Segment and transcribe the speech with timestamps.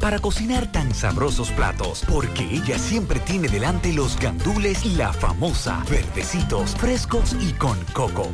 [0.00, 5.82] para cocinar tan sabrosos platos, porque ella siempre tiene delante los gandules y la famosa,
[5.88, 8.30] verdecitos, frescos y con coco.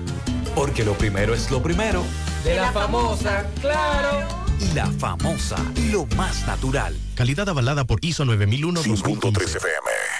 [0.54, 2.02] Porque lo primero es lo primero.
[2.44, 4.26] De la famosa, claro.
[4.60, 5.56] Y la famosa,
[5.90, 6.96] lo más natural.
[7.14, 9.42] Calidad avalada por ISO 9001-2015.
[9.42, 10.19] FM.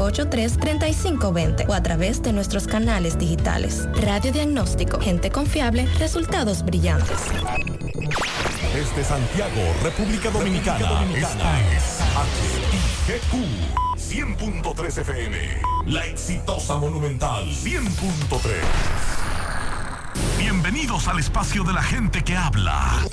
[0.09, 3.87] 583-3520 o a través de nuestros canales digitales.
[4.01, 7.17] Radio Diagnóstico, gente confiable, resultados brillantes.
[8.73, 11.99] Desde Santiago, República Dominicana, esta es
[13.05, 15.37] HIGQ 100.3 FM.
[15.85, 19.30] La exitosa Monumental 100.3.
[20.41, 23.05] Bienvenidos al espacio de la gente que habla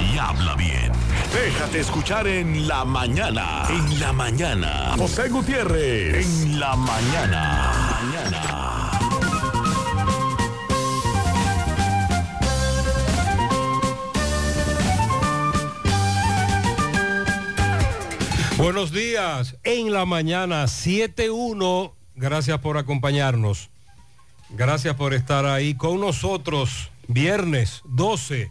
[0.00, 0.90] y habla bien.
[1.32, 3.62] Déjate escuchar en la mañana.
[3.70, 4.94] En la mañana.
[4.98, 6.26] José Gutiérrez.
[6.26, 8.00] En la mañana.
[8.02, 8.90] Mañana.
[18.56, 19.56] Buenos días.
[19.62, 21.92] En la mañana 7.1.
[22.16, 23.70] Gracias por acompañarnos.
[24.50, 26.90] Gracias por estar ahí con nosotros.
[27.06, 28.50] Viernes 12.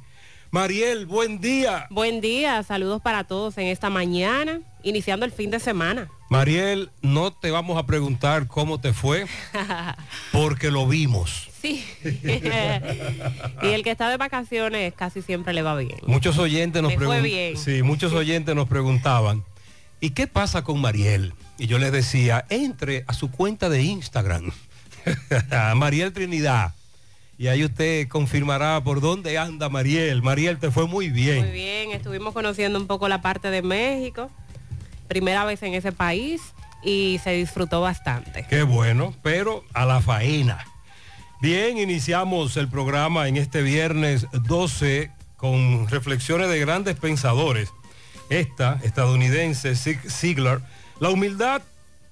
[0.52, 1.88] Mariel, buen día.
[1.90, 6.08] Buen día, saludos para todos en esta mañana, iniciando el fin de semana.
[6.30, 9.26] Mariel, no te vamos a preguntar cómo te fue,
[10.32, 11.50] porque lo vimos.
[11.62, 11.84] Sí.
[12.04, 16.00] y el que está de vacaciones casi siempre le va bien.
[16.06, 17.58] Muchos oyentes nos preguntaban.
[17.58, 19.44] Sí, muchos oyentes nos preguntaban,
[20.00, 21.34] ¿y qué pasa con Mariel?
[21.58, 24.52] Y yo les decía, entre a su cuenta de Instagram,
[25.76, 26.74] Mariel Trinidad
[27.38, 30.24] y ahí usted confirmará por dónde anda Mariel.
[30.24, 31.46] Mariel, te fue muy bien.
[31.46, 34.32] Muy bien, estuvimos conociendo un poco la parte de México,
[35.08, 36.42] primera vez en ese país
[36.84, 38.48] y se disfrutó bastante.
[38.50, 40.66] Qué bueno, pero a la faena.
[41.40, 47.72] Bien, iniciamos el programa en este viernes 12 con reflexiones de grandes pensadores.
[48.30, 50.62] Esta, estadounidense, Zig Ziglar,
[51.00, 51.62] la humildad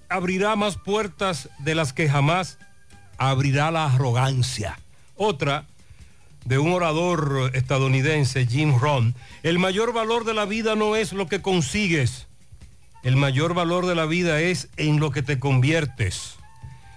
[0.07, 2.59] abrirá más puertas de las que jamás
[3.17, 4.79] abrirá la arrogancia.
[5.15, 5.65] Otra
[6.45, 11.27] de un orador estadounidense, Jim Rohn, el mayor valor de la vida no es lo
[11.27, 12.27] que consigues,
[13.03, 16.35] el mayor valor de la vida es en lo que te conviertes.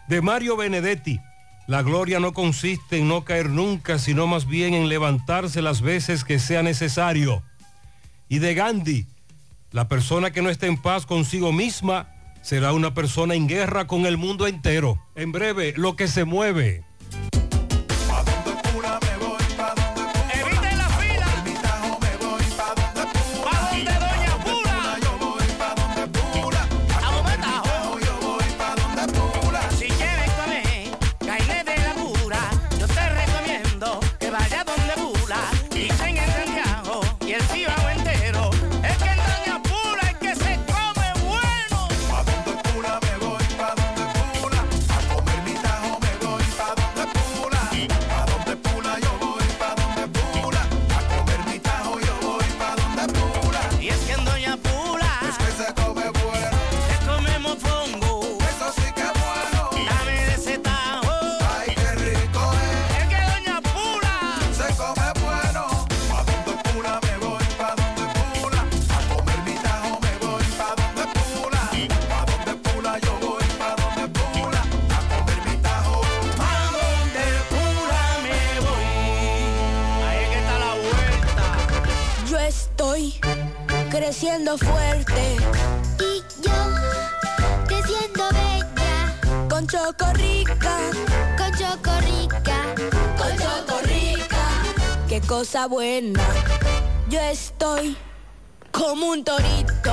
[0.09, 1.21] De Mario Benedetti,
[1.67, 6.25] la gloria no consiste en no caer nunca, sino más bien en levantarse las veces
[6.25, 7.43] que sea necesario.
[8.31, 9.07] Y de Gandhi,
[9.71, 12.09] la persona que no esté en paz consigo misma
[12.49, 14.99] será una persona en guerra con el mundo entero.
[15.15, 16.88] En breve, lo que se mueve.
[84.19, 85.37] Creciendo fuerte.
[86.01, 86.53] Y yo,
[87.69, 89.49] creciendo bella.
[89.49, 90.77] Con Chocorrica.
[91.37, 92.75] Con Chocorrica.
[93.17, 94.39] Con Chocorrica.
[95.09, 96.21] Qué cosa buena.
[97.09, 97.97] Yo estoy
[98.73, 99.93] como un torito.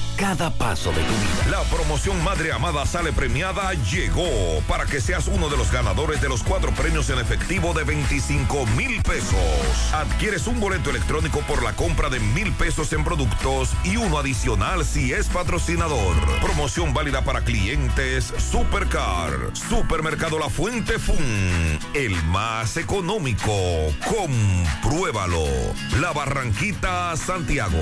[0.21, 1.49] cada paso de tu vida.
[1.49, 6.29] La promoción Madre Amada Sale Premiada llegó para que seas uno de los ganadores de
[6.29, 9.33] los cuatro premios en efectivo de 25 mil pesos.
[9.91, 14.85] Adquieres un boleto electrónico por la compra de mil pesos en productos y uno adicional
[14.85, 16.15] si es patrocinador.
[16.39, 19.31] Promoción válida para clientes Supercar.
[19.53, 21.79] Supermercado La Fuente Fun.
[21.95, 23.51] El más económico.
[24.07, 25.47] Compruébalo.
[25.99, 27.81] La Barranquita, Santiago.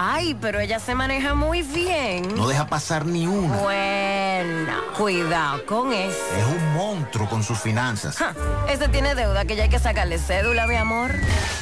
[0.00, 2.36] Ay, pero ella se maneja muy bien.
[2.36, 3.56] No deja pasar ni una.
[3.56, 6.16] Bueno, cuidado con eso.
[6.38, 8.16] Es un monstruo con sus finanzas.
[8.16, 8.32] Ja,
[8.68, 11.10] ese tiene deuda que ya hay que sacarle cédula, mi amor.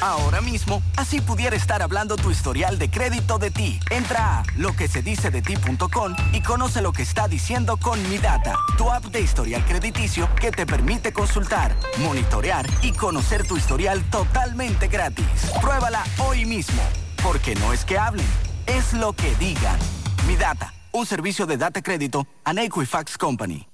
[0.01, 3.79] Ahora mismo, así pudiera estar hablando tu historial de crédito de ti.
[3.89, 9.21] Entra a loquesedicedeti.com y conoce lo que está diciendo con Mi Data, tu app de
[9.21, 15.25] historial crediticio que te permite consultar, monitorear y conocer tu historial totalmente gratis.
[15.59, 16.83] Pruébala hoy mismo.
[17.23, 18.27] Porque no es que hablen,
[18.65, 19.79] es lo que digan.
[20.27, 23.67] Mi Data, un servicio de data crédito a Equifax Company.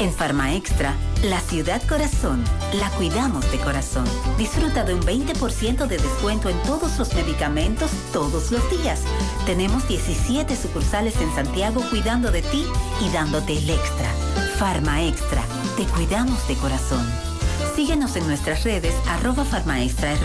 [0.00, 0.94] En Farma Extra,
[1.24, 2.42] la ciudad corazón,
[2.72, 4.06] la cuidamos de corazón.
[4.38, 9.02] Disfruta de un 20% de descuento en todos los medicamentos todos los días.
[9.44, 12.64] Tenemos 17 sucursales en Santiago cuidando de ti
[13.02, 14.10] y dándote el extra.
[14.58, 15.42] Farma Extra,
[15.76, 17.06] te cuidamos de corazón.
[17.76, 20.22] Síguenos en nuestras redes arroba farmaextrard.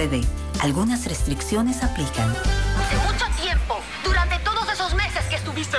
[0.62, 2.30] Algunas restricciones aplican.
[2.32, 5.78] Hace mucho tiempo, durante todos esos meses que estuviste...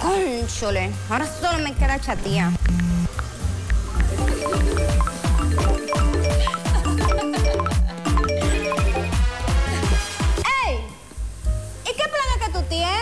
[0.00, 2.50] Cónchole, ahora solo me queda chatía.
[10.66, 10.80] ¡Ey!
[11.84, 13.00] ¿Y qué planes que tú tienes?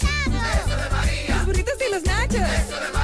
[0.63, 1.36] Eso de María.
[1.38, 2.36] Los burritos y los nachos.
[2.36, 2.99] Eso de María.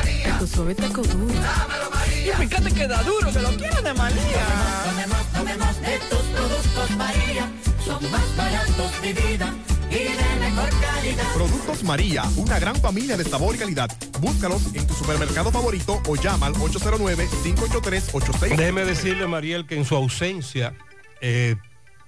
[0.56, 1.34] Tu suave taco duro.
[1.34, 2.34] Dámelo, María.
[2.34, 4.46] Y fíjate que da duro, que lo quiero de María.
[4.86, 7.52] Tomemos, tomemos de tus productos María.
[7.84, 9.54] Son más baratos de vida.
[9.92, 11.34] Y de mejor calidad.
[11.34, 13.90] Productos María, una gran familia de sabor y calidad.
[14.22, 18.56] Búscalos en tu supermercado favorito o llama al 809-583-86.
[18.56, 20.74] Déjeme decirle, Mariel, que en su ausencia
[21.22, 21.56] eh,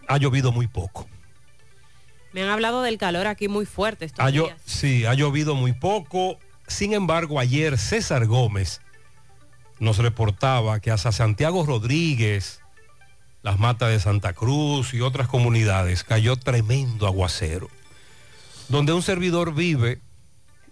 [0.07, 1.05] ha llovido muy poco.
[2.33, 4.57] Me han hablado del calor aquí muy fuerte estos Ha llo- días.
[4.65, 6.39] sí, ha llovido muy poco.
[6.67, 8.81] Sin embargo, ayer César Gómez
[9.79, 12.61] nos reportaba que hasta Santiago Rodríguez,
[13.41, 17.69] las matas de Santa Cruz y otras comunidades cayó tremendo aguacero.
[18.67, 20.01] Donde un servidor vive,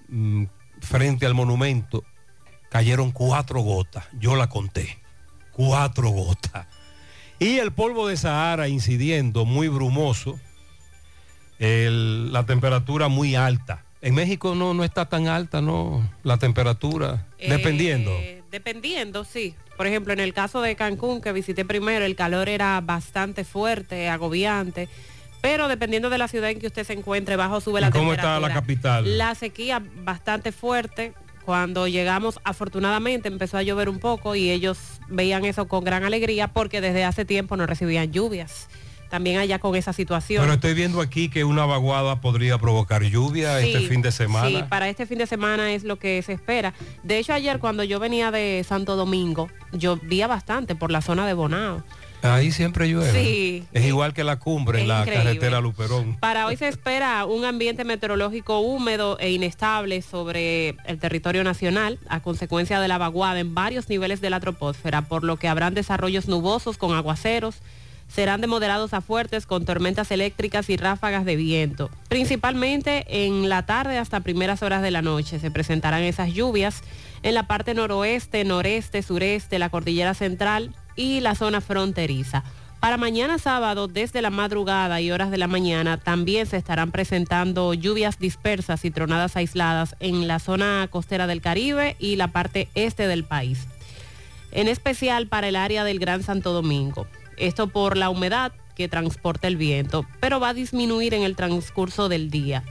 [0.09, 0.45] mm,
[0.81, 2.03] frente al monumento,
[2.69, 4.05] cayeron cuatro gotas.
[4.19, 4.99] Yo la conté.
[5.51, 6.67] Cuatro gotas.
[7.39, 10.39] Y el polvo de Sahara incidiendo, muy brumoso.
[11.57, 13.84] La temperatura muy alta.
[14.01, 16.07] En México no, no está tan alta, ¿no?
[16.23, 18.11] La temperatura, Eh, dependiendo.
[18.51, 19.55] Dependiendo, sí.
[19.77, 24.07] Por ejemplo, en el caso de Cancún, que visité primero, el calor era bastante fuerte,
[24.09, 24.87] agobiante.
[25.41, 28.11] Pero dependiendo de la ciudad en que usted se encuentre, bajo sube la ¿Y cómo
[28.11, 28.35] temperatura.
[28.37, 29.17] está la capital?
[29.17, 31.13] La sequía bastante fuerte.
[31.43, 34.77] Cuando llegamos, afortunadamente empezó a llover un poco y ellos
[35.09, 38.67] veían eso con gran alegría porque desde hace tiempo no recibían lluvias.
[39.09, 40.41] También allá con esa situación.
[40.41, 44.47] Pero estoy viendo aquí que una vaguada podría provocar lluvia este fin de semana.
[44.47, 46.73] Sí, para este fin de semana es lo que se espera.
[47.03, 51.33] De hecho, ayer cuando yo venía de Santo Domingo, llovía bastante por la zona de
[51.33, 51.83] Bonao.
[52.21, 53.11] Ahí siempre llueve.
[53.11, 53.63] Sí.
[53.71, 55.23] Es igual que la cumbre en la increíble.
[55.23, 56.17] carretera Luperón.
[56.19, 62.21] Para hoy se espera un ambiente meteorológico húmedo e inestable sobre el territorio nacional a
[62.21, 66.27] consecuencia de la vaguada en varios niveles de la troposfera, por lo que habrán desarrollos
[66.27, 67.57] nubosos con aguaceros,
[68.07, 71.89] serán de moderados a fuertes con tormentas eléctricas y ráfagas de viento.
[72.07, 76.81] Principalmente en la tarde hasta primeras horas de la noche se presentarán esas lluvias
[77.23, 82.43] en la parte noroeste, noreste, sureste, la cordillera central y la zona fronteriza.
[82.79, 87.73] Para mañana sábado, desde la madrugada y horas de la mañana, también se estarán presentando
[87.73, 93.07] lluvias dispersas y tronadas aisladas en la zona costera del Caribe y la parte este
[93.07, 93.67] del país.
[94.51, 97.07] En especial para el área del Gran Santo Domingo.
[97.37, 102.09] Esto por la humedad que transporta el viento, pero va a disminuir en el transcurso
[102.09, 102.63] del día.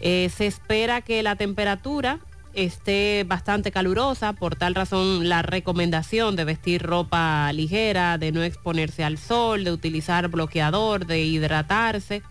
[0.00, 2.18] Eh, se espera que la temperatura
[2.52, 9.02] esté bastante calurosa, por tal razón la recomendación de vestir ropa ligera, de no exponerse
[9.04, 12.22] al sol, de utilizar bloqueador, de hidratarse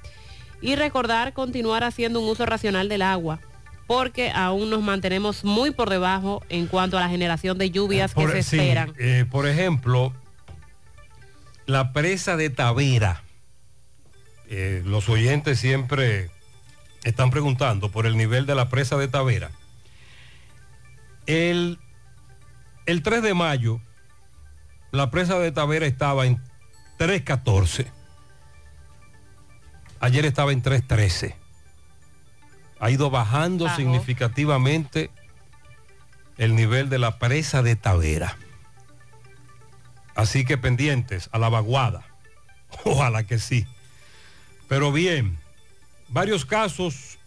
[0.62, 3.40] y recordar continuar haciendo un uso racional del agua,
[3.86, 8.22] porque aún nos mantenemos muy por debajo en cuanto a la generación de lluvias que
[8.22, 8.94] Por- se sí, esperan.
[8.98, 10.13] eh, por ejemplo,
[11.65, 13.24] la presa de Tavera.
[14.50, 16.29] Eh, los oyentes siempre
[17.03, 19.51] están preguntando por el nivel de la presa de Tavera.
[21.25, 21.79] El,
[22.86, 23.79] el 3 de mayo,
[24.91, 26.38] la presa de Tavera estaba en
[27.00, 27.88] 3.14.
[30.00, 31.36] Ayer estaba en 3.13.
[32.79, 35.10] Ha ido bajando significativamente
[36.38, 38.38] el nivel de la presa de Tavera.
[40.15, 42.05] Así que pendientes a la vaguada.
[42.86, 43.65] Ojalá que sí.
[44.67, 45.38] Pero bien,
[46.10, 47.17] varios casos,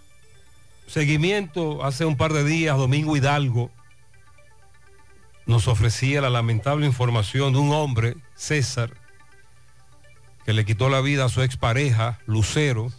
[0.87, 3.71] seguimiento hace un par de días, Domingo Hidalgo
[5.47, 8.91] nos ofrecía la lamentable información de un hombre, César,
[10.45, 12.93] que le quitó la vida a su expareja, Lucero.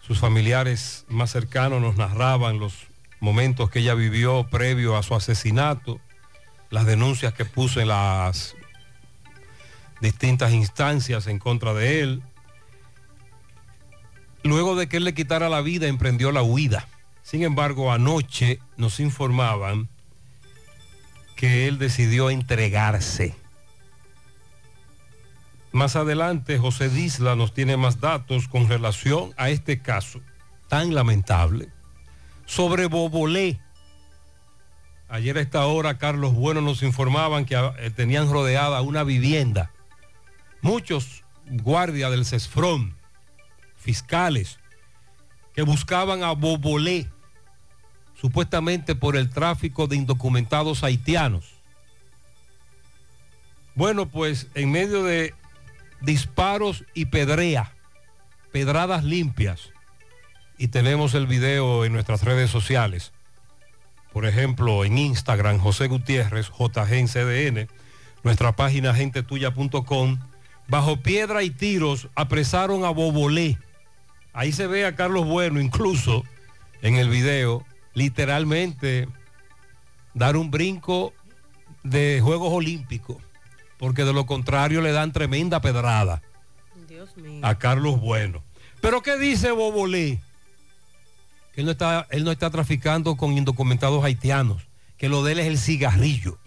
[0.00, 2.74] Sus familiares más cercanos nos narraban los
[3.20, 6.00] momentos que ella vivió previo a su asesinato,
[6.74, 8.56] las denuncias que puso en las
[10.00, 12.22] distintas instancias en contra de él.
[14.42, 16.88] Luego de que él le quitara la vida, emprendió la huida.
[17.22, 19.88] Sin embargo, anoche nos informaban
[21.36, 23.36] que él decidió entregarse.
[25.70, 30.20] Más adelante, José Disla nos tiene más datos con relación a este caso
[30.66, 31.68] tan lamentable.
[32.46, 33.60] Sobre Bobolé.
[35.14, 39.70] Ayer a esta hora, Carlos Bueno nos informaban que eh, tenían rodeada una vivienda.
[40.60, 42.96] Muchos guardias del CESFRON,
[43.76, 44.58] fiscales,
[45.54, 47.08] que buscaban a Bobolé,
[48.20, 51.44] supuestamente por el tráfico de indocumentados haitianos.
[53.76, 55.32] Bueno, pues en medio de
[56.00, 57.72] disparos y pedrea,
[58.50, 59.70] pedradas limpias,
[60.58, 63.13] y tenemos el video en nuestras redes sociales.
[64.14, 67.68] Por ejemplo, en Instagram, José Gutiérrez, JGNCDN,
[68.22, 70.20] nuestra página gentetuya.com,
[70.68, 73.58] bajo piedra y tiros apresaron a Bobolé.
[74.32, 76.22] Ahí se ve a Carlos Bueno, incluso
[76.80, 79.08] en el video, literalmente
[80.14, 81.12] dar un brinco
[81.82, 83.16] de Juegos Olímpicos,
[83.78, 86.22] porque de lo contrario le dan tremenda pedrada
[86.86, 87.40] Dios mío.
[87.44, 88.44] a Carlos Bueno.
[88.80, 90.20] Pero ¿qué dice Bobolé?
[91.54, 94.62] Que él no está, él no está traficando con indocumentados haitianos,
[94.96, 96.38] que lo de él es el cigarrillo.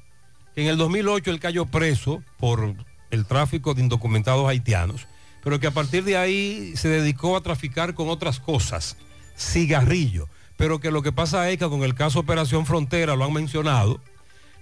[0.53, 2.75] Que en el 2008 él cayó preso por
[3.11, 5.07] el tráfico de indocumentados haitianos,
[5.43, 8.97] pero que a partir de ahí se dedicó a traficar con otras cosas,
[9.37, 10.27] cigarrillo.
[10.57, 14.01] Pero que lo que pasa es que con el caso Operación Frontera lo han mencionado,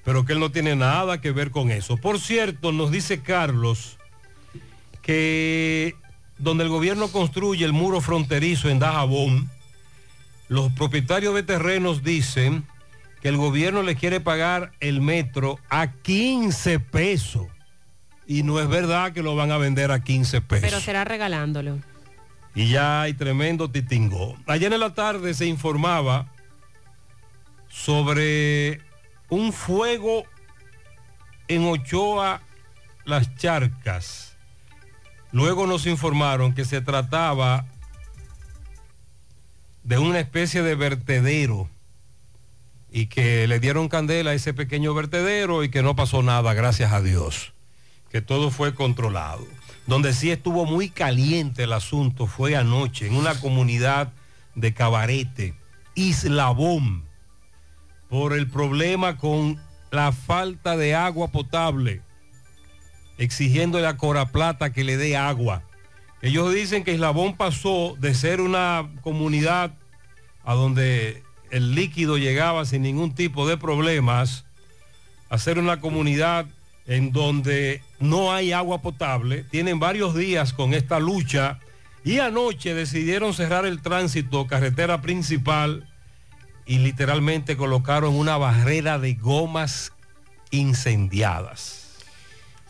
[0.03, 1.97] pero que él no tiene nada que ver con eso.
[1.97, 3.97] Por cierto, nos dice Carlos
[5.01, 5.95] que
[6.37, 9.49] donde el gobierno construye el muro fronterizo en Dajabón,
[10.47, 12.65] los propietarios de terrenos dicen
[13.21, 17.47] que el gobierno le quiere pagar el metro a 15 pesos.
[18.27, 20.69] Y no es verdad que lo van a vender a 15 pesos.
[20.69, 21.79] Pero será regalándolo.
[22.53, 24.37] Y ya hay tremendo titingo.
[24.47, 26.31] Ayer en la tarde se informaba
[27.67, 28.81] sobre
[29.29, 30.23] un fuego
[31.47, 32.41] en Ochoa,
[33.03, 34.37] las charcas.
[35.31, 37.65] Luego nos informaron que se trataba
[39.85, 41.69] de una especie de vertedero
[42.91, 46.91] y que le dieron candela a ese pequeño vertedero y que no pasó nada, gracias
[46.91, 47.53] a Dios,
[48.09, 49.45] que todo fue controlado.
[49.85, 54.11] Donde sí estuvo muy caliente el asunto fue anoche en una comunidad
[54.55, 55.53] de Cabarete,
[55.93, 57.05] Islabón,
[58.09, 59.61] por el problema con
[59.91, 62.01] la falta de agua potable,
[63.19, 65.61] exigiendo a Cora Plata que le dé agua.
[66.25, 69.75] Ellos dicen que Islabón pasó de ser una comunidad
[70.43, 74.43] a donde el líquido llegaba sin ningún tipo de problemas,
[75.29, 76.47] a ser una comunidad
[76.87, 79.43] en donde no hay agua potable.
[79.43, 81.59] Tienen varios días con esta lucha
[82.03, 85.87] y anoche decidieron cerrar el tránsito, carretera principal,
[86.65, 89.91] y literalmente colocaron una barrera de gomas
[90.49, 91.84] incendiadas.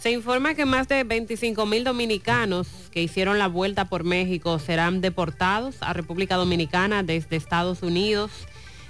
[0.06, 5.02] Se informa que más de 25 mil dominicanos que hicieron la vuelta por México serán
[5.02, 8.30] deportados a República Dominicana desde Estados Unidos.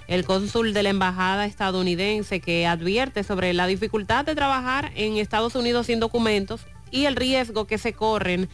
[0.10, 5.56] El cónsul de la embajada estadounidense que advierte sobre la dificultad de trabajar en Estados
[5.56, 8.50] Unidos sin documentos y el riesgo que se corren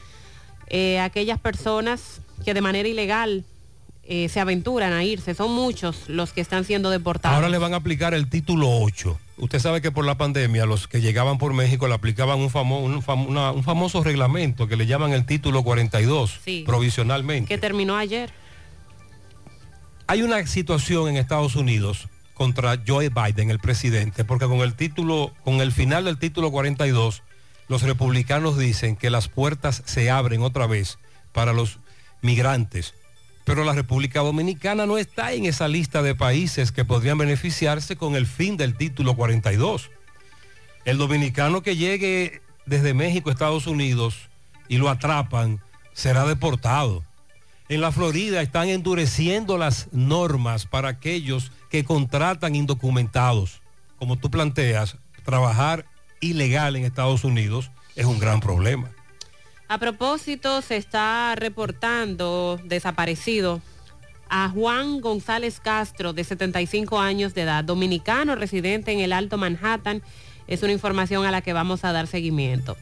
[0.68, 3.44] eh, aquellas personas que de manera ilegal
[4.04, 5.34] eh, se aventuran a irse.
[5.34, 7.38] Son muchos los que están siendo deportados.
[7.38, 9.20] Ahora le van a aplicar el título 8.
[9.42, 12.82] Usted sabe que por la pandemia los que llegaban por México le aplicaban un, famo-
[12.84, 16.64] un fam- una- un famoso reglamento que le llaman el título 42 Sí.
[16.66, 17.48] provisionalmente.
[17.50, 18.32] que terminó ayer.
[20.08, 25.34] Hay una situación en Estados Unidos contra Joe Biden, el presidente, porque con el título,
[25.44, 27.24] con el final del título 42,
[27.68, 30.98] los republicanos dicen que las puertas se abren otra vez
[31.32, 31.80] para los
[32.22, 32.94] migrantes.
[33.44, 38.16] Pero la República Dominicana no está en esa lista de países que podrían beneficiarse con
[38.16, 39.90] el fin del título 42.
[40.86, 44.30] El dominicano que llegue desde México a Estados Unidos
[44.68, 45.60] y lo atrapan
[45.94, 47.04] será deportado.
[47.70, 53.62] En la Florida están endureciendo las normas para aquellos que contratan indocumentados.
[53.98, 55.86] Como tú planteas, trabajar
[56.20, 58.90] ilegal en Estados Unidos es un gran problema.
[59.72, 63.62] A propósito, se está reportando desaparecido
[64.28, 70.04] a Juan González Castro, de 75 años de edad, dominicano residente en el Alto Manhattan.
[70.46, 72.76] Es una información a la que vamos a dar seguimiento.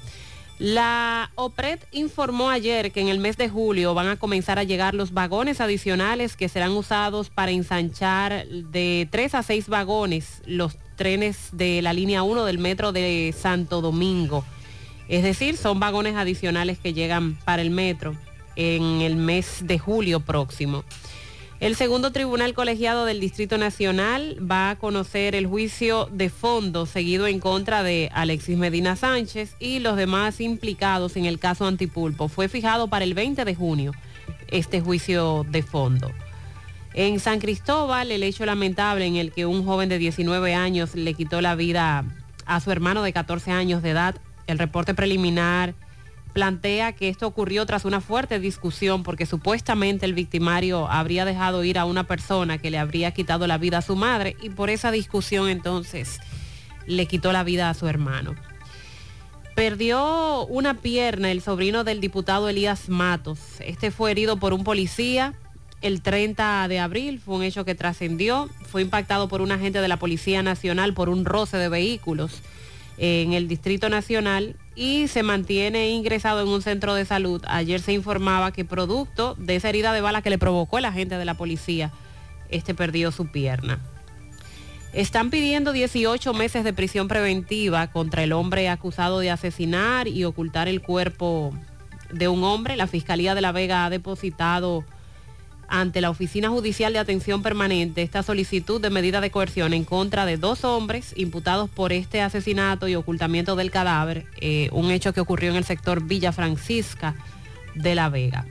[0.57, 4.95] La OPRED informó ayer que en el mes de julio van a comenzar a llegar
[4.95, 11.49] los vagones adicionales que serán usados para ensanchar de 3 a 6 vagones los trenes
[11.51, 14.43] de la línea 1 del metro de Santo Domingo.
[15.09, 18.15] Es decir, son vagones adicionales que llegan para el metro
[18.55, 20.83] en el mes de julio próximo.
[21.59, 27.27] El segundo tribunal colegiado del Distrito Nacional va a conocer el juicio de fondo seguido
[27.27, 32.29] en contra de Alexis Medina Sánchez y los demás implicados en el caso Antipulpo.
[32.29, 33.93] Fue fijado para el 20 de junio
[34.47, 36.11] este juicio de fondo.
[36.93, 41.13] En San Cristóbal, el hecho lamentable en el que un joven de 19 años le
[41.13, 42.05] quitó la vida
[42.45, 44.15] a su hermano de 14 años de edad,
[44.49, 45.75] el reporte preliminar
[46.33, 51.77] plantea que esto ocurrió tras una fuerte discusión porque supuestamente el victimario habría dejado ir
[51.77, 54.91] a una persona que le habría quitado la vida a su madre y por esa
[54.91, 56.19] discusión entonces
[56.85, 58.35] le quitó la vida a su hermano.
[59.55, 63.39] Perdió una pierna el sobrino del diputado Elías Matos.
[63.59, 65.33] Este fue herido por un policía
[65.81, 67.19] el 30 de abril.
[67.19, 68.49] Fue un hecho que trascendió.
[68.69, 72.41] Fue impactado por un agente de la Policía Nacional por un roce de vehículos
[72.99, 77.41] en el Distrito Nacional y se mantiene ingresado en un centro de salud.
[77.47, 81.17] Ayer se informaba que producto de esa herida de bala que le provocó el agente
[81.17, 81.91] de la policía,
[82.49, 83.79] este perdió su pierna.
[84.91, 90.67] Están pidiendo 18 meses de prisión preventiva contra el hombre acusado de asesinar y ocultar
[90.67, 91.53] el cuerpo
[92.11, 92.75] de un hombre.
[92.75, 94.83] La Fiscalía de La Vega ha depositado
[95.69, 100.25] ante la Oficina Judicial de Atención Permanente esta solicitud de medida de coerción en contra
[100.25, 105.21] de dos hombres imputados por este asesinato y ocultamiento del cadáver, eh, un hecho que
[105.21, 107.15] ocurrió en el sector Villa Francisca
[107.75, 108.45] de La Vega.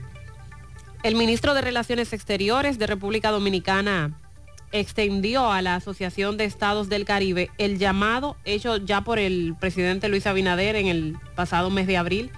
[1.03, 4.11] El ministro de Relaciones Exteriores de República Dominicana
[4.71, 10.09] extendió a la Asociación de Estados del Caribe el llamado hecho ya por el presidente
[10.09, 12.31] Luis Abinader en el pasado mes de abril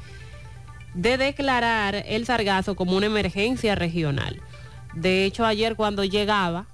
[0.94, 4.42] de declarar el sargazo como una emergencia regional.
[4.94, 6.66] De hecho, ayer cuando llegaba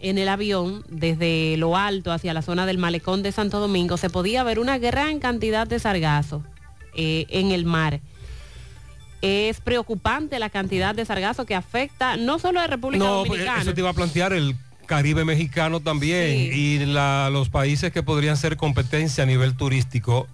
[0.00, 4.10] en el avión desde lo alto hacia la zona del malecón de Santo Domingo, se
[4.10, 6.42] podía ver una gran cantidad de sargazo
[6.94, 8.00] eh, en el mar.
[9.22, 13.62] Es preocupante la cantidad de sargazo que afecta no solo a República No, pues, Dominicana.
[13.62, 14.56] eso te iba a plantear el
[14.86, 20.26] Caribe mexicano también y la- los países que podrían ser competencia a nivel turístico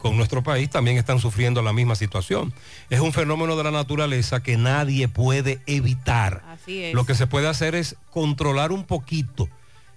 [0.00, 2.52] con nuestro país también están sufriendo la misma situación.
[2.88, 6.42] Es un fenómeno de la naturaleza que nadie puede evitar.
[6.48, 6.94] Así es.
[6.94, 9.48] Lo que se puede hacer es controlar un poquito,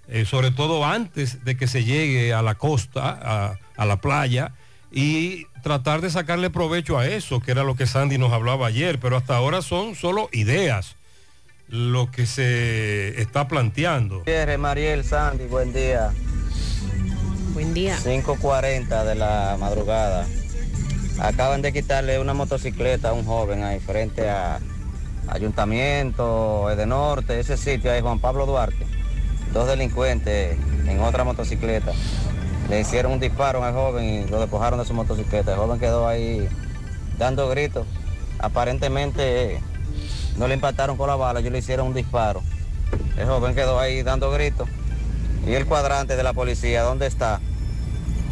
[0.08, 4.52] eh, sobre todo antes de que se llegue a la costa, a, a la playa,
[4.92, 9.00] y tratar de sacarle provecho a eso, que era lo que Sandy nos hablaba ayer,
[9.00, 10.96] pero hasta ahora son solo ideas
[11.68, 14.22] lo que se está planteando.
[14.58, 16.12] Mariel, Sandy, buen día.
[17.54, 17.96] Buen día.
[17.96, 20.26] 5.40 de la madrugada.
[21.20, 24.58] Acaban de quitarle una motocicleta a un joven ahí frente a
[25.28, 28.84] Ayuntamiento, de Norte, ese sitio ahí, Juan Pablo Duarte.
[29.52, 31.92] Dos delincuentes en otra motocicleta.
[32.68, 35.52] Le hicieron un disparo al joven y lo despojaron de su motocicleta.
[35.52, 36.48] El joven quedó ahí
[37.18, 37.86] dando gritos.
[38.40, 39.60] Aparentemente
[40.36, 42.42] no le impactaron con la bala, ellos le hicieron un disparo.
[43.16, 44.68] El joven quedó ahí dando gritos.
[45.46, 47.40] ¿Y el cuadrante de la policía dónde está?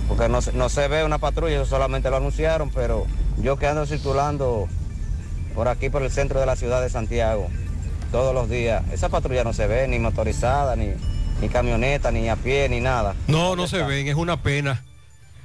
[0.09, 3.07] Porque no, se- no se ve una patrulla, eso solamente lo anunciaron, pero
[3.39, 4.69] yo que ando circulando
[5.55, 7.49] por aquí, por el centro de la ciudad de Santiago,
[8.11, 10.89] todos los días, esa patrulla no se ve, ni motorizada, ni,
[11.41, 13.15] ni camioneta, ni a pie, ni nada.
[13.27, 14.83] No, no se ven, es una pena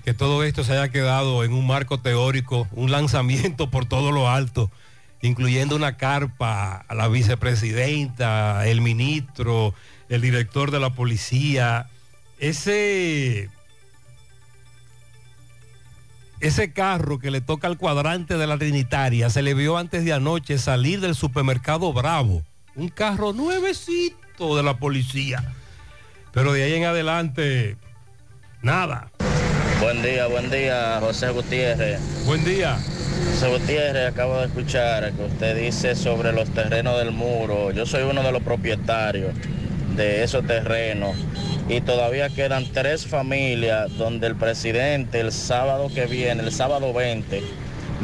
[0.05, 4.29] que todo esto se haya quedado en un marco teórico, un lanzamiento por todo lo
[4.29, 4.71] alto,
[5.21, 9.73] incluyendo una carpa a la vicepresidenta, el ministro,
[10.09, 11.87] el director de la policía.
[12.39, 13.49] Ese,
[16.39, 20.13] ese carro que le toca al cuadrante de la Trinitaria se le vio antes de
[20.13, 22.43] anoche salir del supermercado Bravo.
[22.75, 25.43] Un carro nuevecito de la policía.
[26.31, 27.77] Pero de ahí en adelante,
[28.61, 29.09] nada.
[29.81, 31.99] Buen día, buen día, José Gutiérrez.
[32.25, 32.77] Buen día.
[33.31, 37.71] José Gutiérrez, acabo de escuchar que usted dice sobre los terrenos del muro.
[37.71, 39.33] Yo soy uno de los propietarios
[39.97, 41.17] de esos terrenos
[41.67, 47.43] y todavía quedan tres familias donde el presidente el sábado que viene, el sábado 20,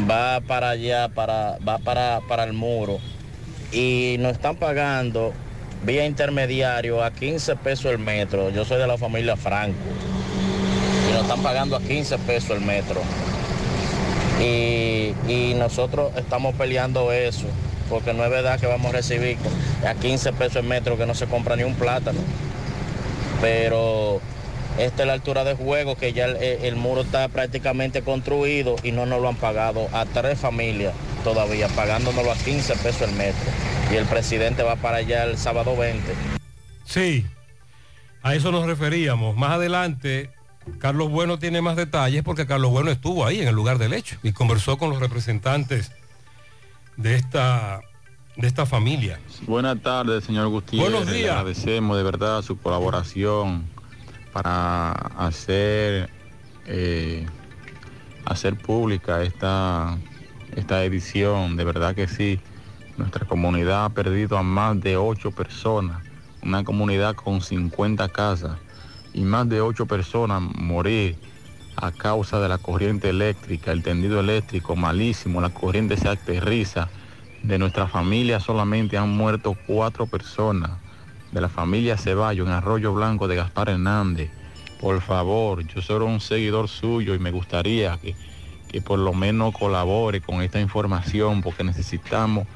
[0.10, 3.00] va para allá, para, va para, para el muro
[3.72, 5.34] y nos están pagando
[5.86, 8.50] vía intermediario a 15 pesos el metro.
[8.50, 9.78] Yo soy de la familia Franco
[11.10, 13.02] y nos están pagando a 15 pesos el metro.
[14.42, 17.46] Y, y nosotros estamos peleando eso,
[17.94, 19.38] porque no es verdad que vamos a recibir
[19.88, 22.20] a 15 pesos el metro que no se compra ni un plátano.
[23.40, 24.20] Pero
[24.80, 29.06] esta es la altura de juego, que ya el, muro está prácticamente construido y no
[29.06, 33.52] nos lo han pagado a tres familias todavía, pagándonoslo a 15 pesos el metro.
[33.92, 36.02] Y el presidente va para allá el sábado 20.
[36.86, 37.28] Sí,
[38.24, 39.38] a eso nos referíamos.
[39.38, 40.32] Más adelante,
[40.80, 44.18] Carlos Bueno tiene más detalles porque Carlos Bueno estuvo ahí en el lugar del hecho
[44.24, 45.92] y conversó con los representantes
[46.98, 47.82] de esta,
[48.36, 49.20] de esta familia.
[49.48, 50.92] Buenas tardes, señor Gutiérrez.
[50.92, 51.24] Buenos días.
[51.24, 53.66] Le agradecemos de verdad su colaboración
[54.32, 56.10] para hacer,
[56.66, 57.26] eh,
[58.26, 59.98] hacer pública esta,
[60.56, 61.56] esta edición.
[61.56, 62.40] De verdad que sí.
[62.96, 66.04] Nuestra comunidad ha perdido a más de ocho personas.
[66.44, 68.60] Una comunidad con 50 casas
[69.14, 71.18] y más de ocho personas morir
[71.76, 76.90] a causa de la corriente eléctrica, el tendido eléctrico malísimo, la corriente se aterriza.
[77.42, 80.72] De nuestra familia solamente han muerto cuatro personas.
[81.32, 84.30] De la familia Ceballos en Arroyo Blanco de Gaspar Hernández.
[84.80, 88.16] Por favor, yo soy un seguidor suyo y me gustaría que,
[88.68, 92.48] que por lo menos colabore con esta información porque necesitamos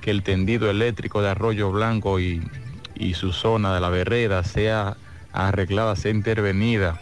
[0.00, 2.42] que el tendido eléctrico de Arroyo Blanco y,
[2.94, 4.96] y su zona de la vereda sea
[5.32, 7.00] arreglada, sea intervenida.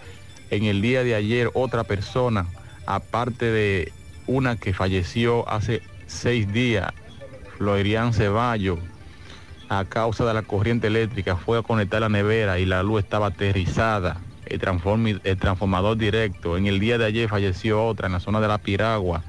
[0.54, 2.46] En el día de ayer otra persona,
[2.86, 3.92] aparte de
[4.28, 6.92] una que falleció hace seis días,
[7.58, 8.78] Florian Ceballos,
[9.68, 13.26] a causa de la corriente eléctrica, fue a conectar la nevera y la luz estaba
[13.26, 14.20] aterrizada.
[14.46, 16.56] El transformador directo.
[16.56, 19.24] En el día de ayer falleció otra en la zona de la Piragua.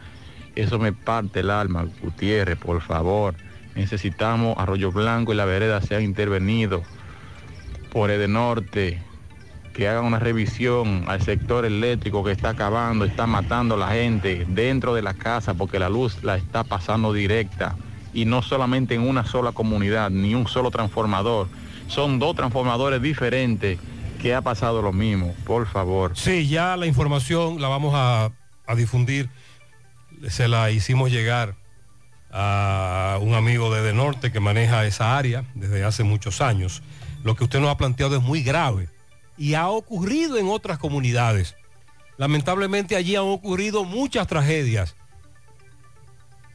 [0.56, 3.34] Eso me parte el alma, Gutiérrez, por favor.
[3.74, 6.84] Necesitamos Arroyo Blanco y la vereda sean intervenidos
[7.92, 9.02] por el norte,
[9.76, 14.46] que hagan una revisión al sector eléctrico que está acabando, está matando a la gente
[14.48, 17.76] dentro de la casa porque la luz la está pasando directa
[18.14, 21.50] y no solamente en una sola comunidad, ni un solo transformador.
[21.88, 23.78] Son dos transformadores diferentes
[24.22, 26.14] que ha pasado lo mismo, por favor.
[26.16, 28.32] Sí, ya la información la vamos a,
[28.78, 29.30] difundir.
[30.30, 31.56] Se la hicimos llegar
[32.32, 36.82] a un amigo de De Norte que maneja esa área desde hace muchos años.
[37.26, 38.88] Lo que usted nos ha planteado es muy grave
[39.38, 41.56] y ha ocurrido en otras comunidades.
[42.18, 44.96] Lamentablemente allí han ocurrido muchas tragedias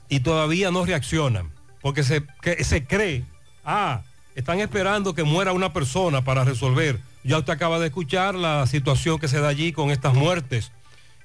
[0.09, 2.25] y todavía no reaccionan porque se,
[2.63, 3.25] se cree,
[3.65, 4.03] ah,
[4.35, 7.01] Están esperando que muera una persona para resolver.
[7.25, 10.73] Ya usted acaba de escuchar la situación que se da allí con estas muertes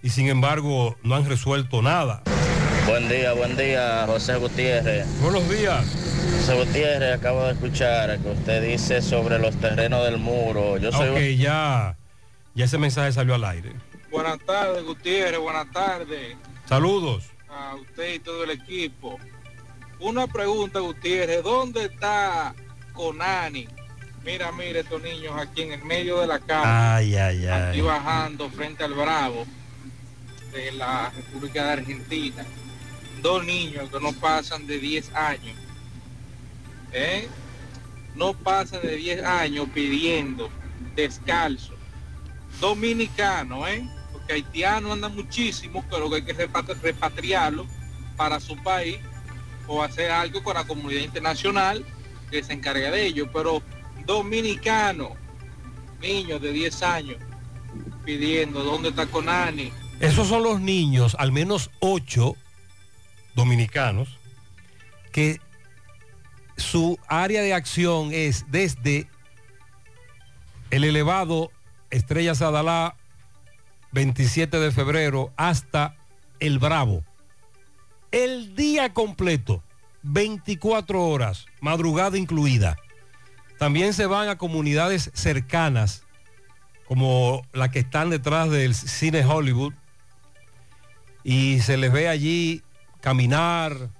[0.01, 2.23] y sin embargo no han resuelto nada.
[2.87, 5.05] Buen día, buen día, José Gutiérrez.
[5.21, 5.83] Buenos días.
[6.37, 10.77] José Gutiérrez, acabo de escuchar que usted dice sobre los terrenos del muro.
[10.77, 11.97] Yo soy Ok, ya,
[12.53, 13.73] ya ese mensaje salió al aire.
[14.11, 16.35] Buenas tardes, Gutiérrez, buenas tardes
[16.69, 17.25] Saludos.
[17.49, 19.19] a usted y todo el equipo.
[19.99, 22.53] Una pregunta, Gutiérrez, ¿dónde está
[22.93, 23.67] Conani?
[24.23, 27.81] Mira, mira estos niños aquí en el medio de la calle, Ay, ay, aquí ay.
[27.81, 29.45] bajando frente al Bravo
[30.51, 32.45] de la República de Argentina.
[33.21, 35.55] Dos niños que no pasan de 10 años.
[36.91, 37.27] ¿eh?
[38.15, 40.49] No pasan de 10 años pidiendo
[40.95, 41.73] descalzo.
[42.61, 43.87] Dominicano, ¿eh?
[44.13, 47.65] Porque haitianos andan muchísimo, pero que hay que repatri- repatriarlo
[48.15, 48.97] para su país
[49.67, 51.83] o hacer algo con la comunidad internacional
[52.31, 53.29] que se encargue de ello.
[53.33, 53.61] Pero
[54.05, 55.15] dominicano,
[56.01, 57.17] niños de 10 años,
[58.05, 59.71] pidiendo dónde está Conani.
[59.99, 62.35] Esos son los niños, al menos ocho
[63.35, 64.17] dominicanos,
[65.11, 65.39] que
[66.57, 69.07] su área de acción es desde
[70.71, 71.51] el elevado
[71.89, 72.95] Estrella Sadalá
[73.91, 75.95] 27 de febrero hasta
[76.41, 77.03] el Bravo.
[78.11, 79.63] El día completo,
[80.03, 82.77] 24 horas, madrugada incluida.
[83.57, 86.03] También se van a comunidades cercanas,
[86.85, 89.73] como la que están detrás del cine Hollywood,
[91.23, 92.64] y se les ve allí
[93.05, 93.91] caminar,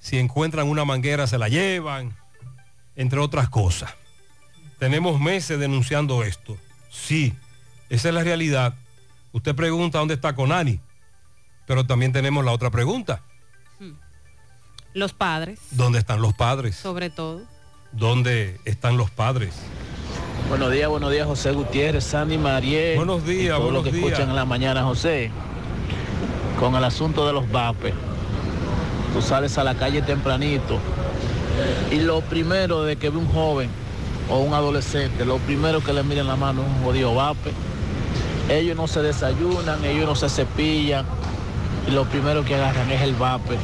[0.00, 2.14] si encuentran una manguera se la llevan,
[2.94, 3.90] entre otras cosas.
[4.78, 6.58] Tenemos meses denunciando esto.
[6.90, 7.32] Sí,
[7.88, 8.74] esa es la realidad.
[9.32, 10.78] Usted pregunta dónde está Conani,
[11.66, 13.22] pero también tenemos la otra pregunta.
[14.92, 16.76] Los padres, ¿Dónde están los padres?
[16.76, 17.44] sobre todo.
[17.92, 19.54] ¿Dónde están los padres?
[20.50, 22.96] Buenos días, buenos días, José Gutiérrez, Sandy Mariel.
[22.98, 24.04] Buenos días, y todo buenos lo que días.
[24.08, 25.30] escuchan en la mañana, José.
[26.58, 27.92] Con el asunto de los vapes.
[29.12, 30.78] Tú sales a la calle tempranito
[31.90, 33.70] y lo primero de que ve un joven
[34.28, 37.52] o un adolescente, lo primero que le mira en la mano es un jodido vape.
[38.48, 41.06] Ellos no se desayunan, ellos no se cepillan
[41.88, 43.56] y lo primero que agarran es el vape.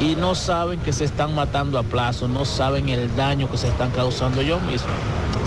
[0.00, 3.68] Y no saben que se están matando a plazo, no saben el daño que se
[3.68, 4.92] están causando ellos mismos.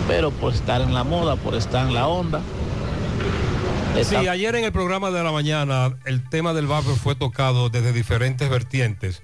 [0.07, 2.39] Pero por estar en la moda, por estar en la onda,
[4.03, 7.91] Sí, ayer en el programa de la mañana el tema del vapor fue tocado desde
[7.91, 9.23] diferentes vertientes.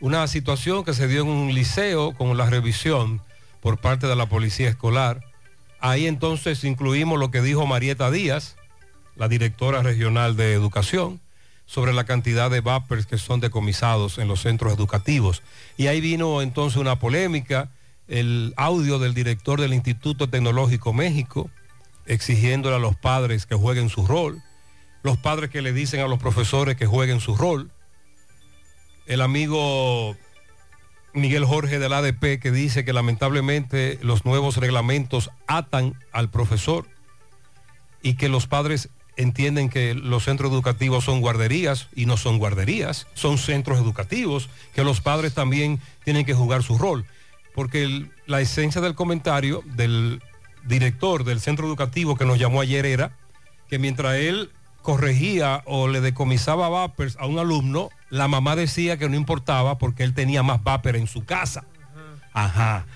[0.00, 3.22] Una situación que se dio en un liceo con la revisión
[3.60, 5.20] por parte de la policía escolar.
[5.80, 8.56] Ahí entonces incluimos lo que dijo Marieta Díaz,
[9.16, 11.20] la directora regional de educación,
[11.64, 15.42] sobre la cantidad de vapers que son decomisados en los centros educativos.
[15.78, 17.70] Y ahí vino entonces una polémica,
[18.06, 21.48] el audio del director del Instituto Tecnológico México,
[22.06, 24.42] exigiéndole a los padres que jueguen su rol,
[25.02, 27.70] los padres que le dicen a los profesores que jueguen su rol,
[29.06, 30.16] el amigo
[31.12, 36.88] Miguel Jorge del ADP que dice que lamentablemente los nuevos reglamentos atan al profesor
[38.02, 43.06] y que los padres entienden que los centros educativos son guarderías y no son guarderías,
[43.14, 47.06] son centros educativos, que los padres también tienen que jugar su rol,
[47.54, 50.20] porque la esencia del comentario del
[50.66, 53.12] director del centro educativo que nos llamó ayer era
[53.68, 54.50] que mientras él
[54.82, 60.04] corregía o le decomisaba vapers a un alumno, la mamá decía que no importaba porque
[60.04, 61.64] él tenía más vapor en su casa.
[62.34, 62.86] Ajá.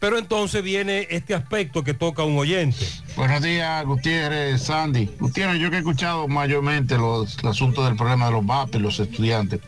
[0.00, 2.86] Pero entonces viene este aspecto que toca un oyente.
[3.16, 5.10] Buenos días, Gutiérrez, Sandy.
[5.18, 9.00] Gutiérrez, yo que he escuchado mayormente los, el asunto del problema de los VAPE, los
[9.00, 9.60] estudiantes.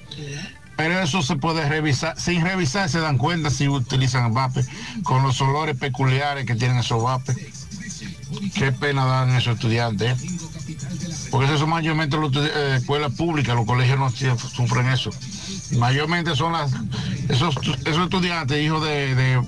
[0.80, 4.64] Pero eso se puede revisar, sin revisar se dan cuenta si utilizan VAPE,
[5.02, 7.34] con los olores peculiares que tienen esos VAPE.
[8.54, 10.18] Qué pena dan esos estudiantes.
[10.18, 10.38] ¿eh?
[11.30, 15.10] Porque eso son mayormente las eh, escuelas públicas, los colegios no sufren eso.
[15.76, 16.72] Mayormente son las,
[17.28, 19.38] esos, esos estudiantes, hijos de,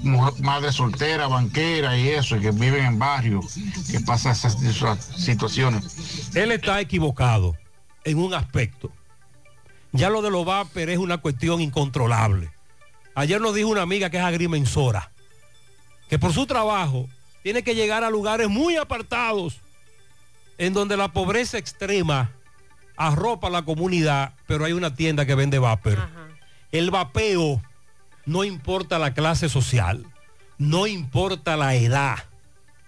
[0.40, 3.54] madres solteras, banqueras y eso, que viven en barrios,
[3.90, 4.58] que pasan esas
[5.16, 6.34] situaciones.
[6.34, 7.56] Él está equivocado
[8.04, 8.92] en un aspecto.
[9.92, 12.50] Ya lo de los vapor es una cuestión incontrolable.
[13.14, 15.10] Ayer nos dijo una amiga que es agrimensora,
[16.08, 17.08] que por su trabajo
[17.42, 19.60] tiene que llegar a lugares muy apartados,
[20.56, 22.30] en donde la pobreza extrema
[22.96, 25.98] arropa a la comunidad, pero hay una tienda que vende vapor.
[26.70, 27.60] El vapeo
[28.24, 30.06] no importa la clase social,
[30.56, 32.24] no importa la edad,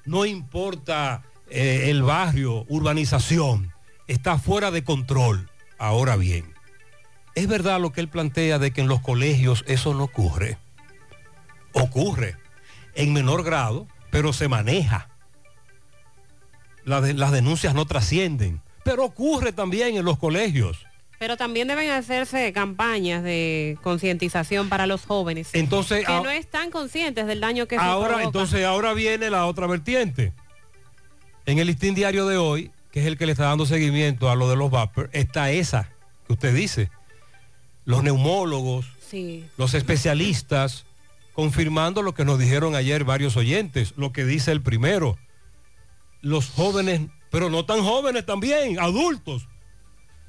[0.05, 3.73] no importa eh, el barrio, urbanización,
[4.07, 5.51] está fuera de control.
[5.79, 6.54] Ahora bien,
[7.35, 10.59] es verdad lo que él plantea de que en los colegios eso no ocurre.
[11.73, 12.37] Ocurre
[12.95, 15.09] en menor grado, pero se maneja.
[16.85, 20.85] La de- las denuncias no trascienden, pero ocurre también en los colegios.
[21.19, 25.49] Pero también deben hacerse campañas de concientización para los jóvenes.
[25.55, 29.67] Entonces, que a- no están conscientes del daño que ahora, entonces, ahora viene la otra
[29.67, 30.33] vertiente.
[31.47, 34.35] En el listín diario de hoy, que es el que le está dando seguimiento a
[34.37, 35.89] lo de los vapor, está esa
[36.27, 36.91] que usted dice.
[37.85, 39.45] Los neumólogos, Sí.
[39.59, 40.87] los especialistas,
[41.35, 45.19] confirmando lo que nos dijeron ayer varios oyentes, lo que dice el primero.
[46.23, 49.47] Los jóvenes, pero no tan jóvenes también, adultos,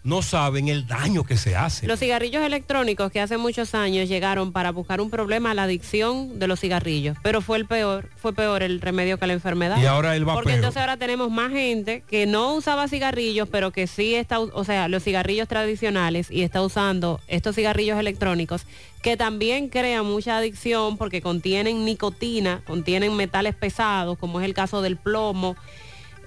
[0.05, 1.87] no saben el daño que se hace.
[1.87, 6.37] Los cigarrillos electrónicos que hace muchos años llegaron para buscar un problema a la adicción
[6.37, 9.81] de los cigarrillos, pero fue el peor, fue peor el remedio que la enfermedad.
[9.81, 10.55] Y ahora el Porque vapeo.
[10.55, 14.87] entonces ahora tenemos más gente que no usaba cigarrillos, pero que sí está, o sea,
[14.89, 18.67] los cigarrillos tradicionales y está usando estos cigarrillos electrónicos
[19.01, 24.83] que también crean mucha adicción porque contienen nicotina, contienen metales pesados, como es el caso
[24.83, 25.55] del plomo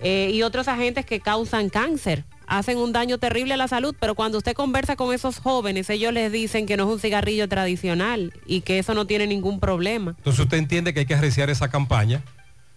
[0.00, 2.24] eh, y otros agentes que causan cáncer.
[2.48, 6.14] Hacen un daño terrible a la salud, pero cuando usted conversa con esos jóvenes, ellos
[6.14, 10.14] les dicen que no es un cigarrillo tradicional y que eso no tiene ningún problema.
[10.16, 12.24] Entonces usted entiende que hay que arreciar esa campaña,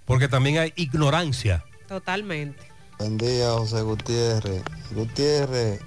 [0.06, 1.64] porque también hay ignorancia.
[1.88, 2.60] Totalmente.
[3.00, 4.62] Buen día, José Gutiérrez.
[4.94, 5.80] Gutiérrez,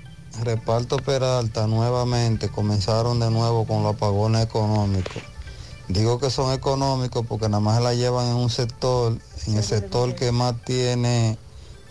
[0.42, 5.22] reparto Peralta nuevamente comenzaron de nuevo con los apagones económicos.
[5.88, 10.14] Digo que son económicos porque nada más la llevan en un sector, en el sector
[10.14, 11.36] que más tiene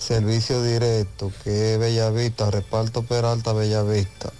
[0.03, 4.31] servicio directo, que es Bellavista, reparto Peralta Bellavista.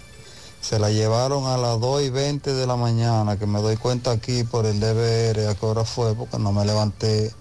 [0.60, 4.10] Se la llevaron a las 2 y 20 de la mañana, que me doy cuenta
[4.12, 7.32] aquí por el DBR a qué hora fue, porque no me levanté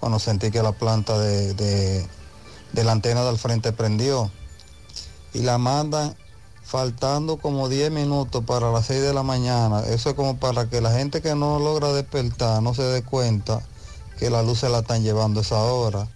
[0.00, 2.06] cuando sentí que la planta de, de-
[2.72, 4.30] de la antena del frente prendió.
[5.32, 6.14] Y la mandan
[6.62, 9.80] faltando como 10 minutos para las 6 de la mañana.
[9.86, 13.60] Eso es como para que la gente que no logra despertar no se dé cuenta
[14.18, 16.08] que la luz se la están llevando a esa hora.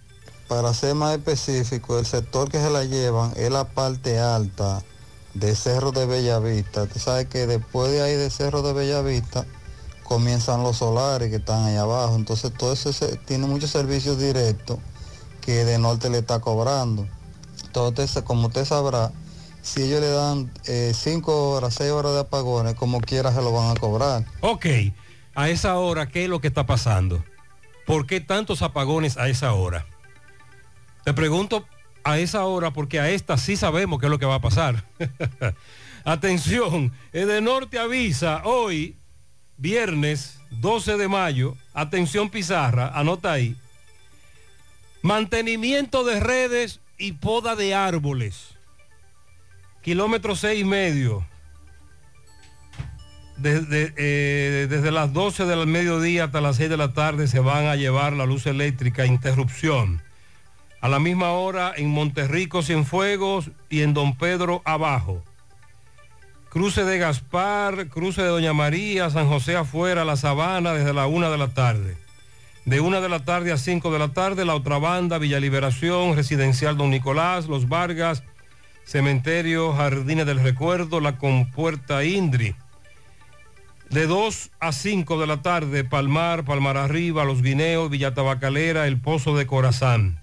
[0.51, 4.83] Para ser más específico, el sector que se la llevan es la parte alta
[5.33, 6.87] de Cerro de Bellavista.
[6.87, 9.45] Tú sabes que después de ahí de Cerro de Bellavista
[10.03, 12.15] comienzan los solares que están ahí abajo.
[12.15, 12.91] Entonces todo eso
[13.25, 14.77] tiene muchos servicios directos
[15.39, 17.07] que de norte le está cobrando.
[17.67, 19.13] Entonces, como usted sabrá,
[19.61, 23.71] si ellos le dan 5 horas, 6 horas de apagones, como quiera se lo van
[23.71, 24.25] a cobrar.
[24.41, 24.65] Ok,
[25.33, 27.23] a esa hora, ¿qué es lo que está pasando?
[27.87, 29.85] ¿Por qué tantos apagones a esa hora?
[31.03, 31.65] Te pregunto
[32.03, 34.83] a esa hora porque a esta sí sabemos qué es lo que va a pasar.
[36.03, 38.95] Atención, Edenorte avisa hoy,
[39.57, 43.55] viernes 12 de mayo, atención Pizarra, anota ahí,
[45.01, 48.55] mantenimiento de redes y poda de árboles.
[49.81, 51.25] Kilómetro seis y medio.
[53.37, 57.65] Desde, eh, desde las 12 del mediodía hasta las 6 de la tarde se van
[57.65, 60.03] a llevar la luz eléctrica, interrupción.
[60.81, 65.23] A la misma hora en Monterrico, Cienfuegos y en Don Pedro abajo.
[66.49, 71.29] Cruce de Gaspar, cruce de Doña María, San José afuera, La Sabana desde la 1
[71.29, 71.97] de la tarde.
[72.65, 76.15] De 1 de la tarde a 5 de la tarde, la otra banda, Villa Liberación,
[76.15, 78.23] Residencial Don Nicolás, Los Vargas,
[78.83, 82.55] Cementerio, Jardines del Recuerdo, La Compuerta Indri.
[83.91, 88.99] De 2 a 5 de la tarde, Palmar, Palmar Arriba, Los Guineos, Villa Tabacalera, El
[88.99, 90.20] Pozo de Corazán.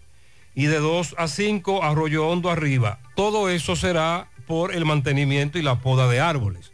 [0.59, 2.99] Y de 2 a 5, Arroyo Hondo Arriba.
[3.15, 6.73] Todo eso será por el mantenimiento y la poda de árboles.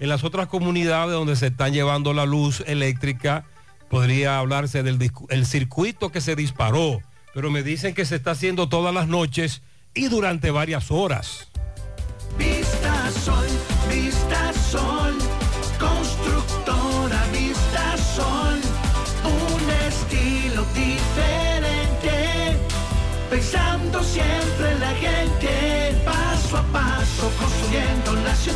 [0.00, 3.44] En las otras comunidades donde se están llevando la luz eléctrica,
[3.90, 7.02] podría hablarse del circuito que se disparó,
[7.34, 9.60] pero me dicen que se está haciendo todas las noches
[9.92, 11.50] y durante varias horas.
[12.38, 13.46] Vista Sol,
[13.90, 15.18] Vista Sol,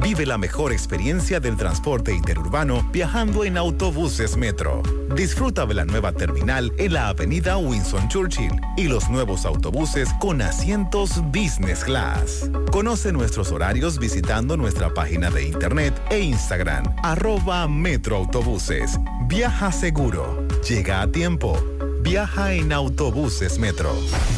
[0.00, 4.82] Vive la mejor experiencia del transporte interurbano viajando en autobuses Metro.
[5.14, 10.40] Disfruta de la nueva terminal en la avenida Winston Churchill y los nuevos autobuses con
[10.40, 12.50] asientos Business Class.
[12.70, 18.98] Conoce nuestros horarios visitando nuestra página de internet e Instagram, arroba Metroautobuses.
[19.26, 21.60] Viaja seguro, llega a tiempo,
[22.00, 23.92] Viaja en autobuses Metro.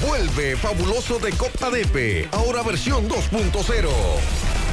[0.04, 4.49] Vuelve fabuloso de Copa Depe, ahora versión 2.0.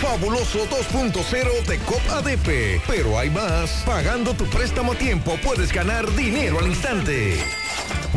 [0.00, 2.80] Fabuloso 2.0 de COP ADP.
[2.86, 3.82] Pero hay más.
[3.84, 7.38] Pagando tu préstamo a tiempo puedes ganar dinero al instante.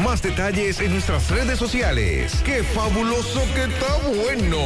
[0.03, 2.41] Más detalles en nuestras redes sociales.
[2.43, 4.57] ¡Qué fabuloso que está bueno!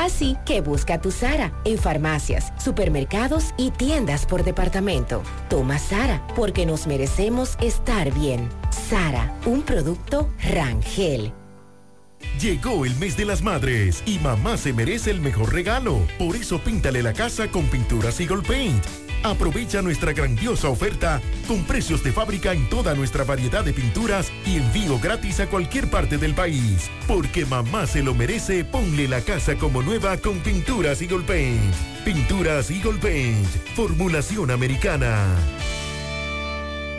[0.00, 5.22] Así que busca tu Sara en farmacias, supermercados y tiendas por departamento.
[5.50, 8.48] Toma Sara porque nos merecemos estar bien.
[8.70, 11.34] Sara, un producto Rangel.
[12.40, 16.00] Llegó el mes de las madres y mamá se merece el mejor regalo.
[16.18, 18.82] Por eso píntale la casa con pinturas Eagle Paint.
[19.22, 24.56] Aprovecha nuestra grandiosa oferta con precios de fábrica en toda nuestra variedad de pinturas y
[24.56, 26.90] envío gratis a cualquier parte del país.
[27.06, 31.74] Porque mamá se lo merece, ponle la casa como nueva con pinturas Eagle Paint.
[32.04, 35.36] Pinturas Eagle Paint, formulación americana.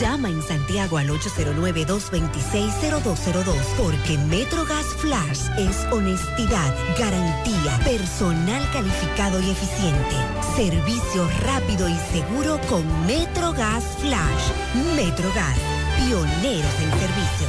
[0.00, 10.16] Llama en Santiago al 809-226-0202 porque MetroGas Flash es honestidad, garantía, personal calificado y eficiente,
[10.56, 14.52] servicio rápido y seguro con MetroGas Flash.
[14.96, 15.58] MetroGas,
[15.98, 17.46] pioneros en servicio.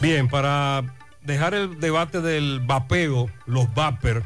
[0.00, 0.82] Bien, para
[1.22, 4.24] dejar el debate del vapeo, los vapor,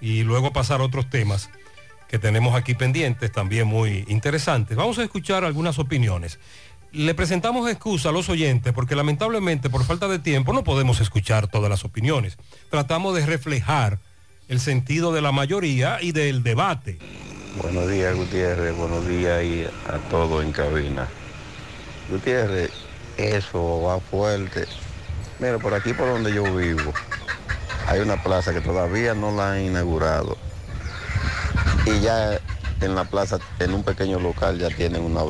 [0.00, 1.50] y luego pasar a otros temas
[2.06, 4.76] que tenemos aquí pendientes, también muy interesantes.
[4.76, 6.38] Vamos a escuchar algunas opiniones
[6.92, 11.48] le presentamos excusa a los oyentes porque lamentablemente por falta de tiempo no podemos escuchar
[11.48, 12.36] todas las opiniones.
[12.70, 13.98] Tratamos de reflejar
[14.48, 16.98] el sentido de la mayoría y del debate.
[17.60, 21.08] Buenos días Gutiérrez, buenos días y a todos en cabina.
[22.10, 22.70] Gutiérrez,
[23.16, 24.66] eso va fuerte
[25.42, 26.92] Mira, por aquí por donde yo vivo,
[27.88, 30.36] hay una plaza que todavía no la han inaugurado.
[31.84, 32.38] Y ya
[32.80, 35.22] en la plaza, en un pequeño local, ya tienen una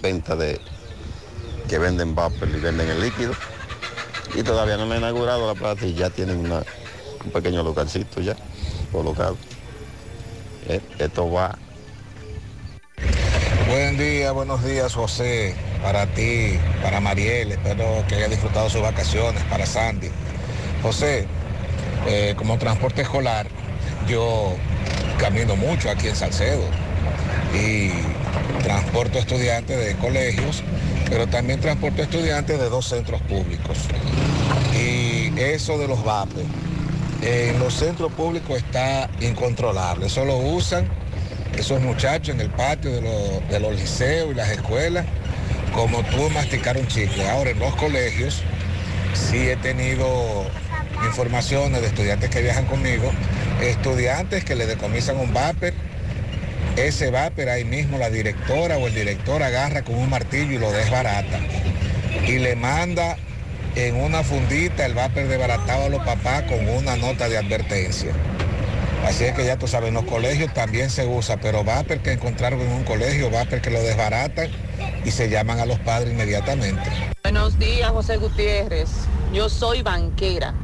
[0.00, 0.58] venta de
[1.68, 3.32] que venden vapor y venden el líquido.
[4.34, 8.36] Y todavía no la han inaugurado la plaza y ya tienen un pequeño localcito ya
[8.92, 9.36] colocado.
[10.68, 11.58] Eh, Esto va
[13.68, 19.42] Buen día, buenos días José, para ti, para Mariel, espero que haya disfrutado sus vacaciones,
[19.44, 20.10] para Sandy.
[20.82, 21.26] José,
[22.06, 23.46] eh, como transporte escolar,
[24.06, 24.54] yo
[25.18, 26.62] camino mucho aquí en Salcedo
[27.54, 27.90] y
[28.62, 30.62] transporto estudiantes de colegios,
[31.08, 33.78] pero también transporto estudiantes de dos centros públicos.
[34.74, 36.44] Y eso de los VAPE,
[37.22, 40.88] en los centros públicos está incontrolable, eso lo usan
[41.56, 45.06] esos muchachos en el patio de, los- de los liceos y las escuelas,
[45.72, 47.28] como tú masticar un chicle.
[47.30, 48.42] Ahora en los colegios
[49.14, 50.44] sí he tenido
[51.06, 53.10] informaciones de estudiantes que viajan conmigo,
[53.62, 55.72] estudiantes que le decomisan un vapor,
[56.76, 60.72] ese vapor ahí mismo la directora o el director agarra con un martillo y lo
[60.72, 61.38] desbarata
[62.26, 63.16] y le manda
[63.76, 68.12] en una fundita el vapor desbaratado a los papás con una nota de advertencia.
[69.06, 72.12] Así es que ya tú sabes, en los colegios también se usa, pero vapor que
[72.12, 74.48] encontraron en un colegio, vapor que lo desbaratan
[75.04, 76.90] y se llaman a los padres inmediatamente.
[77.22, 78.88] Buenos días, José Gutiérrez.
[79.32, 80.54] Yo soy banquera.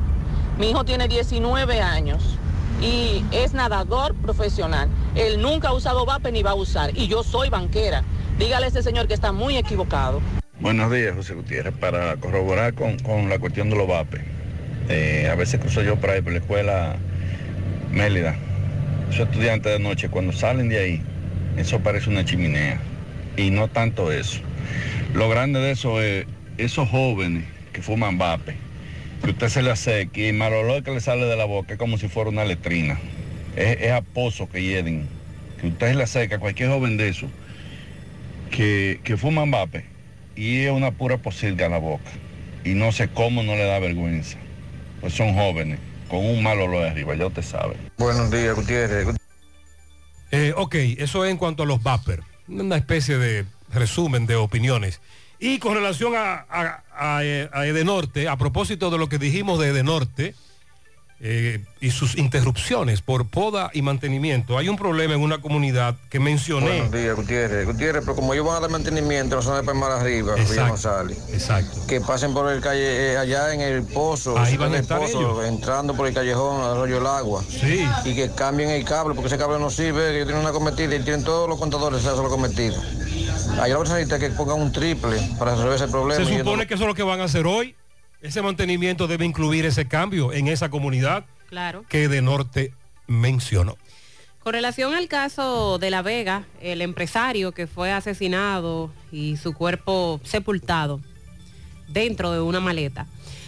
[0.59, 2.39] Mi hijo tiene 19 años
[2.81, 4.89] y es nadador profesional.
[5.15, 6.97] Él nunca ha usado vape ni va a usar.
[6.97, 8.03] Y yo soy banquera.
[8.39, 10.21] Dígale a ese señor que está muy equivocado.
[10.61, 11.75] Buenos días, José Gutiérrez.
[11.75, 14.21] Para corroborar con, con la cuestión de los VAPE,
[14.89, 16.97] eh, a veces cruzo yo por ahí por la escuela
[17.91, 18.37] Mélida.
[19.11, 21.03] Esos estudiantes de noche, cuando salen de ahí,
[21.57, 22.81] eso parece una chimenea.
[23.37, 24.41] Y no tanto eso.
[25.15, 26.27] Lo grande de eso es
[26.59, 28.57] esos jóvenes que fuman vape,
[29.23, 31.75] que usted se le acerque y el mal olor que le sale de la boca
[31.75, 32.99] es como si fuera una letrina.
[33.57, 35.09] Es, es a pozo que hieden.
[35.61, 37.29] Que usted se le acerca a cualquier joven de eso
[38.51, 39.85] que, que fuman vape
[40.37, 42.11] y es una pura posilga en la boca.
[42.65, 44.39] Y no sé cómo no le da vergüenza.
[45.01, 47.77] Pues son jóvenes, con un mal olor arriba, ya usted sabe.
[47.97, 49.17] Buenos días, Gutiérrez.
[50.31, 52.23] Eh, ok, eso es en cuanto a los vapor.
[52.49, 55.01] Una especie de resumen de opiniones.
[55.41, 59.59] Y con relación a, a, a, eh, a Edenorte, a propósito de lo que dijimos
[59.59, 60.35] de Edenorte
[61.23, 66.19] eh, y sus interrupciones por poda y mantenimiento, hay un problema en una comunidad que
[66.19, 66.67] mencioné.
[66.81, 67.67] Buenos días, Gutiérrez.
[67.67, 70.69] Gutiérrez, pero como ellos van a dar mantenimiento, no son de Palmar arriba, Exacto.
[70.69, 71.19] González.
[71.33, 71.87] Exacto.
[71.87, 74.77] Que pasen por el calle, eh, allá en el pozo, Ahí si van en a
[74.79, 75.45] el estar pozo, ellos.
[75.47, 77.45] entrando por el callejón, arroyo el agua.
[77.49, 77.87] Sí.
[78.07, 80.95] Y que cambien el cable, porque ese cable no sirve, que ellos tienen una cometida
[80.95, 82.77] y tienen todos los contadores, eso lo cometido.
[83.61, 86.25] Allá lo que se necesita es que pongan un triple para resolver ese problema.
[86.25, 87.75] Se no- supone que eso es lo que van a hacer hoy.
[88.23, 91.85] Ese mantenimiento debe incluir ese cambio en esa comunidad Claro.
[91.89, 92.75] que Edenorte
[93.07, 93.77] mencionó.
[94.43, 100.21] Con relación al caso de La Vega, el empresario que fue asesinado y su cuerpo
[100.25, 101.01] sepultado
[101.89, 103.07] dentro de una maleta.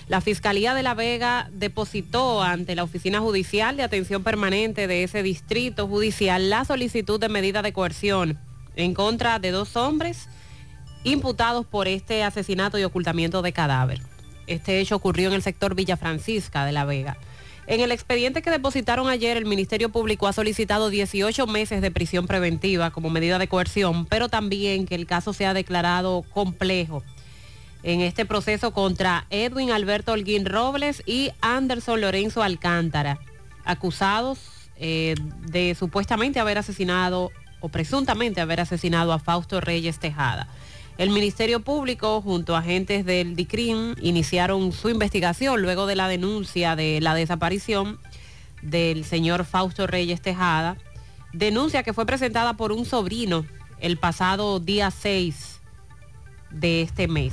[0.08, 5.22] La Fiscalía de La Vega depositó ante la Oficina Judicial de Atención Permanente de ese
[5.22, 8.38] distrito judicial la solicitud de medida de coerción
[8.76, 10.28] en contra de dos hombres
[11.04, 14.02] imputados por este asesinato y ocultamiento de cadáver.
[14.52, 17.16] Este hecho ocurrió en el sector Villa Francisca de La Vega.
[17.66, 22.26] En el expediente que depositaron ayer, el Ministerio Público ha solicitado 18 meses de prisión
[22.26, 27.02] preventiva como medida de coerción, pero también que el caso sea declarado complejo
[27.82, 33.18] en este proceso contra Edwin Alberto Holguín Robles y Anderson Lorenzo Alcántara,
[33.64, 34.38] acusados
[34.76, 35.14] eh,
[35.48, 37.30] de supuestamente haber asesinado
[37.60, 40.48] o presuntamente haber asesinado a Fausto Reyes Tejada.
[40.98, 46.76] El Ministerio Público junto a agentes del DICRIM iniciaron su investigación luego de la denuncia
[46.76, 47.98] de la desaparición
[48.60, 50.76] del señor Fausto Reyes Tejada,
[51.32, 53.46] denuncia que fue presentada por un sobrino
[53.80, 55.60] el pasado día 6
[56.50, 57.32] de este mes.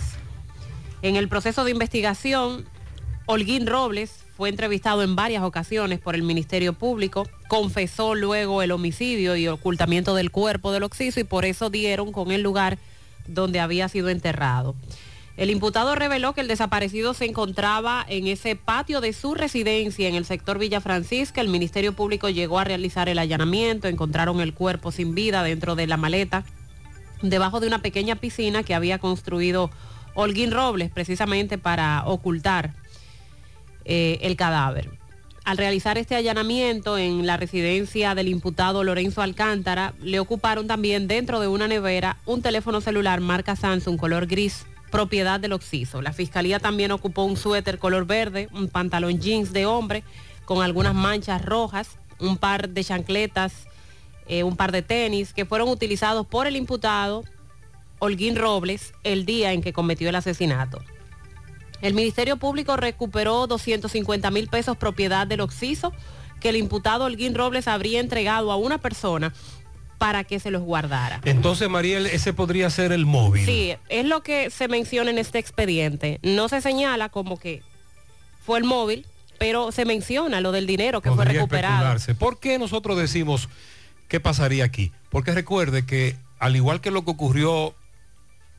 [1.01, 2.65] En el proceso de investigación,
[3.25, 9.35] Holguín Robles fue entrevistado en varias ocasiones por el Ministerio Público, confesó luego el homicidio
[9.35, 12.79] y ocultamiento del cuerpo del occiso y por eso dieron con el lugar
[13.27, 14.75] donde había sido enterrado.
[15.39, 20.15] El imputado reveló que el desaparecido se encontraba en ese patio de su residencia en
[20.15, 21.39] el sector Villa Francisca.
[21.39, 25.87] El Ministerio Público llegó a realizar el allanamiento, encontraron el cuerpo sin vida dentro de
[25.87, 26.43] la maleta,
[27.21, 29.71] debajo de una pequeña piscina que había construido
[30.13, 32.73] Holguín Robles precisamente para ocultar
[33.85, 34.98] eh, el cadáver.
[35.49, 41.39] Al realizar este allanamiento en la residencia del imputado Lorenzo Alcántara, le ocuparon también dentro
[41.39, 46.03] de una nevera un teléfono celular marca Samsung color gris propiedad del occiso.
[46.03, 50.03] La fiscalía también ocupó un suéter color verde, un pantalón jeans de hombre
[50.45, 53.65] con algunas manchas rojas, un par de chancletas,
[54.27, 57.23] eh, un par de tenis que fueron utilizados por el imputado
[57.97, 60.79] Holguín Robles el día en que cometió el asesinato.
[61.81, 65.93] El Ministerio Público recuperó 250 mil pesos propiedad del occiso
[66.39, 69.33] que el imputado Holguín Robles habría entregado a una persona
[69.97, 71.19] para que se los guardara.
[71.25, 73.45] Entonces, Mariel, ese podría ser el móvil.
[73.45, 76.19] Sí, es lo que se menciona en este expediente.
[76.23, 77.61] No se señala como que
[78.45, 79.05] fue el móvil,
[79.37, 81.97] pero se menciona lo del dinero que fue recuperado.
[82.17, 83.49] ¿Por qué nosotros decimos
[84.07, 84.91] qué pasaría aquí?
[85.09, 87.75] Porque recuerde que al igual que lo que ocurrió,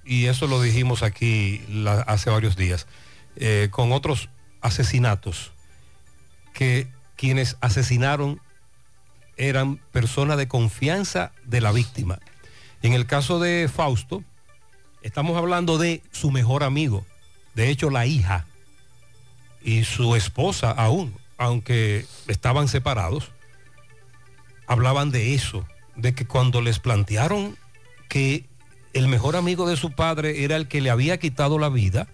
[0.04, 2.86] y eso lo dijimos aquí la- hace varios días,
[3.36, 4.28] eh, con otros
[4.60, 5.52] asesinatos,
[6.52, 8.40] que quienes asesinaron
[9.36, 12.18] eran personas de confianza de la víctima.
[12.82, 14.22] En el caso de Fausto,
[15.02, 17.06] estamos hablando de su mejor amigo,
[17.54, 18.46] de hecho la hija
[19.62, 23.32] y su esposa aún, aunque estaban separados,
[24.66, 25.66] hablaban de eso,
[25.96, 27.56] de que cuando les plantearon
[28.08, 28.46] que
[28.92, 32.08] el mejor amigo de su padre era el que le había quitado la vida,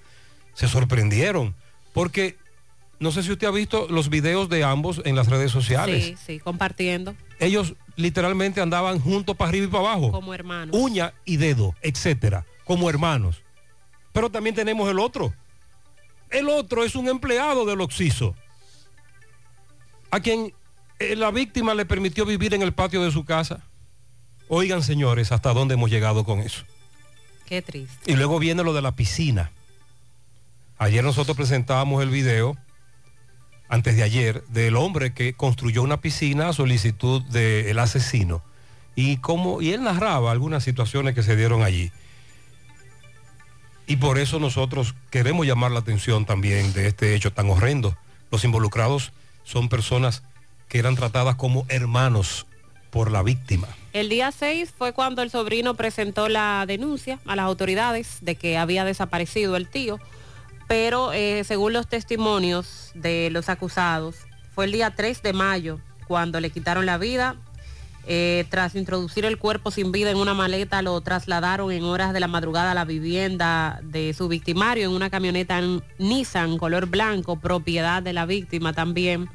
[0.57, 1.54] se sorprendieron,
[1.92, 2.36] porque
[2.98, 6.02] no sé si usted ha visto los videos de ambos en las redes sociales.
[6.02, 10.11] Sí, sí, compartiendo Ellos literalmente andaban juntos para arriba y para abajo.
[10.11, 10.74] como hermanos.
[10.74, 13.42] Uña y dedo, etcétera, como hermanos.
[14.12, 15.34] Pero también tenemos el otro.
[16.30, 18.34] El otro es un empleado del Oxiso,
[20.11, 20.54] a quien
[20.98, 23.61] eh, la víctima le permitió vivir en el patio de su casa.
[24.48, 26.64] Oigan, señores, hasta dónde hemos llegado con eso.
[27.44, 28.11] Qué triste.
[28.11, 29.52] Y luego viene lo de la piscina.
[30.78, 32.56] Ayer nosotros presentábamos el video,
[33.68, 38.42] antes de ayer, del hombre que construyó una piscina a solicitud del asesino.
[38.94, 41.92] Y, cómo, y él narraba algunas situaciones que se dieron allí.
[43.86, 47.96] Y por eso nosotros queremos llamar la atención también de este hecho tan horrendo.
[48.30, 49.12] Los involucrados
[49.44, 50.22] son personas
[50.68, 52.46] que eran tratadas como hermanos
[52.90, 53.68] por la víctima.
[53.92, 58.58] El día 6 fue cuando el sobrino presentó la denuncia a las autoridades de que
[58.58, 60.00] había desaparecido el tío,
[60.66, 64.16] pero eh, según los testimonios de los acusados,
[64.54, 67.36] fue el día 3 de mayo cuando le quitaron la vida.
[68.08, 72.20] Eh, tras introducir el cuerpo sin vida en una maleta, lo trasladaron en horas de
[72.20, 75.60] la madrugada a la vivienda de su victimario en una camioneta
[75.98, 79.28] Nissan color blanco, propiedad de la víctima también.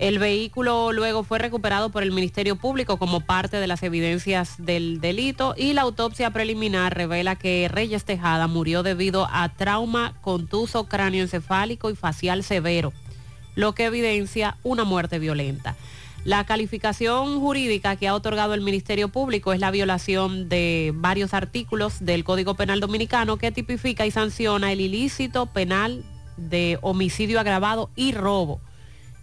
[0.00, 4.98] El vehículo luego fue recuperado por el Ministerio Público como parte de las evidencias del
[4.98, 11.90] delito y la autopsia preliminar revela que Reyes Tejada murió debido a trauma contuso cráneoencefálico
[11.90, 12.94] y facial severo,
[13.56, 15.76] lo que evidencia una muerte violenta.
[16.24, 22.02] La calificación jurídica que ha otorgado el Ministerio Público es la violación de varios artículos
[22.02, 26.02] del Código Penal Dominicano que tipifica y sanciona el ilícito penal
[26.38, 28.62] de homicidio agravado y robo.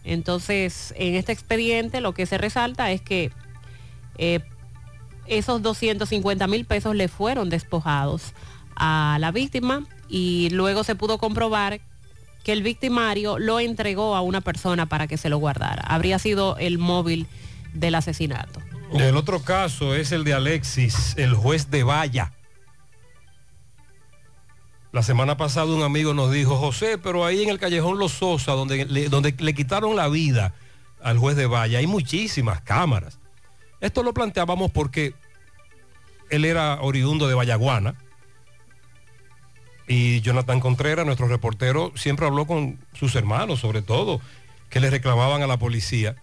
[0.07, 3.31] Entonces, en este expediente lo que se resalta es que
[4.17, 4.39] eh,
[5.27, 8.33] esos 250 mil pesos le fueron despojados
[8.75, 11.81] a la víctima y luego se pudo comprobar
[12.45, 15.83] que el victimario lo entregó a una persona para que se lo guardara.
[15.85, 17.27] Habría sido el móvil
[17.73, 18.61] del asesinato.
[18.93, 22.31] El otro caso es el de Alexis, el juez de Valla.
[24.91, 28.53] La semana pasada un amigo nos dijo, José, pero ahí en el callejón Los Sosa,
[28.53, 30.53] donde le, donde le quitaron la vida
[31.01, 33.19] al juez de Valla, hay muchísimas cámaras.
[33.79, 35.13] Esto lo planteábamos porque
[36.29, 37.95] él era oriundo de Vallaguana
[39.87, 44.19] y Jonathan Contreras, nuestro reportero, siempre habló con sus hermanos, sobre todo,
[44.69, 46.15] que le reclamaban a la policía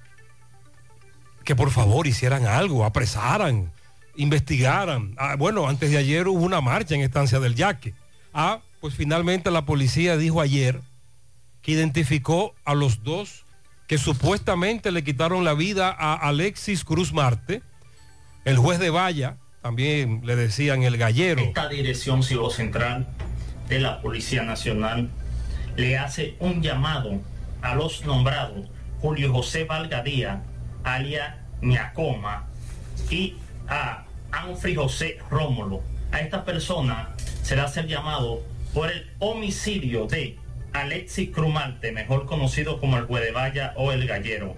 [1.44, 3.70] que por favor hicieran algo, apresaran,
[4.16, 5.14] investigaran.
[5.18, 7.94] Ah, bueno, antes de ayer hubo una marcha en Estancia del Yaque.
[8.34, 10.80] Ah, pues finalmente la policía dijo ayer
[11.62, 13.44] que identificó a los dos
[13.86, 17.62] que supuestamente le quitaron la vida a Alexis Cruz Marte,
[18.44, 21.42] el juez de Valla, también le decían el gallero.
[21.42, 23.06] Esta dirección Ciudad Central
[23.68, 25.10] de la Policía Nacional
[25.76, 27.20] le hace un llamado
[27.62, 28.66] a los nombrados
[29.00, 30.42] Julio José Valgadía,
[30.82, 32.46] alia Ñacoma,
[33.10, 33.36] y
[33.68, 35.82] a Anfri José Rómulo.
[36.10, 37.13] A esta persona
[37.44, 38.42] se le hace el llamado
[38.72, 40.38] por el homicidio de
[40.72, 44.56] Alexis Crumarte, mejor conocido como el Guedevalla o el Gallero.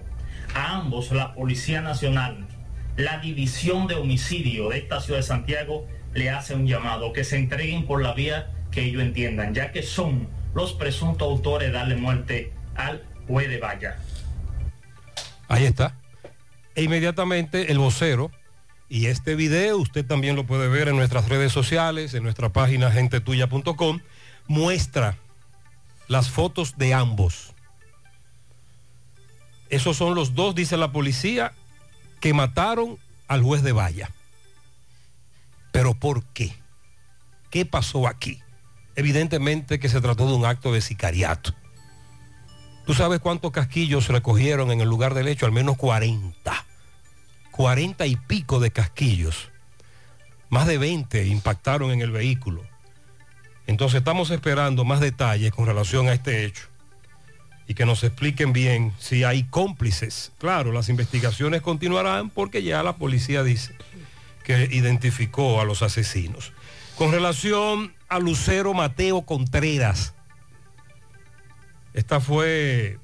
[0.55, 2.47] A ambos la Policía Nacional,
[2.95, 7.35] la División de Homicidio de esta ciudad de Santiago, le hace un llamado que se
[7.35, 11.97] entreguen por la vía que ellos entiendan, ya que son los presuntos autores de darle
[11.97, 13.97] muerte al Guedevalla.
[15.49, 15.97] Ahí está.
[16.73, 18.31] E inmediatamente el vocero
[18.89, 22.91] Y este video usted también lo puede ver en nuestras redes sociales, en nuestra página
[22.91, 23.99] gentetuya.com.
[24.47, 25.17] Muestra
[26.07, 27.53] las fotos de ambos.
[29.69, 31.53] Esos son los dos, dice la policía,
[32.21, 34.09] que mataron al juez de Valla.
[35.73, 36.55] Pero ¿por qué?
[37.49, 38.41] ¿Qué pasó aquí?
[38.95, 41.53] Evidentemente que se trató de un acto de sicariato.
[42.85, 45.45] ¿Tú sabes cuántos casquillos recogieron en el lugar del hecho?
[45.45, 46.66] Al menos 40.
[47.57, 49.49] 40 y pico de casquillos.
[50.49, 52.63] Más de 20 impactaron en el vehículo.
[53.65, 56.67] Entonces estamos esperando más detalles con relación a este hecho
[57.67, 60.31] y que nos expliquen bien si hay cómplices.
[60.37, 63.75] Claro, las investigaciones continuarán porque ya la policía dice
[64.43, 66.53] que identificó a los asesinos.
[66.95, 70.13] Con relación a Lucero Mateo Contreras,
[71.95, 72.99] esta fue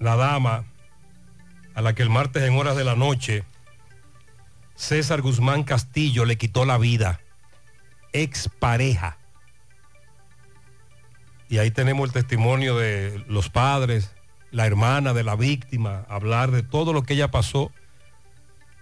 [0.00, 0.64] la dama
[1.76, 3.44] a la que el martes en horas de la noche
[4.74, 7.20] César Guzmán Castillo le quitó la vida,
[8.12, 9.18] ex pareja.
[11.48, 14.10] Y ahí tenemos el testimonio de los padres,
[14.50, 17.70] la hermana de la víctima, hablar de todo lo que ella pasó.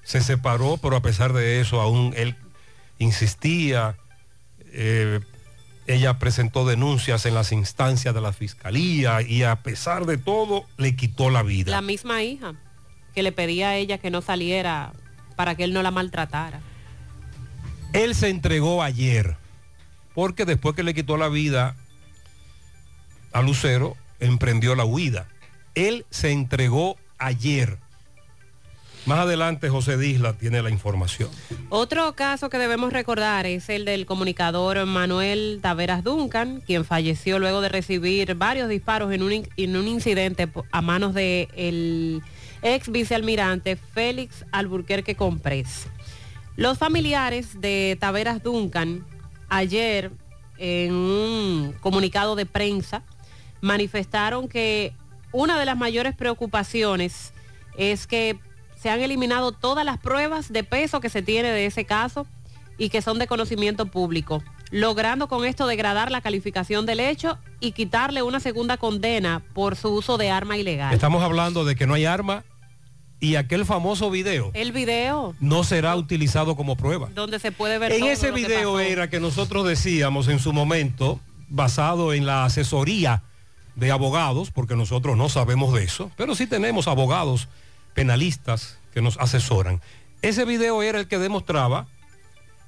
[0.03, 2.36] Se separó, pero a pesar de eso aún él
[2.99, 3.97] insistía.
[4.72, 5.20] Eh,
[5.86, 10.95] ella presentó denuncias en las instancias de la fiscalía y a pesar de todo le
[10.95, 11.72] quitó la vida.
[11.72, 12.55] La misma hija
[13.14, 14.93] que le pedía a ella que no saliera
[15.41, 16.61] para que él no la maltratara.
[17.95, 19.38] Él se entregó ayer
[20.14, 21.76] porque después que le quitó la vida
[23.32, 25.28] a Lucero, emprendió la huida.
[25.74, 27.78] Él se entregó ayer.
[29.07, 31.30] Más adelante José Disla tiene la información.
[31.70, 37.62] Otro caso que debemos recordar es el del comunicador Manuel Taveras Duncan, quien falleció luego
[37.62, 42.22] de recibir varios disparos en un, en un incidente a manos del el
[42.62, 45.86] ex vicealmirante Félix Alburquerque Comprés.
[46.56, 49.04] Los familiares de Taveras Duncan
[49.48, 50.11] ayer
[50.58, 53.02] en un comunicado de prensa
[53.61, 54.92] manifestaron que
[55.32, 57.32] una de las mayores preocupaciones
[57.76, 58.38] es que
[58.76, 62.26] se han eliminado todas las pruebas de peso que se tiene de ese caso
[62.78, 67.72] y que son de conocimiento público, logrando con esto degradar la calificación del hecho y
[67.72, 70.94] quitarle una segunda condena por su uso de arma ilegal.
[70.94, 72.44] Estamos hablando de que no hay arma
[73.20, 74.50] y aquel famoso video.
[74.54, 75.34] El video.
[75.40, 77.10] No será utilizado como prueba.
[77.14, 77.92] Donde se puede ver.
[77.92, 83.22] En ese video era que nosotros decíamos en su momento, basado en la asesoría
[83.76, 87.48] de abogados, porque nosotros no sabemos de eso, pero sí tenemos abogados
[87.94, 89.80] penalistas que nos asesoran.
[90.22, 91.86] Ese video era el que demostraba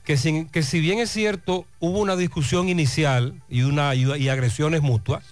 [0.05, 4.83] que, sin, que si bien es cierto hubo una discusión inicial y, una, y agresiones
[4.83, 5.25] mutuas,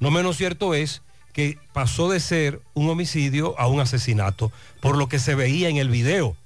[0.00, 1.02] no menos cierto es
[1.32, 5.76] que pasó de ser un homicidio a un asesinato, por lo que se veía en
[5.76, 6.36] el video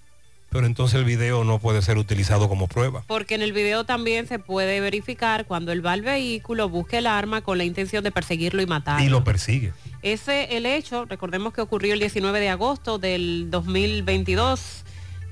[0.50, 3.02] pero entonces el video no puede ser utilizado como prueba.
[3.06, 7.06] Porque en el video también se puede verificar cuando él va al vehículo, busca el
[7.06, 9.04] arma con la intención de perseguirlo y matarlo.
[9.04, 9.72] Y lo persigue.
[10.00, 14.84] Ese, el hecho, recordemos que ocurrió el 19 de agosto del 2022,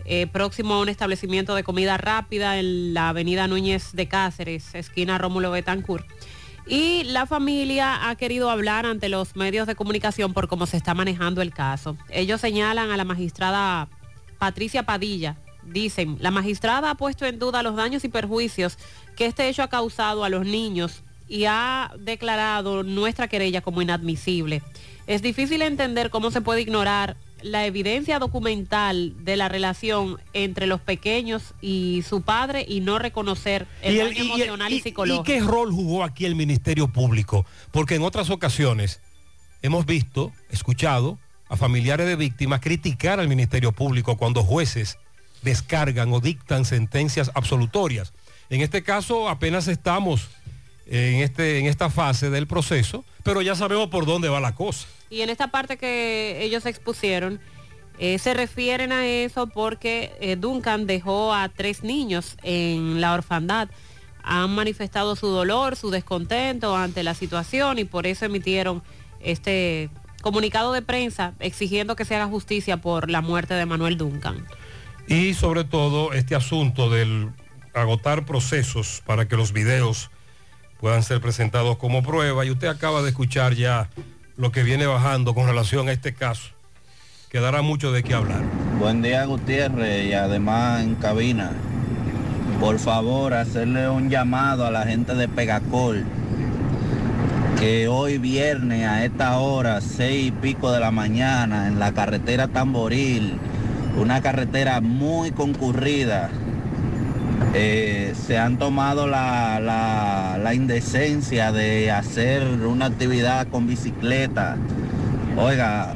[0.04, 5.16] eh, próximo a un establecimiento de comida rápida en la avenida Núñez de Cáceres, esquina
[5.16, 6.06] Rómulo Betancourt.
[6.66, 10.94] Y la familia ha querido hablar ante los medios de comunicación por cómo se está
[10.94, 11.96] manejando el caso.
[12.08, 13.88] Ellos señalan a la magistrada
[14.38, 15.36] Patricia Padilla.
[15.62, 18.78] Dicen, la magistrada ha puesto en duda los daños y perjuicios
[19.16, 24.62] que este hecho ha causado a los niños y ha declarado nuestra querella como inadmisible.
[25.06, 30.80] Es difícil entender cómo se puede ignorar la evidencia documental de la relación entre los
[30.80, 35.22] pequeños y su padre y no reconocer el, daño emocional y, psicológico.
[35.22, 37.44] ¿Y qué rol jugó aquí el Ministerio Público?
[37.70, 39.00] Porque en otras ocasiones
[39.60, 41.18] hemos visto, escuchado,
[41.50, 44.96] a familiares de víctimas criticar al Ministerio Público cuando jueces
[45.42, 48.14] descargan o dictan sentencias absolutorias.
[48.48, 50.30] En este caso apenas estamos
[50.86, 54.86] en, este, en esta fase del proceso, pero ya sabemos por dónde va la cosa.
[55.14, 57.38] Y en esta parte que ellos expusieron,
[58.00, 63.68] eh, se refieren a eso porque eh, Duncan dejó a tres niños en la orfandad.
[64.24, 68.82] Han manifestado su dolor, su descontento ante la situación y por eso emitieron
[69.20, 69.88] este
[70.20, 74.44] comunicado de prensa exigiendo que se haga justicia por la muerte de Manuel Duncan.
[75.06, 77.30] Y sobre todo este asunto del
[77.72, 80.10] agotar procesos para que los videos
[80.80, 82.44] puedan ser presentados como prueba.
[82.44, 83.88] Y usted acaba de escuchar ya
[84.36, 86.50] lo que viene bajando con relación a este caso.
[87.30, 88.42] Quedará mucho de qué hablar.
[88.78, 91.52] Buen día Gutiérrez y además en cabina.
[92.60, 96.04] Por favor, hacerle un llamado a la gente de Pegacol
[97.58, 102.48] que hoy viernes a esta hora, seis y pico de la mañana, en la carretera
[102.48, 103.38] Tamboril,
[103.96, 106.30] una carretera muy concurrida.
[107.54, 114.56] Eh, se han tomado la, la- indecencia de hacer una actividad con bicicleta.
[115.36, 115.94] Oiga,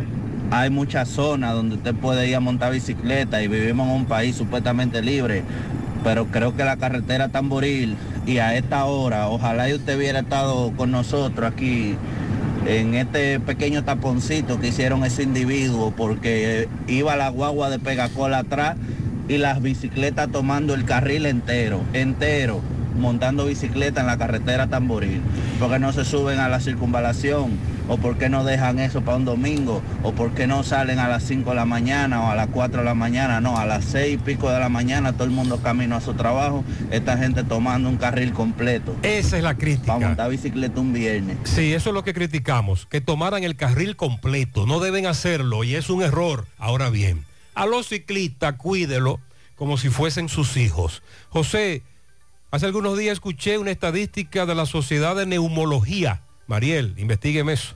[0.50, 4.34] hay muchas zonas donde usted puede ir a montar bicicleta y vivimos en un país
[4.34, 5.44] supuestamente libre,
[6.02, 10.72] pero creo que la carretera Tamboril y a esta hora, ojalá y usted hubiera estado
[10.76, 11.94] con nosotros aquí
[12.66, 18.76] en este pequeño taponcito que hicieron ese individuo porque iba la guagua de Pegacola atrás
[19.28, 22.60] y las bicicletas tomando el carril entero, entero,
[22.98, 25.20] montando bicicleta en la carretera Tamboril.
[25.60, 27.78] porque no se suben a la circunvalación?
[27.90, 29.80] ¿O por qué no dejan eso para un domingo?
[30.02, 32.80] ¿O por qué no salen a las 5 de la mañana o a las 4
[32.80, 33.40] de la mañana?
[33.40, 36.12] No, a las 6 y pico de la mañana todo el mundo camino a su
[36.12, 38.94] trabajo, esta gente tomando un carril completo.
[39.02, 39.94] Esa es la crítica.
[39.94, 41.38] Para montar bicicleta un viernes.
[41.44, 44.66] Sí, eso es lo que criticamos, que tomaran el carril completo.
[44.66, 46.44] No deben hacerlo y es un error.
[46.58, 47.24] Ahora bien,
[47.58, 49.18] a los ciclistas cuídelo
[49.56, 51.02] como si fuesen sus hijos.
[51.28, 51.82] José,
[52.52, 56.22] hace algunos días escuché una estadística de la Sociedad de Neumología.
[56.46, 57.74] Mariel, investigueme eso.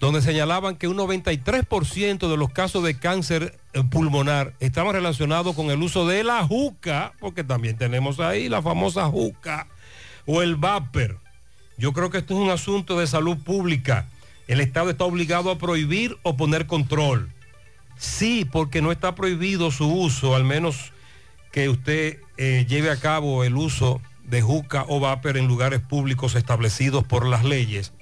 [0.00, 5.70] Donde señalaban que un 93% de los casos de cáncer eh, pulmonar estaban relacionados con
[5.70, 9.66] el uso de la juca, porque también tenemos ahí la famosa juca
[10.24, 11.20] o el vapor.
[11.76, 14.06] Yo creo que esto es un asunto de salud pública.
[14.48, 17.33] El Estado está obligado a prohibir o poner control.
[17.96, 20.92] Sí, porque no está prohibido su uso, al menos
[21.52, 26.34] que usted eh, lleve a cabo el uso de juca o vapor en lugares públicos
[26.34, 27.92] establecidos por las leyes.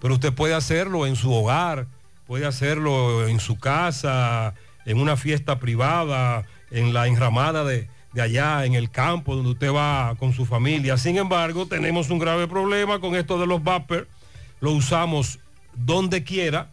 [0.00, 1.86] Pero usted puede hacerlo en su hogar,
[2.26, 4.54] puede hacerlo en su casa,
[4.84, 9.72] en una fiesta privada, en la enramada de, de allá, en el campo donde usted
[9.72, 10.96] va con su familia.
[10.96, 14.08] Sin embargo, tenemos un grave problema con esto de los vapor.
[14.60, 15.40] Lo usamos
[15.74, 16.70] donde quiera,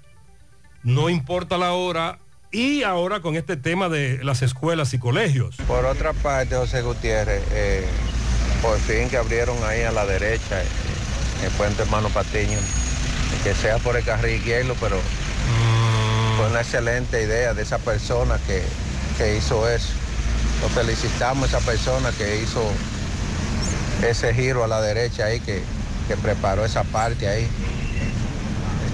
[0.83, 2.19] no importa la hora.
[2.51, 5.55] Y ahora con este tema de las escuelas y colegios.
[5.67, 7.85] Por otra parte, José Gutiérrez, eh,
[8.61, 10.65] por fin que abrieron ahí a la derecha, eh,
[11.45, 12.59] el puente Hermano Patiño,
[13.43, 14.97] que sea por el carril izquierdo, pero
[16.37, 18.61] fue una excelente idea de esa persona que,
[19.17, 19.93] que hizo eso.
[20.61, 22.61] Lo felicitamos a esa persona que hizo
[24.05, 25.63] ese giro a la derecha ahí, que,
[26.09, 27.47] que preparó esa parte ahí.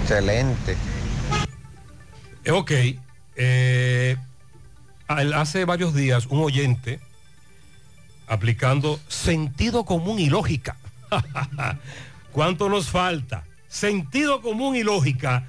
[0.04, 0.78] Excelente.
[2.50, 2.72] Ok,
[3.38, 4.18] eh,
[5.08, 7.00] hace varios días un oyente
[8.28, 10.76] aplicando sentido común y lógica.
[12.34, 13.44] ¿Cuánto nos falta?
[13.70, 15.48] Sentido común y lógica.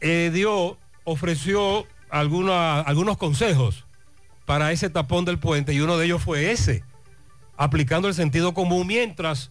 [0.00, 3.84] eh, dio, ofreció algunos consejos
[4.44, 6.84] para ese tapón del puente y uno de ellos fue ese,
[7.56, 9.50] aplicando el sentido común mientras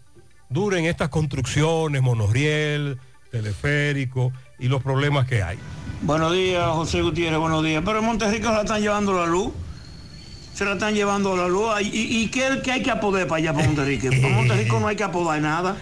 [0.50, 3.00] duren estas construcciones, monorriel,
[3.32, 5.58] teleférico y los problemas que hay.
[6.02, 7.82] Buenos días, José Gutiérrez, buenos días.
[7.86, 9.52] Pero en Monterrico se la están llevando la luz.
[10.54, 11.70] Se la están llevando la luz.
[11.82, 14.10] ¿Y, y, qué, qué hay que apodar para allá, para Monterrico?
[14.10, 15.76] Para Monterrico no hay que apodar nada.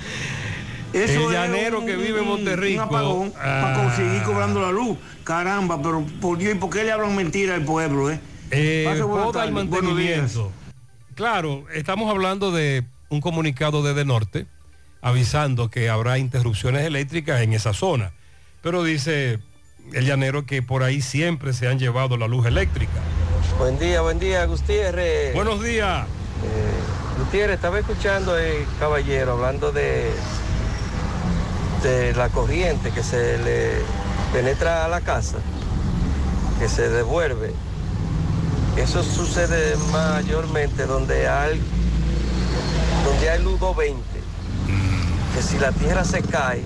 [0.94, 2.82] El es llanero un- que vive en Monterrico.
[2.84, 3.84] Un apagón para Ah.
[3.84, 4.98] conseguir cobrando la luz.
[5.24, 8.20] Caramba, pero por Dios, ¿y por qué le hablan mentira al pueblo, eh?
[8.52, 10.52] Eh, Pase y mantenimiento.
[11.16, 14.48] Claro, estamos hablando de un comunicado desde Norte
[15.02, 18.12] avisando que habrá interrupciones eléctricas en esa zona.
[18.62, 19.40] Pero dice
[19.94, 23.02] el llanero que por ahí siempre se han llevado la luz eléctrica.
[23.58, 25.34] Buen día, buen día, Gutiérrez.
[25.34, 26.06] Buenos días.
[26.06, 30.12] Eh, Gutiérrez, estaba escuchando el caballero hablando de,
[31.84, 33.72] de la corriente que se le
[34.32, 35.38] penetra a la casa,
[36.60, 37.54] que se devuelve.
[38.78, 41.60] Eso sucede mayormente donde hay,
[43.04, 44.04] donde hay luz 220.
[45.36, 46.64] Que si la tierra se cae,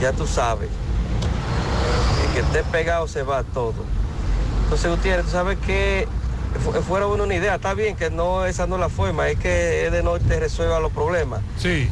[0.00, 0.68] ya tú sabes,
[2.34, 3.74] que esté pegado se va todo.
[4.64, 6.06] Entonces, Gutiérrez, tú sabes que
[6.64, 9.90] fu- fuera una, idea, está bien que no, esa no es la forma, es que
[9.90, 11.40] de norte resuelva los problemas.
[11.58, 11.88] Sí.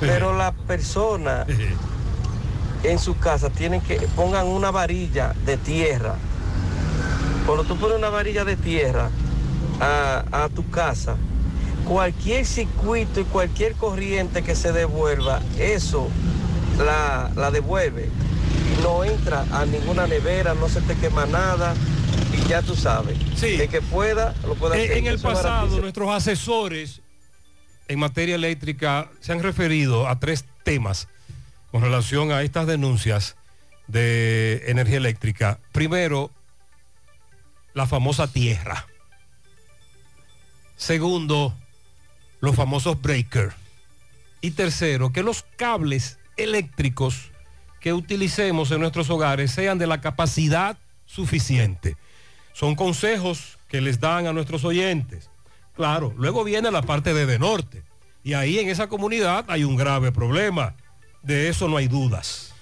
[0.00, 1.46] Pero las personas
[2.82, 6.14] en su casa tienen que pongan una varilla de tierra.
[7.46, 9.08] Cuando tú pones una varilla de tierra
[9.80, 11.16] a, a tu casa,
[11.86, 16.08] cualquier circuito y cualquier corriente que se devuelva, eso
[16.78, 18.10] la, la devuelve.
[18.82, 21.74] No entra a ninguna nevera, no se te quema nada
[22.32, 23.18] y ya tú sabes.
[23.42, 24.92] El que pueda, lo hacer.
[24.92, 27.00] en el Eso pasado, nuestros asesores
[27.88, 31.08] en materia eléctrica se han referido a tres temas
[31.70, 33.36] con relación a estas denuncias
[33.86, 35.58] de energía eléctrica.
[35.72, 36.30] Primero,
[37.74, 38.86] la famosa tierra.
[40.76, 41.54] Segundo,
[42.40, 43.54] los famosos breakers.
[44.40, 47.30] Y tercero, que los cables eléctricos
[47.86, 51.96] que utilicemos en nuestros hogares sean de la capacidad suficiente.
[52.52, 55.30] Son consejos que les dan a nuestros oyentes.
[55.76, 57.84] Claro, luego viene la parte de de norte.
[58.24, 60.74] Y ahí en esa comunidad hay un grave problema.
[61.22, 62.52] De eso no hay dudas.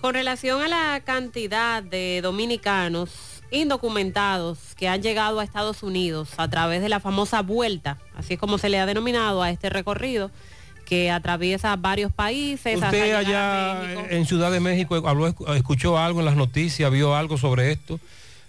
[0.00, 6.48] Con relación a la cantidad de dominicanos indocumentados que han llegado a Estados Unidos a
[6.48, 10.30] través de la famosa vuelta, así es como se le ha denominado a este recorrido,
[10.90, 12.74] que atraviesa varios países.
[12.74, 13.80] Usted allá
[14.10, 18.00] en Ciudad de México habló, escuchó algo en las noticias, vio algo sobre esto,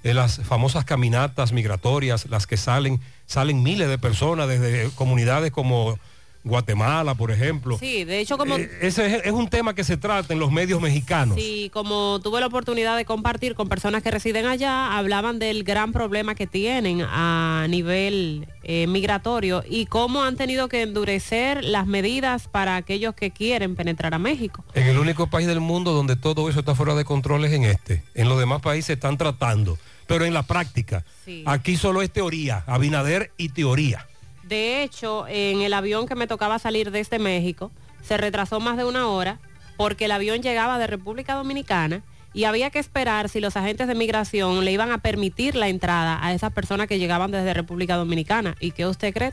[0.04, 6.00] Eh, las famosas caminatas migratorias, las que salen, salen miles de personas desde comunidades como
[6.44, 7.78] Guatemala, por ejemplo.
[7.78, 8.58] Sí, de hecho como...
[8.58, 11.36] Eh, ese es, es un tema que se trata en los medios mexicanos.
[11.38, 15.92] Sí, como tuve la oportunidad de compartir con personas que residen allá, hablaban del gran
[15.92, 22.48] problema que tienen a nivel eh, migratorio y cómo han tenido que endurecer las medidas
[22.48, 24.64] para aquellos que quieren penetrar a México.
[24.74, 27.66] En el único país del mundo donde todo eso está fuera de control es en
[27.66, 28.04] este.
[28.16, 29.78] En los demás países están tratando,
[30.08, 31.04] pero en la práctica.
[31.26, 31.44] Sí.
[31.46, 34.08] Aquí solo es teoría, Abinader y teoría.
[34.52, 37.72] De hecho, en el avión que me tocaba salir desde México,
[38.02, 39.40] se retrasó más de una hora
[39.78, 43.96] porque el avión llegaba de República Dominicana y había que esperar si los agentes de
[43.96, 48.58] migración le iban a permitir la entrada a esas personas que llegaban desde República Dominicana.
[48.60, 49.32] ¿Y qué usted cree?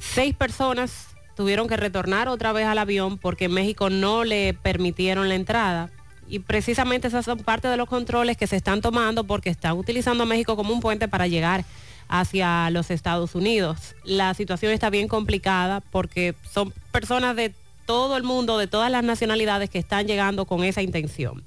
[0.00, 5.36] Seis personas tuvieron que retornar otra vez al avión porque México no le permitieron la
[5.36, 5.88] entrada.
[6.26, 10.24] Y precisamente esas son parte de los controles que se están tomando porque están utilizando
[10.24, 11.64] a México como un puente para llegar
[12.10, 13.94] hacia los Estados Unidos.
[14.04, 17.54] La situación está bien complicada porque son personas de
[17.86, 21.42] todo el mundo, de todas las nacionalidades que están llegando con esa intención.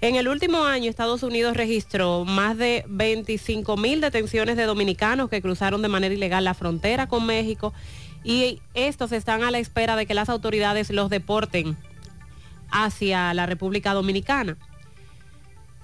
[0.00, 5.42] En el último año, Estados Unidos registró más de 25 mil detenciones de dominicanos que
[5.42, 7.72] cruzaron de manera ilegal la frontera con México
[8.22, 11.76] y estos están a la espera de que las autoridades los deporten
[12.70, 14.56] hacia la República Dominicana.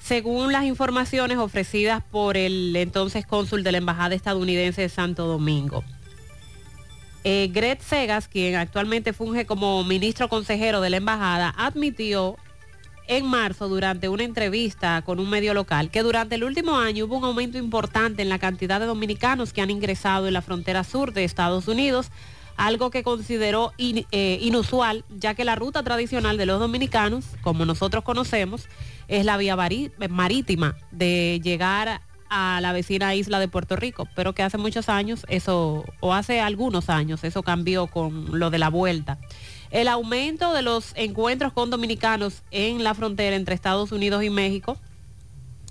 [0.02, 5.84] Según las informaciones ofrecidas por el entonces cónsul de la Embajada estadounidense de Santo Domingo.
[7.24, 12.36] Eh, Gret Segas, quien actualmente funge como ministro consejero de la embajada, admitió
[13.06, 17.18] en marzo durante una entrevista con un medio local que durante el último año hubo
[17.18, 21.12] un aumento importante en la cantidad de dominicanos que han ingresado en la frontera sur
[21.12, 22.10] de Estados Unidos,
[22.56, 28.04] algo que consideró eh, inusual, ya que la ruta tradicional de los dominicanos, como nosotros
[28.04, 28.68] conocemos,
[29.08, 34.32] es la vía vari- marítima de llegar a la vecina isla de Puerto Rico, pero
[34.32, 38.70] que hace muchos años eso, o hace algunos años, eso cambió con lo de la
[38.70, 39.18] vuelta.
[39.70, 44.78] El aumento de los encuentros con dominicanos en la frontera entre Estados Unidos y México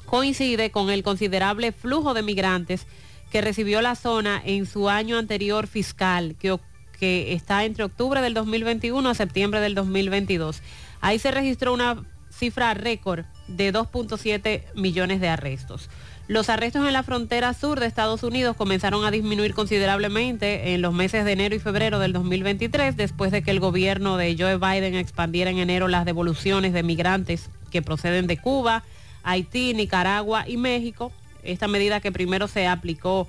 [0.06, 2.86] coincide con el considerable flujo de migrantes
[3.32, 6.60] que recibió la zona en su año anterior fiscal, que,
[7.02, 10.62] que está entre octubre del 2021 a septiembre del 2022.
[11.02, 15.90] Ahí se registró una cifra récord de 2.7 millones de arrestos.
[16.28, 20.94] Los arrestos en la frontera sur de Estados Unidos comenzaron a disminuir considerablemente en los
[20.94, 24.94] meses de enero y febrero del 2023, después de que el gobierno de Joe Biden
[24.94, 28.84] expandiera en enero las devoluciones de migrantes que proceden de Cuba,
[29.24, 31.12] Haití, Nicaragua y México.
[31.42, 33.28] Esta medida que primero se aplicó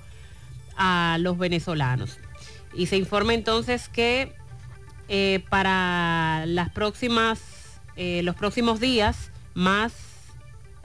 [0.77, 2.19] a los venezolanos.
[2.75, 4.33] Y se informa entonces que
[5.09, 7.39] eh, para las próximas,
[7.95, 9.93] eh, los próximos días, más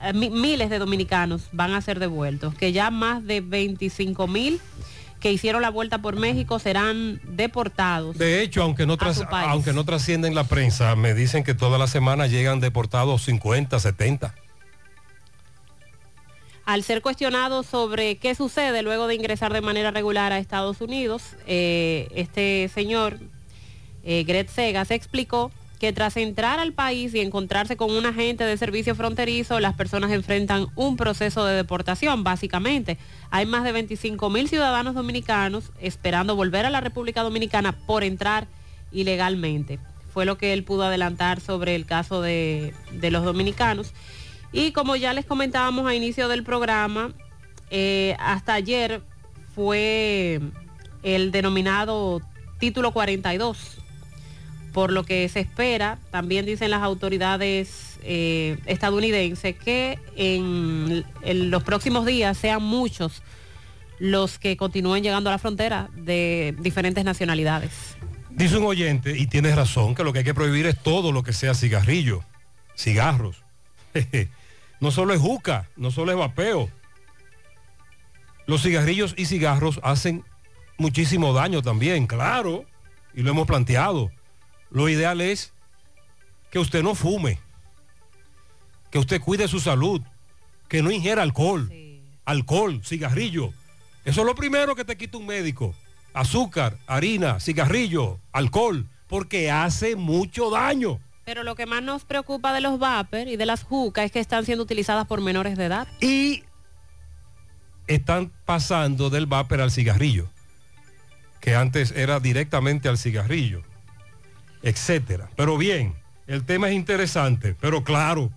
[0.02, 4.60] eh, mi- miles de dominicanos van a ser devueltos, que ya más de 25 mil
[5.20, 8.16] que hicieron la vuelta por México serán deportados.
[8.18, 11.78] De hecho, aunque no, tras- aunque no trasciende en la prensa, me dicen que toda
[11.78, 14.34] la semana llegan deportados 50, 70.
[16.68, 21.22] Al ser cuestionado sobre qué sucede luego de ingresar de manera regular a Estados Unidos,
[21.46, 23.18] eh, este señor,
[24.04, 25.50] eh, Gret Segas, explicó
[25.80, 30.10] que tras entrar al país y encontrarse con un agente de servicio fronterizo, las personas
[30.10, 32.98] enfrentan un proceso de deportación, básicamente.
[33.30, 38.46] Hay más de 25 mil ciudadanos dominicanos esperando volver a la República Dominicana por entrar
[38.92, 39.78] ilegalmente.
[40.12, 43.94] Fue lo que él pudo adelantar sobre el caso de, de los dominicanos.
[44.52, 47.12] Y como ya les comentábamos a inicio del programa,
[47.70, 49.02] eh, hasta ayer
[49.54, 50.40] fue
[51.02, 52.22] el denominado
[52.58, 53.78] título 42,
[54.72, 61.62] por lo que se espera, también dicen las autoridades eh, estadounidenses, que en, en los
[61.62, 63.22] próximos días sean muchos
[63.98, 67.72] los que continúen llegando a la frontera de diferentes nacionalidades.
[68.30, 71.24] Dice un oyente, y tienes razón, que lo que hay que prohibir es todo lo
[71.24, 72.22] que sea cigarrillo,
[72.76, 73.42] cigarros.
[74.80, 76.70] no solo es juca, no solo es vapeo.
[78.46, 80.24] Los cigarrillos y cigarros hacen
[80.78, 82.64] muchísimo daño también, claro,
[83.14, 84.10] y lo hemos planteado.
[84.70, 85.52] Lo ideal es
[86.50, 87.38] que usted no fume,
[88.90, 90.00] que usted cuide su salud,
[90.68, 91.70] que no ingiera alcohol.
[92.24, 93.52] Alcohol, cigarrillo.
[94.04, 95.74] Eso es lo primero que te quita un médico.
[96.12, 101.00] Azúcar, harina, cigarrillo, alcohol, porque hace mucho daño.
[101.28, 104.18] Pero lo que más nos preocupa de los vapers y de las jucas es que
[104.18, 105.86] están siendo utilizadas por menores de edad.
[106.00, 106.42] Y
[107.86, 110.30] están pasando del vapor al cigarrillo,
[111.42, 113.60] que antes era directamente al cigarrillo,
[114.62, 115.28] etcétera.
[115.36, 115.94] Pero bien,
[116.26, 118.32] el tema es interesante, pero claro,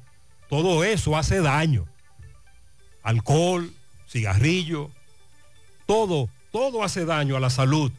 [0.49, 1.85] todo eso hace daño.
[3.03, 3.71] Alcohol,
[4.09, 4.91] cigarrillo,
[5.85, 7.89] todo, todo hace daño a la salud.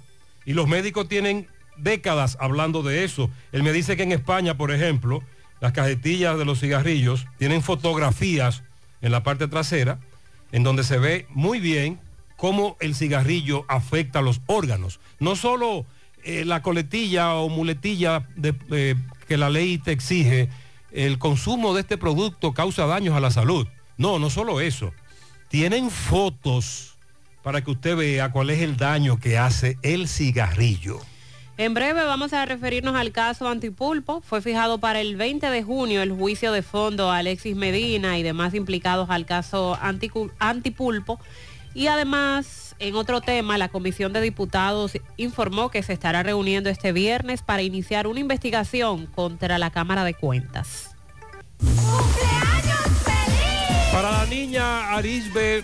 [0.44, 3.30] Y los médicos tienen décadas hablando de eso.
[3.52, 5.22] Él me dice que en España, por ejemplo,
[5.60, 8.62] las cajetillas de los cigarrillos tienen fotografías
[9.00, 9.98] en la parte trasera,
[10.52, 12.00] en donde se ve muy bien
[12.36, 15.00] cómo el cigarrillo afecta a los órganos.
[15.20, 15.86] No solo
[16.24, 18.28] eh, la coletilla o muletilla
[18.70, 18.96] eh,
[19.28, 20.48] que la ley te exige,
[20.90, 23.66] el consumo de este producto causa daños a la salud.
[23.96, 24.92] No, no solo eso.
[25.48, 26.96] Tienen fotos
[27.42, 31.00] para que usted vea cuál es el daño que hace el cigarrillo.
[31.62, 34.20] En breve vamos a referirnos al caso Antipulpo.
[34.22, 38.24] Fue fijado para el 20 de junio el juicio de fondo a Alexis Medina y
[38.24, 39.78] demás implicados al caso
[40.40, 41.20] Antipulpo.
[41.72, 46.90] Y además, en otro tema, la Comisión de Diputados informó que se estará reuniendo este
[46.90, 50.96] viernes para iniciar una investigación contra la Cámara de Cuentas.
[53.92, 55.62] Para la niña Arisbe,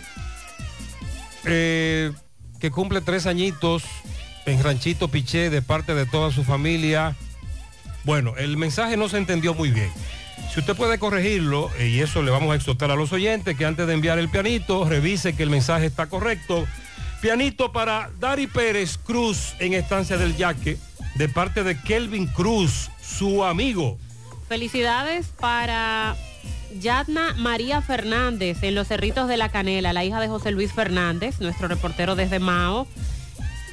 [1.45, 2.13] eh,
[2.61, 3.83] que cumple tres añitos
[4.49, 7.17] en Ranchito Piché de parte de toda su familia.
[8.05, 9.91] Bueno, el mensaje no se entendió muy bien.
[10.53, 13.67] Si usted puede corregirlo, eh, y eso le vamos a exhortar a los oyentes, que
[13.67, 16.67] antes de enviar el pianito, revise que el mensaje está correcto.
[17.21, 20.79] Pianito para Dari Pérez Cruz en Estancia del Yaque,
[21.17, 23.99] de parte de Kelvin Cruz, su amigo.
[24.49, 26.17] Felicidades para
[26.81, 31.41] Yadna María Fernández en los Cerritos de la Canela, la hija de José Luis Fernández,
[31.41, 32.87] nuestro reportero desde Mao.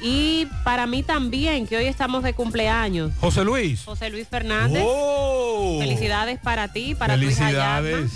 [0.08, 3.10] Y para mí también, que hoy estamos de cumpleaños.
[3.18, 3.82] José Luis.
[3.84, 4.84] José Luis Fernández.
[4.86, 5.78] Oh.
[5.80, 7.34] Felicidades para ti, para tu hija.
[7.34, 8.12] Felicidades.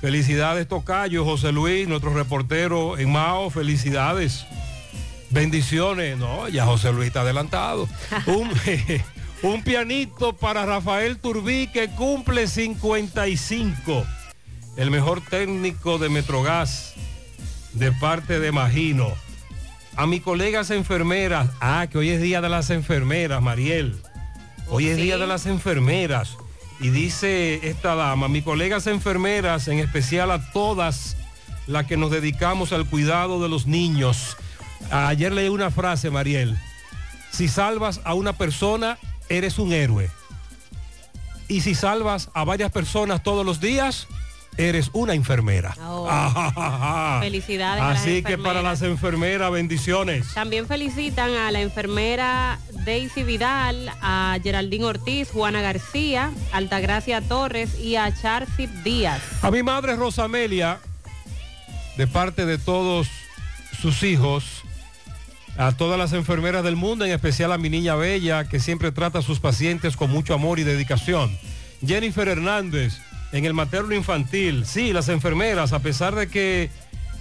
[0.00, 3.50] Felicidades, Tocayo, José Luis, nuestro reportero en Mao.
[3.50, 4.46] Felicidades.
[5.30, 6.18] Bendiciones.
[6.18, 7.88] No, ya José Luis está adelantado.
[8.26, 8.50] un,
[9.42, 14.04] un pianito para Rafael Turbí que cumple 55.
[14.76, 16.94] El mejor técnico de Metrogas
[17.74, 19.27] de parte de Magino.
[19.98, 21.50] A mis colegas enfermeras.
[21.60, 24.00] Ah, que hoy es día de las enfermeras, Mariel.
[24.68, 26.36] Hoy es día de las enfermeras.
[26.78, 31.16] Y dice esta dama, mis colegas enfermeras, en especial a todas
[31.66, 34.36] las que nos dedicamos al cuidado de los niños.
[34.92, 36.56] Ayer leí una frase, Mariel.
[37.32, 38.98] Si salvas a una persona,
[39.28, 40.08] eres un héroe.
[41.48, 44.06] Y si salvas a varias personas todos los días,
[44.58, 45.74] eres una enfermera.
[45.80, 46.08] Oh.
[47.20, 50.34] Felicidades a las Así que para las enfermeras, bendiciones.
[50.34, 57.96] También felicitan a la enfermera Daisy Vidal, a Geraldine Ortiz, Juana García, Altagracia Torres y
[57.96, 59.22] a Charcip Díaz.
[59.42, 60.80] A mi madre Rosamelia,
[61.96, 63.08] de parte de todos
[63.80, 64.62] sus hijos,
[65.56, 69.20] a todas las enfermeras del mundo, en especial a mi niña Bella, que siempre trata
[69.20, 71.36] a sus pacientes con mucho amor y dedicación.
[71.84, 72.98] Jennifer Hernández,
[73.32, 74.64] en el materno infantil.
[74.66, 76.70] Sí, las enfermeras, a pesar de que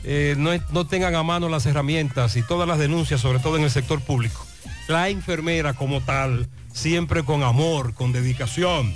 [0.04, 3.64] eh, no, no tengan a mano las herramientas y todas las denuncias, sobre todo en
[3.64, 4.46] el sector público.
[4.88, 8.96] La enfermera como tal, siempre con amor, con dedicación.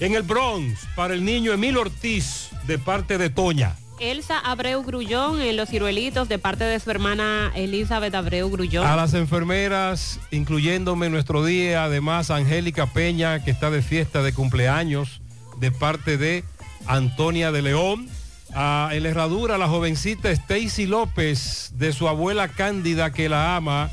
[0.00, 3.76] En el Bronx, para el niño Emil Ortiz, de parte de Toña.
[4.00, 8.86] Elsa Abreu Grullón en Los Ciruelitos de parte de su hermana Elizabeth Abreu Grullón.
[8.86, 14.32] A las enfermeras, incluyéndome en nuestro día, además Angélica Peña, que está de fiesta de
[14.32, 15.20] cumpleaños,
[15.58, 16.44] de parte de
[16.86, 18.08] Antonia de León.
[18.54, 23.90] A en la herradura, la jovencita Stacy López, de su abuela Cándida, que la ama.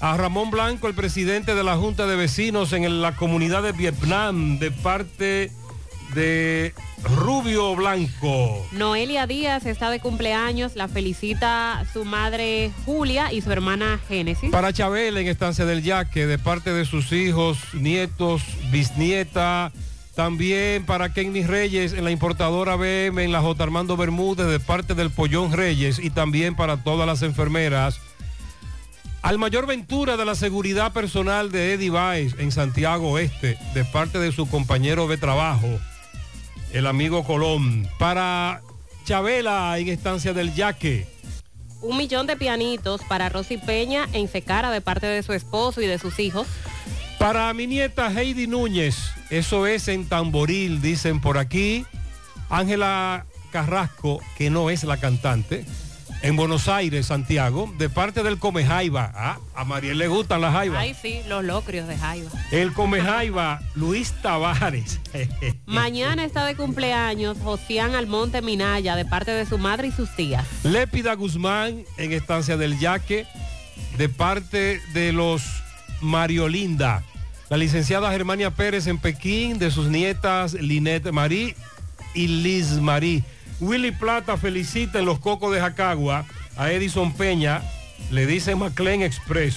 [0.00, 4.58] A Ramón Blanco, el presidente de la Junta de Vecinos en la comunidad de Vietnam,
[4.58, 5.52] de parte
[6.14, 6.72] de
[7.02, 8.66] Rubio Blanco.
[8.72, 14.50] Noelia Díaz está de cumpleaños, la felicita su madre Julia y su hermana Génesis.
[14.50, 19.72] Para Chabel en Estancia del Yaque, de parte de sus hijos, nietos, bisnieta.
[20.20, 23.64] También para Kenny Reyes en la importadora BM en la J.
[23.64, 25.98] Armando Bermúdez, de parte del Pollón Reyes.
[25.98, 28.00] Y también para todas las enfermeras.
[29.22, 34.18] Al mayor Ventura de la seguridad personal de Eddie Baez en Santiago Oeste, de parte
[34.18, 35.80] de su compañero de trabajo,
[36.74, 37.88] el amigo Colón.
[37.98, 38.60] Para
[39.06, 41.06] Chabela en Estancia del Yaque.
[41.80, 45.86] Un millón de pianitos para Rosy Peña en Secara de parte de su esposo y
[45.86, 46.46] de sus hijos.
[47.20, 48.96] Para mi nieta Heidi Núñez,
[49.28, 51.84] eso es en Tamboril, dicen por aquí.
[52.48, 55.66] Ángela Carrasco, que no es la cantante,
[56.22, 59.12] en Buenos Aires, Santiago, de parte del Come Jaiba.
[59.14, 60.80] Ah, a Mariel le gustan las jaivas.
[60.80, 62.30] Ay, sí, los locrios de Jaiba.
[62.52, 64.98] El Come Jaiba, Luis Tavares.
[65.66, 70.46] Mañana está de cumpleaños Josián Almonte Minaya, de parte de su madre y sus tías.
[70.62, 73.26] Lépida Guzmán, en Estancia del Yaque,
[73.98, 75.42] de parte de los
[76.00, 77.02] Mariolinda.
[77.48, 81.54] La licenciada Germania Pérez en Pekín, de sus nietas Linette Marí
[82.14, 83.24] y Liz Marí.
[83.60, 86.24] Willy Plata felicita en los Cocos de Jacagua
[86.56, 87.62] a Edison Peña,
[88.10, 89.56] le dice McLean Express.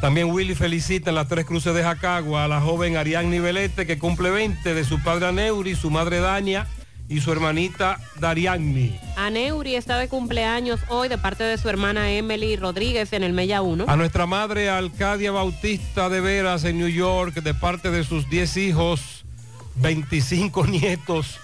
[0.00, 3.98] También Willy felicita en las Tres Cruces de Jacagua a la joven Ariadne Velete que
[3.98, 6.66] cumple 20 de su padre Aneuri, su madre Dania
[7.10, 8.98] y su hermanita Darianni.
[9.16, 13.60] Aneuri está de cumpleaños hoy de parte de su hermana Emily Rodríguez en el Mella
[13.60, 13.84] 1.
[13.86, 18.56] A nuestra madre Alcadia Bautista de Veras en New York de parte de sus 10
[18.56, 19.26] hijos,
[19.74, 21.38] 25 nietos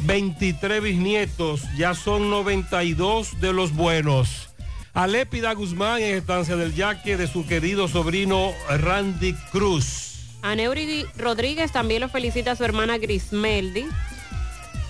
[0.00, 4.48] 23 bisnietos, ya son 92 de los buenos.
[4.94, 10.08] Alépida Guzmán en estancia del yaque de su querido sobrino Randy Cruz.
[10.42, 13.86] A Neuri Rodríguez también lo felicita a su hermana Grismeldi.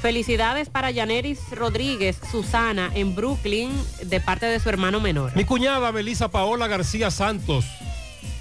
[0.02, 3.70] Felicidades para Yaneris Rodríguez, Susana, en Brooklyn,
[4.02, 5.30] de parte de su hermano menor.
[5.36, 7.64] Mi cuñada Melisa Paola García Santos,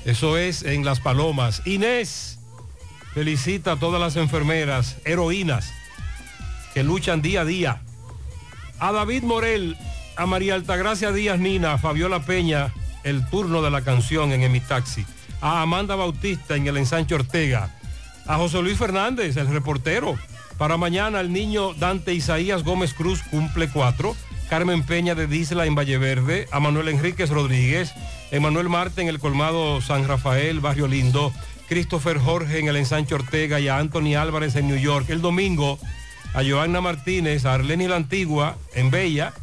[0.04, 1.62] eso es en Las Palomas.
[1.66, 2.40] Inés
[3.14, 5.72] felicita a todas las enfermeras, heroínas
[6.74, 7.82] que luchan día a día.
[8.80, 9.78] A David Morel,
[10.18, 12.74] a María Altagracia Díaz Nina, a Fabiola Peña,
[13.04, 15.06] el turno de la canción en Emitaxi.
[15.42, 17.70] A Amanda Bautista en el ensanche Ortega.
[18.26, 20.18] A José Luis Fernández, el reportero.
[20.62, 24.16] Para mañana el niño Dante Isaías Gómez Cruz cumple cuatro.
[24.48, 26.48] Carmen Peña de Disla en Valleverde.
[26.52, 27.92] A Manuel Enríquez Rodríguez.
[28.30, 31.34] Emanuel Marte en el colmado San Rafael, Barrio Lindo.
[31.68, 35.10] Christopher Jorge en el ensanche Ortega y a Anthony Álvarez en New York.
[35.10, 35.80] El domingo
[36.36, 39.34] a Joanna Martínez, a Arleni La Antigua en Bella,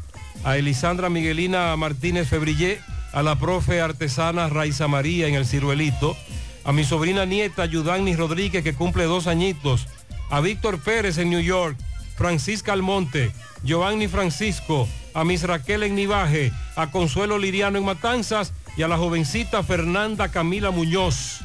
[0.44, 2.78] a Elisandra Miguelina Martínez Febrillé,
[3.12, 6.16] a la profe artesana Raiza María en el Ciruelito,
[6.64, 9.88] a mi sobrina nieta Yudani Rodríguez que cumple dos añitos,
[10.30, 11.76] a Víctor Pérez en New York,
[12.16, 13.32] Francisca Almonte,
[13.62, 18.96] Giovanni Francisco, a Miss Raquel en Nivaje, a Consuelo Liriano en Matanzas y a la
[18.96, 21.40] jovencita Fernanda Camila Muñoz,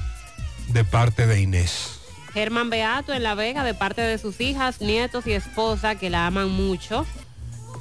[0.69, 1.99] de parte de Inés.
[2.33, 6.25] Germán Beato en La Vega de parte de sus hijas, nietos y esposa que la
[6.27, 7.05] aman mucho.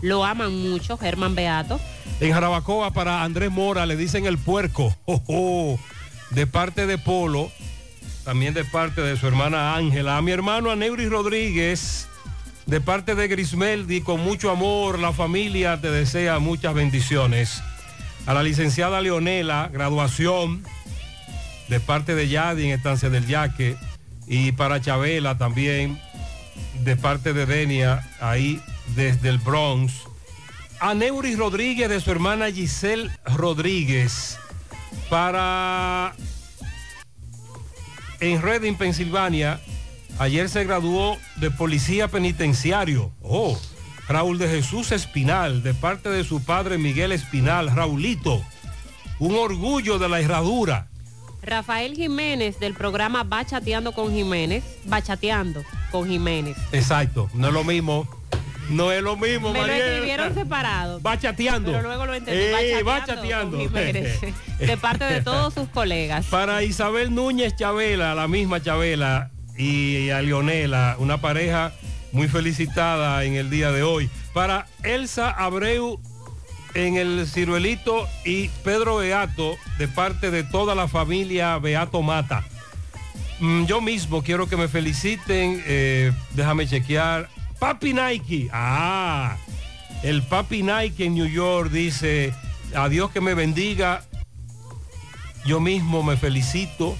[0.02, 1.80] Lo aman mucho, Germán Beato.
[2.20, 4.94] En Jarabacoa para Andrés Mora le dicen el puerco.
[6.30, 7.52] De parte de Polo,
[8.24, 10.16] también de parte de su hermana Ángela.
[10.16, 12.08] A mi hermano Aneuri Rodríguez,
[12.66, 17.62] de parte de Grismeldi, con mucho amor, la familia te desea muchas bendiciones.
[18.26, 20.62] A la licenciada Leonela, graduación,
[21.68, 23.76] de parte de Yadi en Estancia del Yaque
[24.26, 26.00] y para Chabela también,
[26.84, 28.60] de parte de Denia, ahí
[28.94, 29.92] desde el Bronx.
[30.80, 34.38] A Neuris Rodríguez de su hermana Giselle Rodríguez.
[35.08, 36.14] Para
[38.22, 39.60] en Reading, Pensilvania,
[40.18, 43.12] ayer se graduó de policía penitenciario.
[43.20, 43.58] Oh,
[44.08, 48.40] Raúl de Jesús Espinal, de parte de su padre Miguel Espinal, Raulito.
[49.18, 50.88] Un orgullo de la herradura.
[51.42, 56.56] Rafael Jiménez del programa Bachateando con Jiménez, Bachateando con Jiménez.
[56.70, 58.06] Exacto, no es lo mismo.
[58.72, 59.88] No es lo mismo, Me lo Mariel.
[59.88, 61.00] escribieron separado.
[61.00, 61.70] Bachateando.
[61.72, 62.40] Pero luego lo entendí.
[62.40, 63.56] Eh, bachateando.
[63.58, 64.18] con Jiménez,
[64.58, 66.26] de parte de todos sus colegas.
[66.26, 71.72] Para Isabel Núñez Chabela, la misma Chabela, y a Leonela, una pareja
[72.12, 74.08] muy felicitada en el día de hoy.
[74.32, 76.00] Para Elsa Abreu
[76.74, 82.44] en el Ciruelito y Pedro Beato, de parte de toda la familia Beato Mata.
[83.40, 87.28] Mm, Yo mismo quiero que me feliciten, eh, déjame chequear.
[87.62, 89.36] Papi Nike, ah,
[90.02, 92.34] el Papi Nike en New York dice,
[92.74, 94.02] a Dios que me bendiga,
[95.46, 96.96] yo mismo me felicito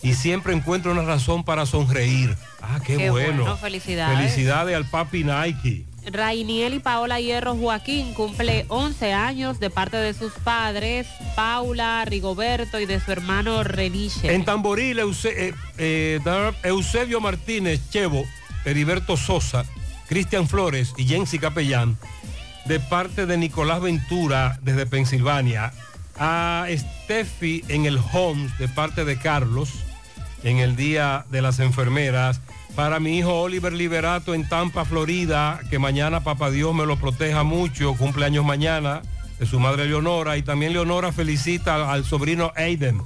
[0.00, 2.36] y siempre encuentro una razón para sonreír.
[2.62, 3.42] Ah, qué, Qué bueno.
[3.42, 4.16] bueno, felicidades.
[4.16, 5.84] Felicidades al Papi Nike.
[6.06, 12.78] Rainiel y Paola Hierro Joaquín cumple 11 años de parte de sus padres, Paula, Rigoberto
[12.78, 14.32] y de su hermano Reniche.
[14.32, 16.20] En Tamboril, Euse- eh, eh,
[16.62, 18.24] Eusebio Martínez, Chevo,
[18.64, 19.64] Heriberto Sosa,
[20.08, 21.98] Cristian Flores y Jensi Capellán,
[22.64, 25.72] de parte de Nicolás Ventura desde Pensilvania,
[26.18, 29.84] a Steffi en el Homes, de parte de Carlos,
[30.42, 32.40] en el Día de las Enfermeras,
[32.74, 37.42] para mi hijo Oliver Liberato en Tampa, Florida, que mañana papá Dios me lo proteja
[37.42, 39.02] mucho, cumpleaños mañana,
[39.38, 43.02] de su madre Leonora, y también Leonora felicita al, sobrino Aiden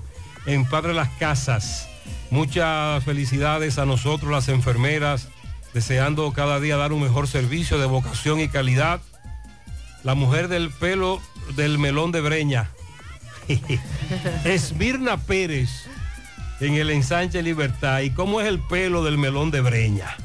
[0.46, 1.88] en Padre Las Casas.
[2.30, 5.28] Muchas felicidades a nosotros las enfermeras
[5.74, 9.00] deseando cada día dar un mejor servicio de vocación y calidad.
[10.04, 11.20] La mujer del pelo
[11.56, 12.70] del melón de Breña.
[14.44, 15.86] Esmirna Pérez
[16.60, 18.00] en el ensanche Libertad.
[18.00, 20.16] ¿Y cómo es el pelo del melón de Breña?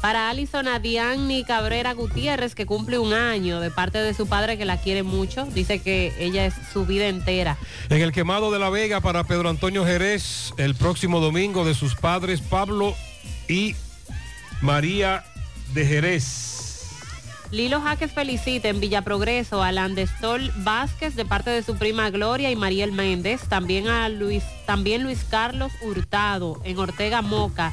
[0.00, 4.64] Para Alison Adiani Cabrera Gutiérrez, que cumple un año de parte de su padre que
[4.64, 5.44] la quiere mucho.
[5.46, 7.56] Dice que ella es su vida entera.
[7.88, 11.96] En el quemado de la Vega para Pedro Antonio Jerez, el próximo domingo de sus
[11.96, 12.94] padres Pablo
[13.48, 13.74] y
[14.60, 15.24] María
[15.72, 16.58] de Jerez.
[17.50, 22.50] Lilo Jaques felicita en Villa Progreso a Landestol Vázquez de parte de su prima Gloria
[22.50, 23.42] y Mariel Méndez.
[23.48, 27.72] También a Luis, también Luis Carlos Hurtado en Ortega Moca.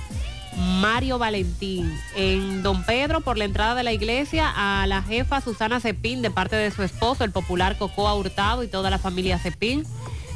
[0.57, 1.91] Mario Valentín.
[2.15, 6.31] En Don Pedro, por la entrada de la iglesia, a la jefa Susana Cepín de
[6.31, 9.85] parte de su esposo, el popular Cocoa Hurtado y toda la familia Cepín.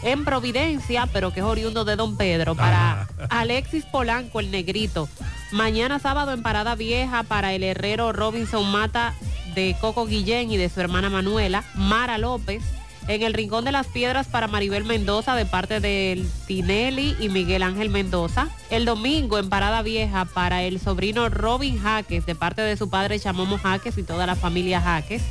[0.02, 5.10] En Providencia, pero que es oriundo de Don Pedro, para Alexis Polanco, el negrito.
[5.52, 9.14] Mañana sábado en Parada Vieja para el herrero Robinson Mata
[9.56, 11.64] de Coco Guillén y de su hermana Manuela.
[11.76, 12.64] Mara López.
[13.08, 17.64] En el Rincón de las Piedras para Maribel Mendoza de parte del Tinelli y Miguel
[17.64, 18.50] Ángel Mendoza.
[18.70, 23.20] El domingo en Parada Vieja para el sobrino Robin Jaques de parte de su padre
[23.20, 25.24] Chamomo Jaques y toda la familia Jaques.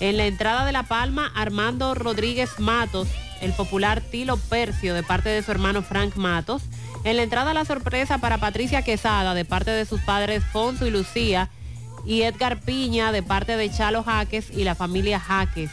[0.00, 3.08] En la entrada de La Palma, Armando Rodríguez Matos,
[3.44, 6.62] el popular Tilo Percio de parte de su hermano Frank Matos.
[7.04, 10.90] En la entrada la sorpresa para Patricia Quesada de parte de sus padres Fonso y
[10.90, 11.50] Lucía.
[12.06, 15.70] Y Edgar Piña de parte de Chalo Jaques y la familia Jaques.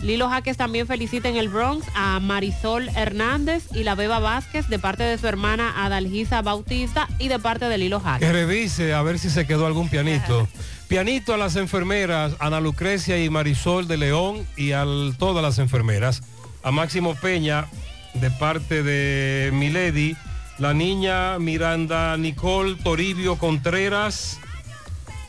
[0.00, 4.80] Lilo Jaques también felicita en el Bronx a Marisol Hernández y la Beba Vázquez de
[4.80, 8.26] parte de su hermana Adalgisa Bautista y de parte de Lilo Jaques.
[8.26, 10.48] Que revise a ver si se quedó algún pianito.
[10.88, 14.84] Pianito a las enfermeras, Ana Lucrecia y Marisol de León y a
[15.18, 16.22] todas las enfermeras.
[16.62, 17.66] A Máximo Peña
[18.14, 20.16] de parte de Milady,
[20.58, 24.38] la niña Miranda Nicole Toribio Contreras,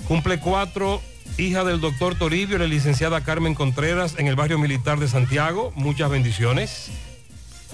[0.08, 1.02] cumple cuatro
[1.38, 5.72] hija del doctor Toribio, la licenciada Carmen Contreras en el barrio militar de Santiago.
[5.76, 6.92] Muchas bendiciones.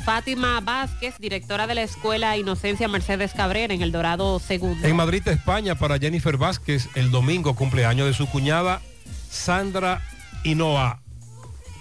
[0.06, 4.88] Fátima Vázquez, directora de la Escuela Inocencia Mercedes Cabrera en El Dorado Segundo.
[4.88, 8.82] En Madrid, España, para Jennifer Vázquez, el domingo cumpleaños de su cuñada
[9.30, 10.02] Sandra
[10.46, 11.02] Hinoa.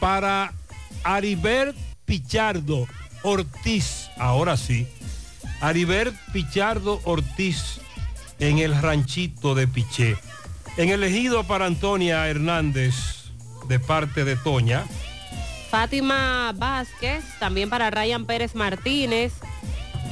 [0.00, 0.52] Para
[1.04, 2.86] Aribert Pichardo
[3.22, 4.86] Ortiz, ahora sí.
[5.60, 7.80] Aribert Pichardo Ortiz
[8.38, 10.16] en el ranchito de Piché.
[10.76, 12.94] En el ejido para Antonia Hernández,
[13.68, 14.84] de parte de Toña.
[15.70, 19.34] Fátima Vázquez, también para Ryan Pérez Martínez.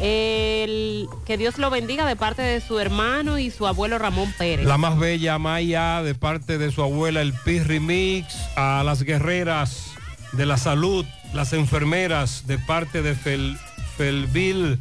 [0.01, 4.67] El, que Dios lo bendiga de parte de su hermano y su abuelo Ramón Pérez.
[4.67, 8.35] La más bella Maya de parte de su abuela el Pirri Mix.
[8.57, 9.96] A las guerreras
[10.33, 13.59] de la salud, las enfermeras de parte de Fel,
[13.97, 14.79] Felville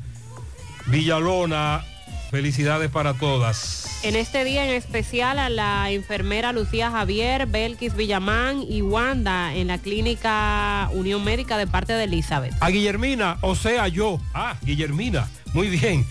[0.87, 1.83] Villalona.
[2.31, 3.99] Felicidades para todas.
[4.03, 9.67] En este día en especial a la enfermera Lucía Javier, Belkis Villamán y Wanda en
[9.67, 12.53] la clínica Unión Médica de parte de Elizabeth.
[12.59, 14.19] A Guillermina, o sea yo.
[14.33, 15.29] Ah, Guillermina.
[15.53, 16.05] Muy bien.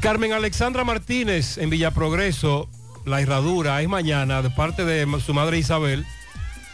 [0.00, 2.68] Carmen Alexandra Martínez en Villaprogreso,
[3.04, 6.06] la herradura es mañana de parte de su madre Isabel,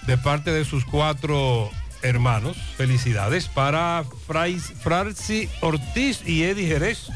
[0.07, 1.71] de parte de sus cuatro
[2.05, 2.57] hermanos.
[2.77, 7.09] Felicidades para Franci Ortiz y Eddie Jerez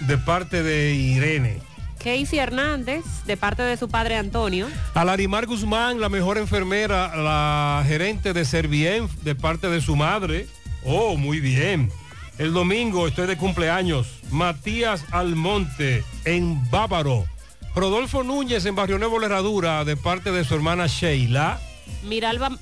[0.00, 1.58] de parte de Irene.
[1.98, 4.68] Casey Hernández, de parte de su padre Antonio.
[4.94, 10.46] A Larimar Guzmán, la mejor enfermera, la gerente de Servien, de parte de su madre.
[10.84, 11.90] Oh, muy bien.
[12.38, 14.06] El domingo estoy de cumpleaños.
[14.30, 17.26] Matías Almonte, en Bávaro.
[17.74, 21.60] Rodolfo Núñez, en Barrio Nuevo Herradura, de parte de su hermana Sheila.
[22.02, 22.58] Miralba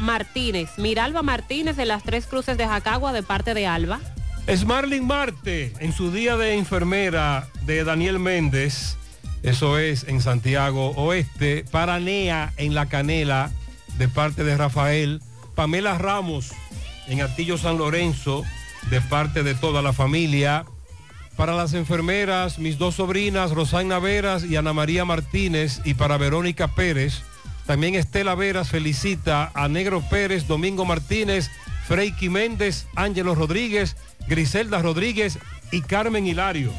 [0.00, 0.70] Martínez.
[0.76, 4.00] Miralba Martínez, en las Tres Cruces de Jacagua, de parte de Alba.
[4.48, 8.96] Smarling Marte, en su día de enfermera de Daniel Méndez,
[9.42, 13.50] eso es en Santiago Oeste, Paranea en La Canela,
[13.96, 15.22] de parte de Rafael,
[15.54, 16.52] Pamela Ramos
[17.06, 18.44] en Atillo San Lorenzo,
[18.90, 20.64] de parte de toda la familia.
[21.36, 26.68] Para las enfermeras, mis dos sobrinas, Rosana Veras y Ana María Martínez, y para Verónica
[26.68, 27.22] Pérez,
[27.70, 31.52] también Estela Veras felicita a Negro Pérez, Domingo Martínez,
[31.86, 33.94] Freiki Méndez, Ángelo Rodríguez,
[34.26, 35.38] Griselda Rodríguez
[35.70, 36.72] y Carmen Hilario.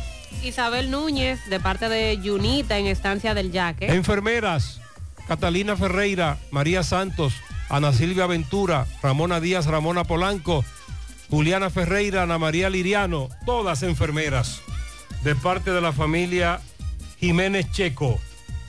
[0.44, 3.86] Isabel Núñez, de parte de Yunita en Estancia del Yaque.
[3.88, 4.82] Enfermeras,
[5.30, 7.36] Catalina Ferreira, María Santos,
[7.70, 10.66] Ana Silvia Ventura, Ramona Díaz, Ramona Polanco,
[11.30, 14.62] Juliana Ferreira, Ana María Liriano, todas enfermeras,
[15.24, 16.60] de parte de la familia
[17.18, 18.20] Jiménez Checo.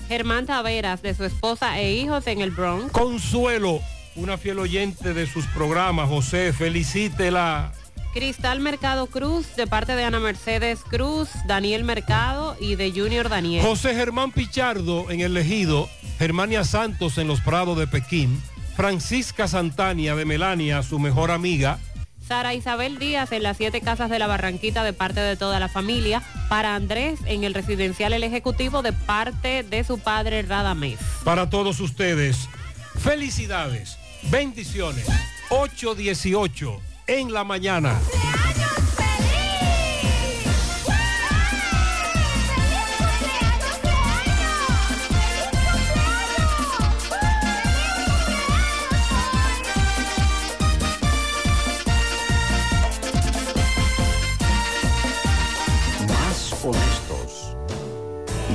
[0.09, 2.93] Germán Taveras, de su esposa e hijos en el Bronx.
[2.93, 3.81] Consuelo,
[4.17, 7.73] una fiel oyente de sus programas, José, felicítela
[8.13, 13.65] Cristal Mercado Cruz, de parte de Ana Mercedes Cruz, Daniel Mercado y de Junior Daniel.
[13.65, 15.89] José Germán Pichardo en el Ejido,
[16.19, 18.43] Germania Santos en los Prados de Pekín,
[18.77, 21.79] Francisca Santania de Melania, su mejor amiga,
[22.27, 25.69] Sara Isabel Díaz en las siete casas de la Barranquita de parte de toda la
[25.69, 26.23] familia.
[26.49, 30.99] Para Andrés en el residencial El Ejecutivo de parte de su padre Radamés.
[31.25, 32.49] para todos ustedes.
[32.99, 33.99] Felicidades,
[34.31, 35.07] bendiciones.
[35.51, 37.99] 818 en la mañana.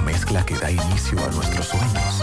[0.00, 2.22] Mezcla que da inicio a nuestros sueños,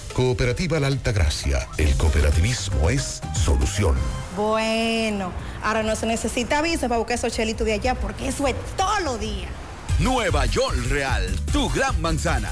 [0.13, 1.67] Cooperativa La Alta Gracia.
[1.77, 3.95] El cooperativismo es solución.
[4.35, 5.31] Bueno,
[5.63, 8.99] ahora no se necesita visa para buscar esos chelitos de allá porque eso es todo
[9.01, 9.47] lo día.
[9.99, 12.51] Nueva York Real, tu gran manzana.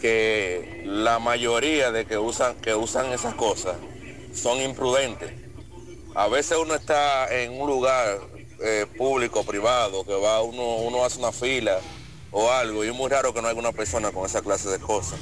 [0.00, 3.76] que la mayoría de que usan que usan esas cosas
[4.34, 5.47] son imprudentes.
[6.18, 8.18] A veces uno está en un lugar
[8.58, 11.78] eh, público, privado, que va uno uno hace una fila
[12.32, 14.80] o algo y es muy raro que no haya una persona con esa clase de
[14.80, 15.20] cosas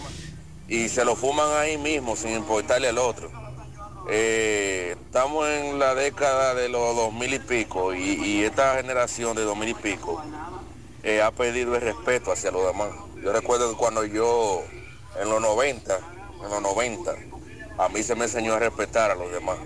[0.68, 3.30] y se lo fuman ahí mismo sin importarle al otro.
[4.08, 9.42] Eh, estamos en la década de los dos mil y pico y, esta generación de
[9.42, 10.24] dos mil y pico
[11.02, 12.88] eh, ha perdido el respeto hacia los demás.
[13.22, 14.62] Yo recuerdo que cuando yo,
[15.20, 15.98] en los 90,
[16.42, 17.14] en los 90,
[17.76, 19.58] a mí se me enseñó a respetar a los demás.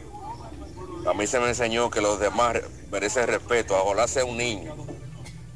[1.06, 2.58] A mí se me enseñó que los demás
[2.90, 4.74] merecen respeto, ojalá sea un niño.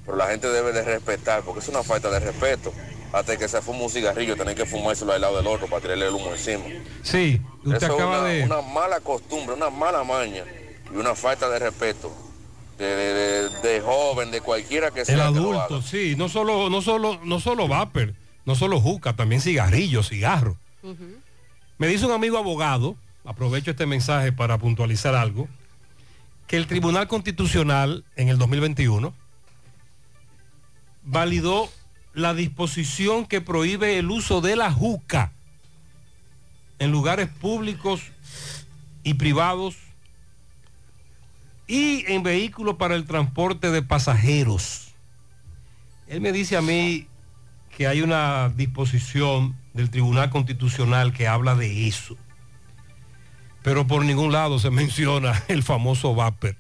[0.05, 2.73] Pero la gente debe de respetar, porque es una falta de respeto.
[3.13, 6.09] Hasta que se fuma un cigarrillo, tener que fumárselo al lado del otro para tirarle
[6.09, 6.65] el humo encima.
[7.03, 8.43] Sí, usted Eso es acaba una, de...
[8.43, 10.45] una mala costumbre, una mala maña
[10.93, 12.13] y una falta de respeto
[12.77, 15.15] de, de- de- de joven, de cualquiera que sea.
[15.15, 18.15] El adulto, sí, no solo, no solo, no solo vapor,
[18.45, 20.57] no solo juca, también cigarrillos, cigarros.
[21.79, 25.49] Me dice un amigo abogado, aprovecho este mensaje para puntualizar algo,
[26.47, 29.15] que el Tribunal Constitucional en el 2021
[31.05, 31.71] validó
[32.13, 35.33] la disposición que prohíbe el uso de la juca
[36.79, 38.03] en lugares públicos
[39.03, 39.77] y privados
[41.67, 44.95] y en vehículos para el transporte de pasajeros.
[46.07, 47.09] Él me dice a mí
[47.77, 52.17] que hay una disposición del Tribunal Constitucional que habla de eso.
[53.65, 56.55] Pero por ningún lado se menciona el famoso vapor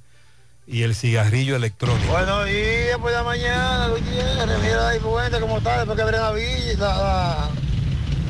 [0.66, 2.10] y el cigarrillo electrónico.
[2.10, 4.58] Buenos días por la mañana, Gutiérrez.
[4.62, 7.50] Mira ahí puente cómo está después que abre la villa, la, la-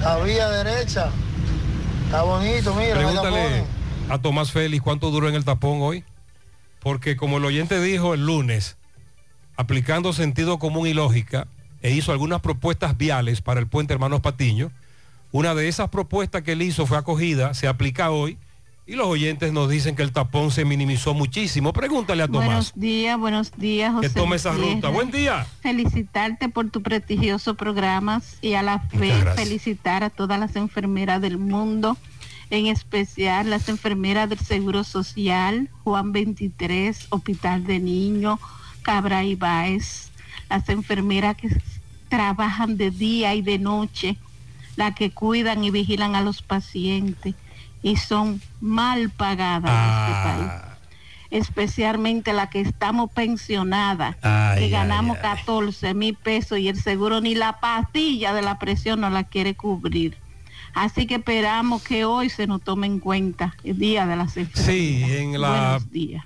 [0.00, 1.10] la vía derecha.
[2.06, 2.94] Está bonito, mira.
[2.96, 3.64] Pregúntale
[4.10, 6.04] a Tomás Félix cuánto duró en el tapón hoy.
[6.80, 8.76] Porque como el oyente dijo el lunes,
[9.56, 11.46] aplicando sentido común y lógica,
[11.80, 14.70] e hizo algunas propuestas viales para el puente Hermanos Patiño,
[15.32, 18.36] una de esas propuestas que él hizo fue acogida, se aplica hoy,
[18.86, 21.72] y los oyentes nos dicen que el tapón se minimizó muchísimo.
[21.72, 24.08] Pregúntale a Tomás Buenos días, buenos días, José.
[24.08, 24.74] que tome esa Gutiérrez.
[24.74, 24.88] ruta.
[24.90, 25.46] Buen día.
[25.60, 31.38] Felicitarte por tu prestigioso programa y a la fe felicitar a todas las enfermeras del
[31.38, 31.96] mundo,
[32.50, 38.38] en especial las enfermeras del Seguro Social, Juan 23, Hospital de Niños,
[38.82, 40.10] Cabra y Baez,
[40.50, 41.48] las enfermeras que
[42.10, 44.18] trabajan de día y de noche,
[44.76, 47.34] las que cuidan y vigilan a los pacientes
[47.84, 50.74] y son mal pagadas en este país
[51.34, 57.20] especialmente la que estamos pensionadas, Ay, que ay, ganamos 14 mil pesos y el seguro
[57.20, 60.16] ni la pastilla de la presión no la quiere cubrir.
[60.74, 64.64] Así que esperamos que hoy se nos tome en cuenta el Día de las Enfermeras.
[64.64, 65.80] Sí, en, la,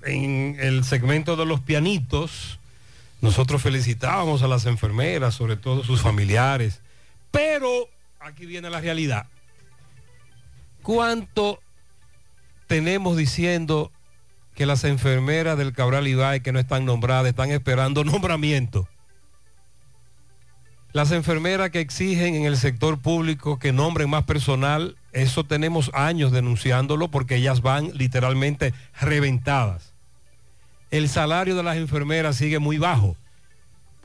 [0.05, 2.59] en el segmento de los pianitos,
[3.23, 6.83] nosotros felicitábamos a las enfermeras, sobre todo sus familiares.
[7.31, 7.89] Pero
[8.21, 9.27] aquí viene la realidad.
[10.89, 11.61] ¿Cuánto
[12.67, 13.93] tenemos diciendo
[14.55, 18.89] que las enfermeras del Cabral Ibai que no están nombradas están esperando nombramiento?
[20.95, 26.33] Las enfermeras que exigen en el sector público que nombren más personal, eso tenemos años
[26.33, 29.93] denunciándolo porque ellas van literalmente reventadas.
[30.91, 33.15] El salario de las enfermeras sigue muy bajo.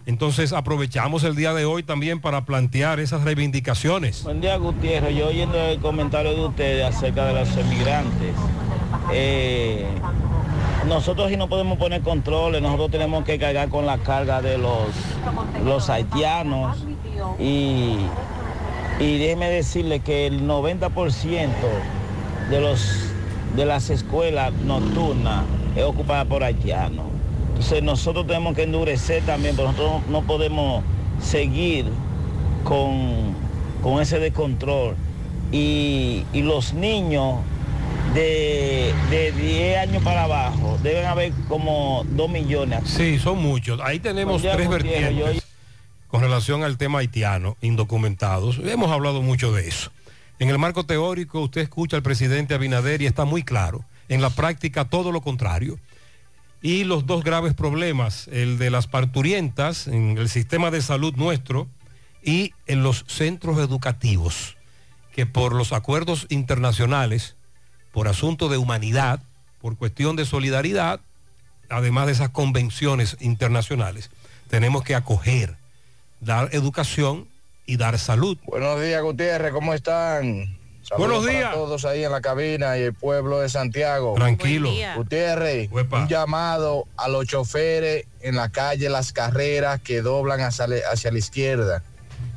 [0.05, 4.23] Entonces aprovechamos el día de hoy también para plantear esas reivindicaciones.
[4.23, 5.15] Buen día, Gutiérrez.
[5.15, 8.34] Yo oyendo el comentario de ustedes acerca de los emigrantes.
[9.13, 9.85] eh,
[10.88, 14.89] nosotros si no podemos poner controles, nosotros tenemos que cargar con la carga de los,
[15.63, 16.77] los haitianos
[17.39, 17.95] y,
[18.99, 21.47] y déjeme decirle que el 90%
[22.49, 23.09] de, los,
[23.55, 25.45] de las escuelas nocturnas
[25.77, 27.05] es ocupada por haitianos.
[27.53, 30.84] Entonces nosotros tenemos que endurecer también, pero nosotros no podemos
[31.21, 31.85] seguir
[32.63, 33.34] con,
[33.81, 34.95] con ese descontrol.
[35.51, 37.35] Y, y los niños
[38.13, 42.81] de, de 10 años para abajo deben haber como 2 millones.
[42.85, 43.80] Sí, son muchos.
[43.84, 44.65] Ahí tenemos día, tres.
[44.65, 45.43] Yo- vertientes
[46.07, 48.59] con relación al tema haitiano, indocumentados.
[48.63, 49.91] Hemos hablado mucho de eso.
[50.38, 53.84] En el marco teórico, usted escucha al presidente Abinader y está muy claro.
[54.09, 55.80] En la práctica, todo lo contrario.
[56.64, 61.68] Y los dos graves problemas, el de las parturientas en el sistema de salud nuestro
[62.23, 64.56] y en los centros educativos,
[65.11, 67.35] que por los acuerdos internacionales,
[67.91, 69.22] por asunto de humanidad,
[69.60, 71.02] por cuestión de solidaridad,
[71.69, 74.10] además de esas convenciones internacionales,
[74.48, 75.57] tenemos que acoger,
[76.22, 77.27] dar educación
[77.65, 78.38] y dar salud.
[78.45, 80.62] Buenos días, Gutiérrez, ¿cómo están?
[80.94, 81.53] Saludos Buenos para días.
[81.53, 84.14] todos ahí en la cabina y el pueblo de Santiago.
[84.15, 84.70] Tranquilo.
[84.95, 90.76] Gutiérrez, un llamado a los choferes en la calle Las Carreras que doblan hacia, la-
[90.91, 91.82] hacia la izquierda.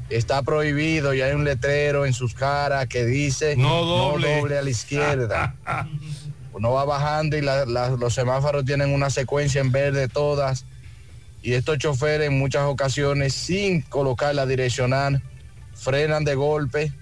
[0.08, 4.40] Está prohibido y hay un letrero en sus caras que dice No doble".
[4.58, 5.54] a la izquierda.
[6.54, 10.64] Uno va bajando y la- la- los semáforos tienen una secuencia en verde todas.
[11.42, 15.22] Y estos choferes en muchas ocasiones, sin colocar la direccional,
[15.74, 16.92] frenan de golpe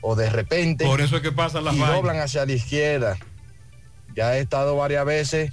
[0.00, 0.84] o de repente.
[0.84, 1.96] Por eso es que pasan las y vainas.
[1.96, 3.16] doblan hacia la izquierda.
[4.16, 5.52] Ya he estado varias veces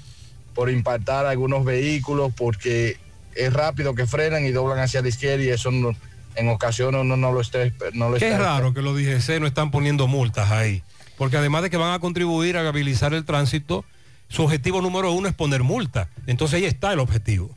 [0.53, 2.97] por impactar algunos vehículos porque
[3.35, 5.91] es rápido que frenan y doblan hacia la izquierda y eso no-
[6.35, 7.59] en ocasiones uno no lo está
[7.93, 10.83] no lo Qué está raro que los DGC no están poniendo multas ahí,
[11.17, 13.85] porque además de que van a contribuir a viabilizar el tránsito,
[14.29, 16.09] su objetivo número uno es poner multa.
[16.27, 17.55] Entonces ahí está el objetivo.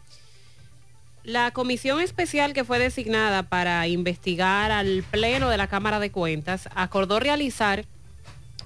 [1.31, 6.69] La comisión especial que fue designada para investigar al Pleno de la Cámara de Cuentas
[6.75, 7.85] acordó realizar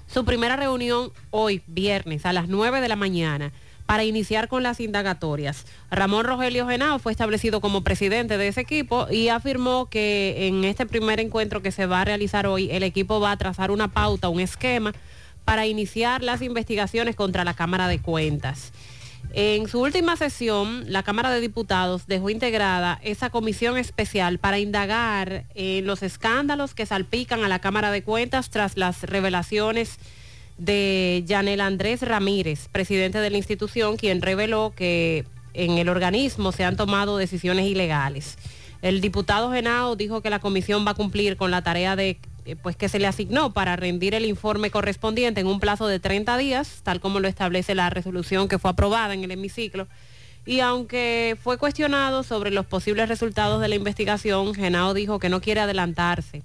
[0.07, 3.51] su primera reunión hoy, viernes, a las 9 de la mañana,
[3.85, 5.67] para iniciar con las indagatorias.
[5.91, 10.87] Ramón Rogelio Genao fue establecido como presidente de ese equipo y afirmó que en este
[10.87, 14.29] primer encuentro que se va a realizar hoy, el equipo va a trazar una pauta,
[14.29, 14.91] un esquema
[15.43, 18.71] para iniciar las investigaciones contra la Cámara de Cuentas.
[19.33, 25.45] En su última sesión, la Cámara de Diputados dejó integrada esa comisión especial para indagar
[25.55, 29.97] en los escándalos que salpican a la Cámara de Cuentas tras las revelaciones
[30.57, 36.63] de Yanel Andrés Ramírez, presidente de la institución, quien reveló que en el organismo se
[36.63, 38.37] han tomado decisiones ilegales.
[38.81, 42.19] El diputado Genao dijo que la comisión va a cumplir con la tarea de
[42.61, 46.37] pues que se le asignó para rendir el informe correspondiente en un plazo de 30
[46.37, 49.87] días, tal como lo establece la resolución que fue aprobada en el hemiciclo.
[50.45, 55.41] Y aunque fue cuestionado sobre los posibles resultados de la investigación, Genao dijo que no
[55.41, 56.43] quiere adelantarse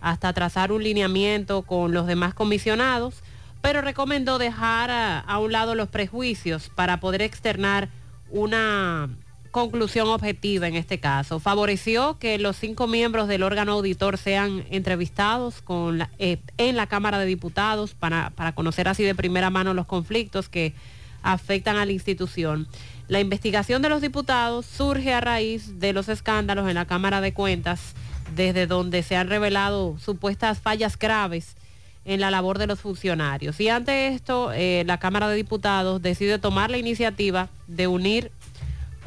[0.00, 3.22] hasta trazar un lineamiento con los demás comisionados,
[3.62, 7.88] pero recomendó dejar a, a un lado los prejuicios para poder externar
[8.30, 9.08] una
[9.50, 11.40] conclusión objetiva en este caso.
[11.40, 17.18] Favoreció que los cinco miembros del órgano auditor sean entrevistados con eh, en la Cámara
[17.18, 20.74] de Diputados para, para conocer así de primera mano los conflictos que
[21.22, 22.68] afectan a la institución.
[23.08, 27.32] La investigación de los diputados surge a raíz de los escándalos en la Cámara de
[27.32, 27.94] Cuentas,
[28.36, 31.56] desde donde se han revelado supuestas fallas graves
[32.04, 33.60] en la labor de los funcionarios.
[33.60, 38.30] Y ante esto, eh, la Cámara de Diputados decide tomar la iniciativa de unir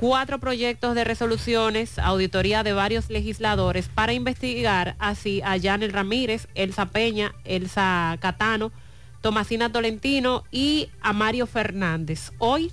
[0.02, 6.88] cuatro proyectos de resoluciones, auditoría de varios legisladores para investigar así a Yanel Ramírez, Elsa
[6.88, 8.72] Peña, Elsa Catano,
[9.22, 12.32] Tomasina Tolentino y a Mario Fernández.
[12.40, 12.72] Hoy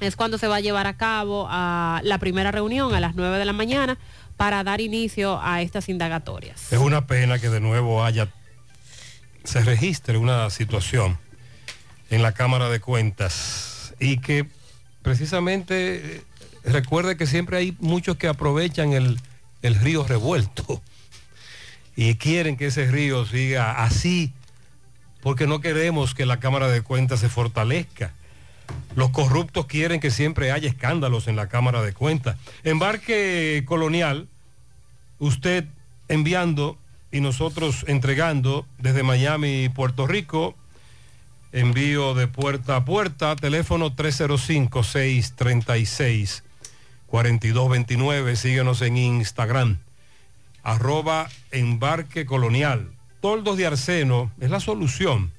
[0.00, 3.44] es cuando se va a llevar a cabo la primera reunión a las 9 de
[3.44, 3.98] la mañana
[4.38, 6.72] para dar inicio a estas indagatorias.
[6.72, 8.32] Es una pena que de nuevo haya
[9.44, 11.18] se registre una situación
[12.08, 14.46] en la Cámara de Cuentas y que
[15.02, 16.22] precisamente
[16.72, 19.20] recuerde que siempre hay muchos que aprovechan el,
[19.62, 20.82] el río revuelto
[21.96, 24.32] y quieren que ese río siga así
[25.22, 28.12] porque no queremos que la Cámara de Cuentas se fortalezca.
[28.94, 32.36] Los corruptos quieren que siempre haya escándalos en la Cámara de Cuentas.
[32.64, 34.28] Embarque colonial,
[35.18, 35.64] usted
[36.08, 36.78] enviando
[37.10, 40.54] y nosotros entregando desde Miami y Puerto Rico,
[41.52, 43.94] envío de puerta a puerta, teléfono
[47.10, 49.78] 305-636-4229, síguenos en Instagram,
[50.62, 52.90] arroba embarque colonial.
[53.20, 55.32] Toldos de arseno es la solución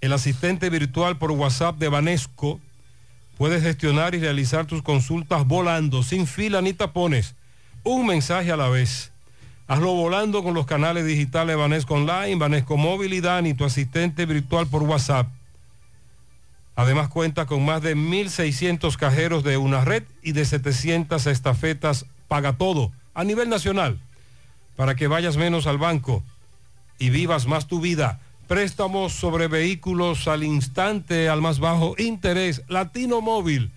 [0.07, 2.61] el asistente virtual por WhatsApp de Banesco,
[3.37, 7.35] puedes gestionar y realizar tus consultas volando, sin fila ni tapones,
[7.83, 9.13] un mensaje a la vez.
[9.69, 14.85] Hazlo volando con los canales digitales Banesco Online, Banesco Móvil y tu asistente virtual por
[14.85, 15.29] WhatsApp.
[16.77, 22.53] Además cuenta con más de 1.600 cajeros de una red y de 700 estafetas paga
[22.53, 23.99] todo a nivel nacional
[24.77, 26.23] para que vayas menos al banco
[26.99, 28.21] y vivas más tu vida.
[28.49, 32.63] Préstamos sobre vehículos al instante, al más bajo interés.
[32.69, 33.73] Latino Móvil.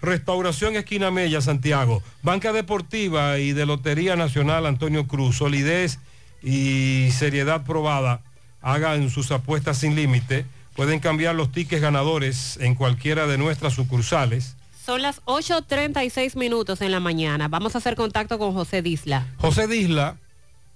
[0.00, 2.02] Restauración Esquina Mella, Santiago.
[2.22, 5.36] Banca Deportiva y de Lotería Nacional Antonio Cruz.
[5.36, 5.98] Solidez
[6.42, 8.22] y seriedad probada.
[8.62, 10.46] Hagan sus apuestas sin límite.
[10.74, 14.56] Pueden cambiar los tickets ganadores en cualquiera de nuestras sucursales.
[14.84, 17.48] Son las 8.36 minutos en la mañana.
[17.48, 19.26] Vamos a hacer contacto con José Disla.
[19.38, 20.16] José Disla,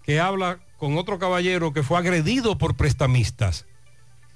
[0.04, 3.66] que habla con otro caballero que fue agredido por prestamistas.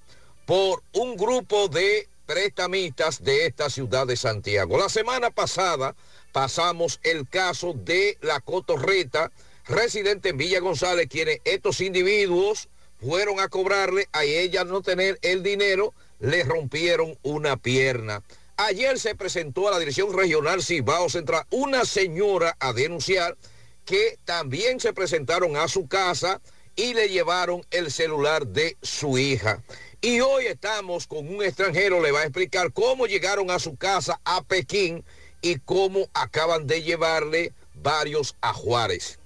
[0.47, 4.77] por un grupo de prestamistas de esta ciudad de Santiago.
[4.79, 5.95] La semana pasada
[6.33, 9.31] pasamos el caso de la Cotorreta,
[9.67, 12.69] residente en Villa González, quienes estos individuos
[13.01, 18.23] fueron a cobrarle, a ella no tener el dinero, le rompieron una pierna.
[18.57, 23.37] Ayer se presentó a la Dirección Regional Cibao Central una señora a denunciar
[23.85, 26.41] que también se presentaron a su casa
[26.77, 29.63] y le llevaron el celular de su hija.
[30.03, 34.21] Y hoy estamos con un extranjero, le va a explicar cómo llegaron a su casa
[34.25, 35.05] a Pekín
[35.43, 39.19] y cómo acaban de llevarle varios a Juárez.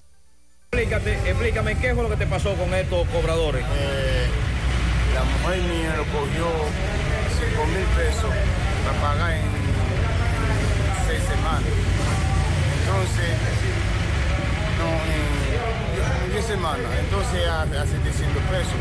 [0.73, 3.65] Explícate, explícame qué fue lo que te pasó con estos cobradores.
[3.65, 4.24] Eh,
[5.25, 6.47] la mujer mía lo cogió
[7.41, 8.31] 5 mil pesos
[8.85, 11.73] para pagar en, en seis semanas.
[12.81, 13.31] Entonces,
[14.79, 14.89] no,
[16.25, 16.91] en 10 semanas.
[17.01, 18.79] Entonces a, a 700 pesos.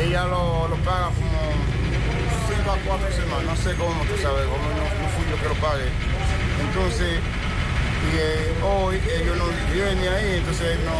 [0.00, 1.40] Ella lo, lo paga como
[2.48, 3.44] 5 a 4 semanas.
[3.44, 5.88] No sé cómo, tú sabes, cómo no, no fui yo que lo pague.
[6.64, 7.20] Entonces,
[7.98, 10.94] y eh, hoy ellos no vienen ahí, entonces no,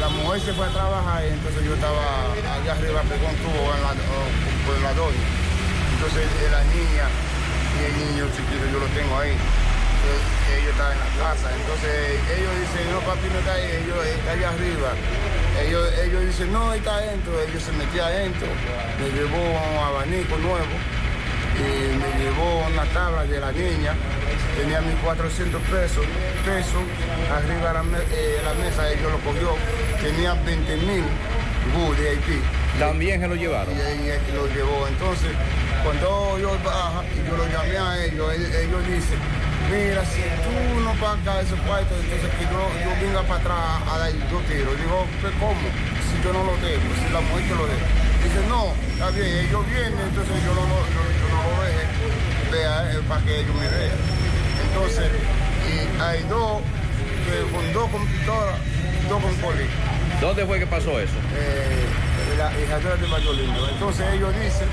[0.00, 3.82] la mujer se fue a trabajar entonces yo estaba allá arriba pegó un tubo en
[3.82, 3.92] la,
[4.66, 5.26] por la doña.
[5.94, 9.32] Entonces eh, la niña y el niño chiquito yo lo tengo ahí.
[9.32, 10.22] Entonces,
[10.54, 11.46] ellos estaban en la casa.
[11.50, 11.90] Entonces
[12.36, 14.90] ellos dicen, no papi no está ahí, ellos está allá arriba.
[15.62, 17.32] Ellos, ellos dicen, no, está adentro.
[17.42, 18.46] Ellos se metían adentro,
[19.00, 20.74] me llevó un abanico nuevo
[21.58, 23.92] y me llevó una tabla de la niña,
[24.56, 26.04] tenía 1.400 pesos,
[26.44, 26.82] pesos,
[27.32, 29.56] arriba de la, me- eh, la mesa ellos lo cogió,
[30.02, 31.04] tenía 20 mil
[31.98, 32.40] de Haití.
[32.78, 33.74] También se lo llevaron.
[33.74, 34.86] Y, lo llevó.
[34.86, 35.30] Entonces,
[35.82, 39.18] cuando yo baja y yo lo llamé a ellos, ellos, ellos dicen,
[39.70, 43.98] mira, si tú no pagas ese cuarto, entonces que yo, yo venga para atrás a
[43.98, 44.76] dar dos tiros.
[44.78, 45.60] Digo, "¿Pero ¿cómo?
[46.06, 47.76] Si yo no lo tengo, si la mujer que lo dé.
[48.36, 52.52] Dice, no, está bien, ellos vienen, entonces yo no, lo- yo, yo no lo deje,
[52.52, 53.96] vea, eh, para que ellos me vean.
[54.68, 55.08] Entonces,
[55.64, 58.58] y hay dos, eh, con dos computadoras,
[59.08, 59.64] dos con poli.
[60.20, 61.16] ¿Dónde fue que pasó eso?
[61.34, 61.86] Eh,
[62.36, 63.68] la hijadera de Mayor Lindo.
[63.70, 64.68] Entonces ellos dicen,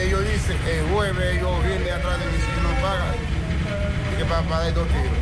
[0.00, 3.12] ellos dicen, el jueves ellos vienen atrás de mí si no pagan,
[4.16, 5.20] que para, para dar dos tiros.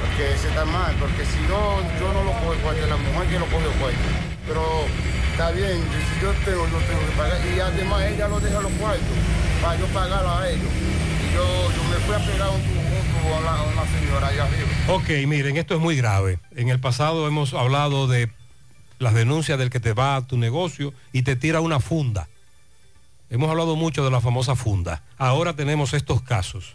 [0.00, 3.46] Porque se está mal, porque si no, yo no lo cojo la mujer que lo
[3.46, 4.10] coge cuarto.
[4.50, 4.84] Pero
[5.30, 7.38] está bien, si yo tengo, yo tengo que pagar.
[7.54, 9.06] Y además ella lo deja los cuartos,
[9.62, 10.66] para yo pagarlo a ellos.
[10.66, 14.68] Y yo, yo me fui a pegar un tubo, a una señora allá arriba.
[14.88, 16.40] Ok, miren, esto es muy grave.
[16.56, 18.28] En el pasado hemos hablado de
[18.98, 22.28] las denuncias del que te va a tu negocio y te tira una funda.
[23.30, 25.04] Hemos hablado mucho de la famosa funda.
[25.16, 26.74] Ahora tenemos estos casos.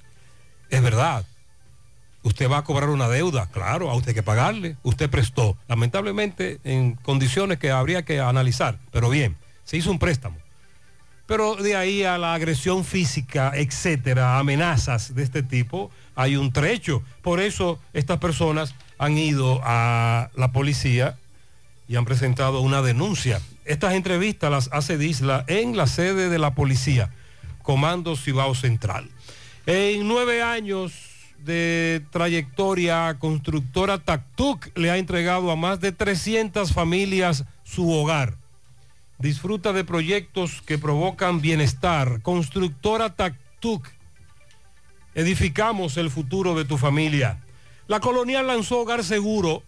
[0.69, 1.25] Es verdad.
[2.25, 4.77] Usted va a cobrar una deuda, claro, a usted hay que pagarle.
[4.81, 8.79] Usted prestó, lamentablemente en condiciones que habría que analizar.
[8.91, 10.35] Pero bien, se hizo un préstamo.
[11.27, 17.03] Pero de ahí a la agresión física, etcétera, amenazas de este tipo, hay un trecho.
[17.21, 21.17] Por eso estas personas han ido a la policía
[21.87, 23.39] y han presentado una denuncia.
[23.65, 27.11] Estas entrevistas las hace Disla en la sede de la policía,
[27.61, 29.11] Comando Cibao Central.
[29.67, 31.14] En nueve años
[31.45, 38.37] de trayectoria, constructora Tactuc le ha entregado a más de 300 familias su hogar.
[39.19, 42.21] Disfruta de proyectos que provocan bienestar.
[42.21, 43.87] Constructora Tactuc.
[45.13, 47.39] Edificamos el futuro de tu familia.
[47.87, 49.63] La colonial lanzó Hogar Seguro,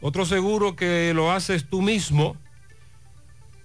[0.00, 2.36] otro seguro que lo haces tú mismo.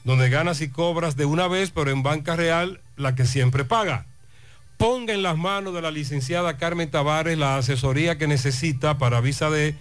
[0.04, 4.04] donde ganas y cobras de una vez, pero en Banca Real, la que siempre paga.
[4.76, 9.48] Ponga en las manos de la licenciada Carmen Tavares la asesoría que necesita para visa
[9.48, 9.76] de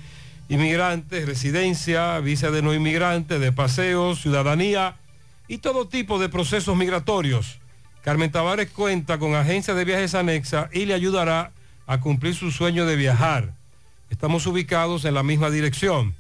[0.52, 4.98] inmigrantes, residencia, visa de no inmigrante, de paseo, ciudadanía
[5.48, 7.60] y todo tipo de procesos migratorios.
[8.02, 11.53] Carmen Tavares cuenta con agencia de viajes anexa y le ayudará
[11.88, 13.53] a cumplir su sueño de viajar.
[14.10, 16.15] Estamos ubicados en la misma dirección.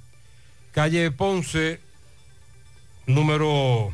[0.71, 1.81] calle Ponce,
[3.07, 3.91] número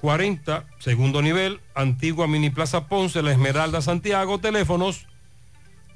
[0.00, 5.07] 40, segundo nivel, antigua Mini Plaza Ponce, La Esmeralda, Santiago, teléfonos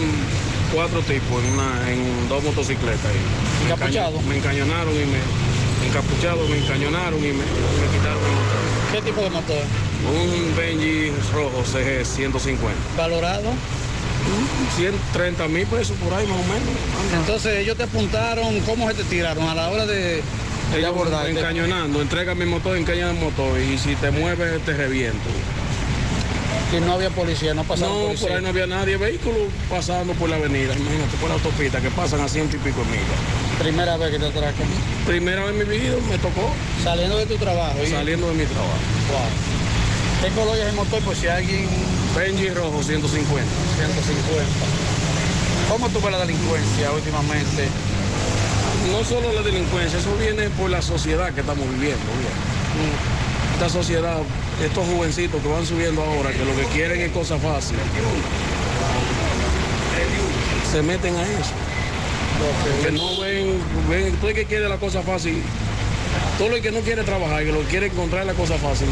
[0.72, 3.04] cuatro tipos en, una, en dos motocicletas.
[3.06, 3.70] ahí.
[3.72, 3.72] Encaño-
[4.28, 5.18] Me encañonaron y me...
[5.88, 8.62] Encapuchados, me encañonaron y me, me quitaron el motor.
[8.92, 9.62] ¿Qué tipo de motor?
[10.10, 12.74] Un Benji rojo CG 150.
[12.96, 13.50] ¿Valorado?
[14.76, 16.68] 130 mil pesos por ahí más o menos.
[17.20, 20.22] Entonces ellos te apuntaron, ¿cómo se te tiraron a la hora de,
[20.74, 21.30] Ellos abordarte?
[21.30, 25.28] encañonando, entrega mi motor, encaña el motor y si te mueves te reviento.
[26.70, 28.26] Que no había policía, no pasaron No, policía.
[28.28, 31.90] por ahí no había nadie, vehículos pasando por la avenida, imagínate, por la autopista, que
[31.90, 33.58] pasan a ciento y pico de millas.
[33.60, 34.66] Primera vez que te atracan.
[35.06, 36.50] Primera vez en mi vida me tocó.
[36.82, 37.76] Saliendo de tu trabajo.
[37.84, 37.90] ¿y?
[37.90, 38.78] Saliendo de mi trabajo.
[39.12, 39.63] Wow.
[40.24, 41.02] ¿Qué color es el motor?
[41.02, 41.68] Pues si alguien...
[42.16, 43.44] Benji rojo 150.
[43.76, 44.42] 150.
[45.68, 47.68] ¿Cómo tú ves la delincuencia últimamente?
[48.90, 51.98] No solo la delincuencia, eso viene por la sociedad que estamos viviendo.
[51.98, 52.94] bien.
[53.52, 54.16] Esta sociedad,
[54.64, 57.82] estos jovencitos que van subiendo ahora, que lo que quieren es cosas fáciles,
[60.72, 61.52] se meten a eso.
[62.82, 63.60] Que no ven,
[63.90, 65.42] ven, todo el que quiere la cosa fácil,
[66.38, 68.88] todo el que no quiere trabajar, que lo quiere encontrar la cosa fácil,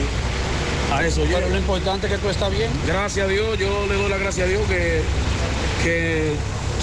[0.96, 2.70] a eso Pero lo importante es que tú estás bien.
[2.86, 5.02] Gracias a Dios, yo le doy la gracia a Dios que,
[5.82, 6.32] que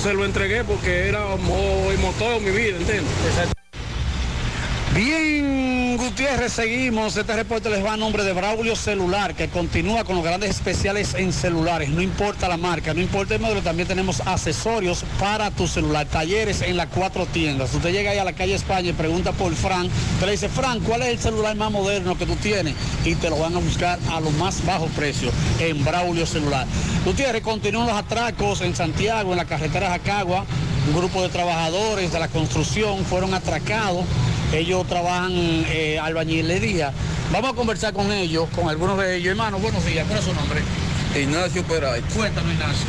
[0.02, 3.59] se lo entregué porque era el motor de mi vida, ¿entiendes?
[5.00, 7.16] Bien, Gutiérrez, seguimos.
[7.16, 11.14] Este reporte les va a nombre de Braulio Celular, que continúa con los grandes especiales
[11.14, 11.88] en celulares.
[11.88, 16.06] No importa la marca, no importa el modelo, también tenemos accesorios para tu celular.
[16.06, 17.74] Talleres en las cuatro tiendas.
[17.74, 19.90] Usted llega ahí a la calle España y pregunta por Fran.
[20.20, 22.76] Te le dice, Fran, ¿cuál es el celular más moderno que tú tienes?
[23.06, 26.68] Y te lo van a buscar a los más bajos precios en Braulio Celular.
[27.06, 30.44] Gutiérrez, continúan los atracos en Santiago, en la carretera Jacagua.
[30.90, 34.04] Un grupo de trabajadores de la construcción fueron atracados.
[34.52, 36.92] Ellos trabajan eh, albañilería.
[37.32, 39.32] Vamos a conversar con ellos, con algunos de ellos.
[39.32, 40.06] Hermano, buenos días.
[40.08, 40.62] ¿Cuál es su nombre?
[41.16, 42.02] Ignacio Peray.
[42.02, 42.88] Cuéntanos, Ignacio.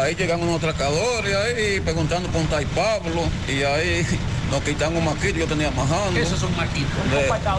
[0.00, 4.06] Ahí llegan unos atracadores ahí preguntando un Tai Pablo y ahí
[4.50, 6.18] nos quitan un maquito, yo tenía majando.
[6.18, 6.92] Esos son maquitos.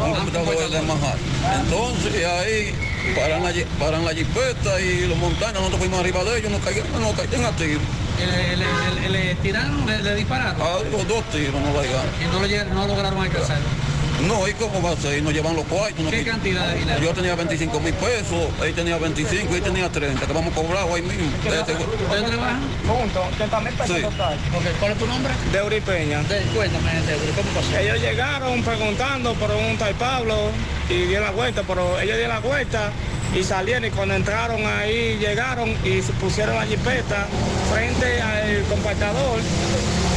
[0.03, 1.17] Un computador de majar.
[1.61, 2.73] Entonces ahí
[3.15, 7.01] paran la, paran la jipeta y los montaños, nosotros fuimos arriba de ellos, nos cayeron,
[7.01, 7.79] nos cayeron a tiro.
[8.19, 10.55] Le, le- le- le tiraron, le, le dispararon.
[10.61, 12.09] Ah, los dos tiros nos llegaron.
[12.21, 13.57] Y no, lo, no lograron alcanzar.
[14.27, 15.21] No, ¿y cómo va a ser?
[15.21, 16.05] Nos llevan los cuartos.
[16.09, 17.01] ¿Qué cantidad de dinero?
[17.01, 21.01] Yo tenía 25 mil pesos, ahí tenía 25, ahí tenía 30, que vamos cobrado ahí
[21.01, 21.25] mismo.
[21.43, 22.61] Este- ¿Ustedes trabajan?
[22.87, 24.01] Juntos, 30 mil pesos Sí.
[24.01, 24.37] total.
[24.79, 25.33] ¿Cuál es tu nombre?
[25.51, 26.21] Deuri Peña.
[26.55, 27.77] cuéntame, Deuri, ¿cómo pasó?
[27.77, 30.35] Ellos llegaron preguntando por un tal Pablo
[30.89, 32.91] y dieron la vuelta, pero ellos dieron la vuelta
[33.35, 37.25] y salieron y cuando entraron ahí llegaron y se pusieron la jipeta
[37.73, 39.39] frente al compactador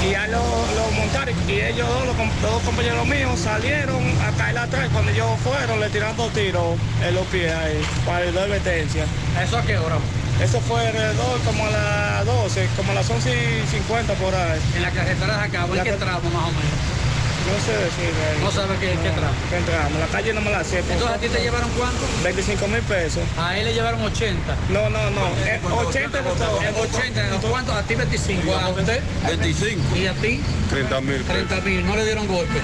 [0.07, 4.31] y ya lo, lo montaron y ellos dos, los, com- dos compañeros míos salieron a
[4.37, 6.77] caer atrás cuando ellos fueron le tiraron dos tiros
[7.07, 9.05] en los pies ahí para el de advertencia.
[9.43, 9.97] ¿Eso a qué hora?
[10.43, 13.31] Eso fue alrededor como a las 12, como a las 11
[13.65, 14.61] y 50 por ahí.
[14.77, 17.06] En la carretera de Jacagua, ¿en qué tramo más o menos?
[17.47, 18.10] No sé decir.
[18.10, 19.35] eh, No sabe qué- qué tramo.
[19.51, 19.98] ¿Qué tramo?
[20.01, 20.78] La calle no me la sé.
[20.81, 22.02] Entonces, ¿a ti te llevaron cuánto?
[22.24, 23.23] 25 mil pesos.
[23.39, 24.56] A él le llevaron 80.
[24.70, 25.27] No, no, no.
[25.47, 26.62] eh, 80 de todo.
[26.62, 27.39] En 80, ¿no?
[27.40, 27.73] ¿cuánto?
[27.73, 28.55] A ti 25.
[28.55, 29.01] ¿A usted?
[29.27, 29.97] 25.
[29.97, 30.43] ¿Y a ti?
[30.70, 31.86] 30 mil 30 mil.
[31.86, 32.59] ¿No le dieron golpe?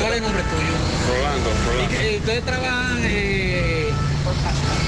[0.00, 0.74] ¿Cuál es el nombre tuyo?
[1.08, 1.50] Rolando,
[1.84, 3.90] ¿Y que- ustedes trabajan eh,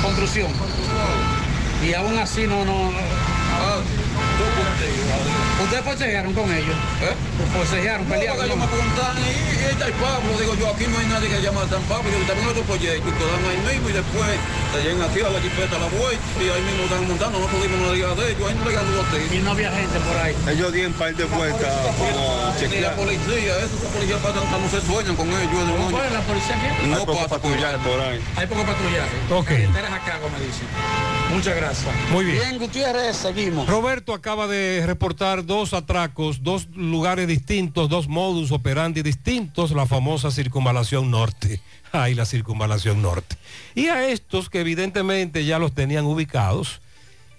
[0.02, 0.48] construcción?
[1.86, 2.90] Y aún así no, no.
[5.62, 6.76] ¿Ustedes forcejearon con ellos?
[7.02, 7.14] ¿Eh?
[7.52, 8.36] Forcejearon, No, pelearon.
[8.38, 9.30] porque ellos me preguntan, y,
[9.68, 12.26] está el Pablo, digo yo, aquí no hay nadie que llame a San Pablo, yo
[12.26, 14.30] también otro proyecto, y quedan ahí mismo, y después
[14.72, 17.46] te llegan aquí a la jipeta a la vuelta, y ahí mismo están montando, no
[17.50, 19.20] pudimos no diga de ellos, ahí no le ganó a usted.
[19.34, 20.34] Y no había gente por ahí.
[20.46, 22.94] Ellos dieron par de vueltas como Ni la chequear.
[22.94, 25.58] policía, esos policías pasan, no se sueñan con ellos.
[25.74, 26.86] ¿Cómo fue la policía aquí?
[26.86, 28.20] No pasa por patrullaje por ahí.
[28.36, 29.16] Hay poco patrullaje.
[29.30, 29.48] Ok.
[29.48, 30.66] Carreteras a cargo, me dicen.
[31.34, 31.94] Muchas gracias.
[32.10, 32.38] Muy bien.
[32.38, 33.68] Bien, Gutiérrez, seguimos.
[33.68, 40.30] Roberto acaba de reportar dos atracos, dos lugares distintos, dos modus operandi distintos, la famosa
[40.30, 41.60] circunvalación norte.
[41.92, 43.36] Ay, la circunvalación norte.
[43.74, 46.80] Y a estos que evidentemente ya los tenían ubicados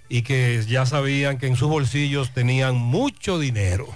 [0.09, 3.87] y que ya sabían que en sus bolsillos tenían mucho dinero.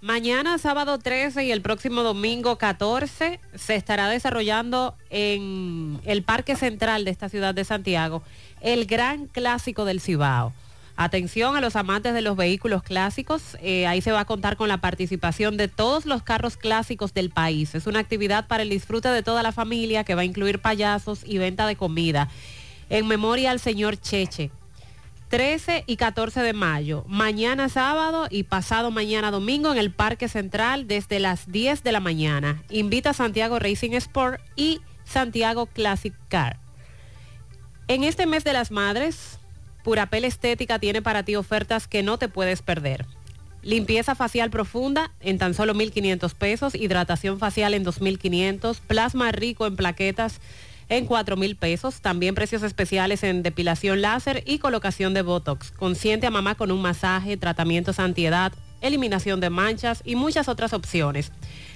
[0.00, 7.04] Mañana, sábado 13 y el próximo domingo 14, se estará desarrollando en el Parque Central
[7.04, 8.22] de esta ciudad de Santiago
[8.60, 10.52] el gran clásico del Cibao.
[11.00, 14.66] Atención a los amantes de los vehículos clásicos, eh, ahí se va a contar con
[14.66, 17.76] la participación de todos los carros clásicos del país.
[17.76, 21.20] Es una actividad para el disfrute de toda la familia que va a incluir payasos
[21.24, 22.28] y venta de comida.
[22.90, 24.50] En memoria al señor Cheche.
[25.28, 30.88] 13 y 14 de mayo, mañana sábado y pasado mañana domingo en el Parque Central
[30.88, 32.60] desde las 10 de la mañana.
[32.70, 36.58] Invita a Santiago Racing Sport y Santiago Classic Car.
[37.86, 39.37] En este mes de las madres,
[39.88, 43.06] Purapel Estética tiene para ti ofertas que no te puedes perder.
[43.62, 49.76] Limpieza facial profunda en tan solo 1.500 pesos, hidratación facial en 2.500, plasma rico en
[49.76, 50.42] plaquetas
[50.90, 55.70] en 4.000 pesos, también precios especiales en depilación láser y colocación de Botox.
[55.70, 58.52] Consiente a mamá con un masaje, tratamientos antiedad,
[58.82, 61.32] eliminación de manchas y muchas otras opciones.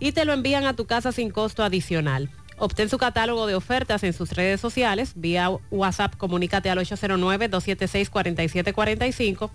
[0.00, 2.30] y te lo envían a tu casa sin costo adicional.
[2.56, 5.12] Obtén su catálogo de ofertas en sus redes sociales.
[5.14, 9.50] Vía WhatsApp, comunícate al 809-276-4745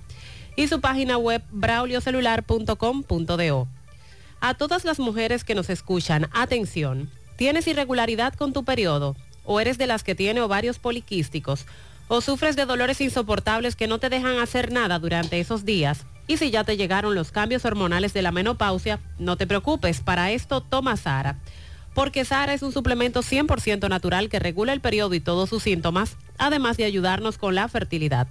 [0.55, 3.67] y su página web brauliocelular.com.do.
[4.41, 9.17] A todas las mujeres que nos escuchan, atención, ¿tienes irregularidad con tu periodo?
[9.43, 11.65] ¿O eres de las que tiene ovarios poliquísticos?
[12.07, 16.05] ¿O sufres de dolores insoportables que no te dejan hacer nada durante esos días?
[16.27, 20.31] Y si ya te llegaron los cambios hormonales de la menopausia, no te preocupes, para
[20.31, 21.37] esto toma Sara.
[21.93, 26.17] Porque Sara es un suplemento 100% natural que regula el periodo y todos sus síntomas,
[26.37, 28.27] además de ayudarnos con la fertilidad.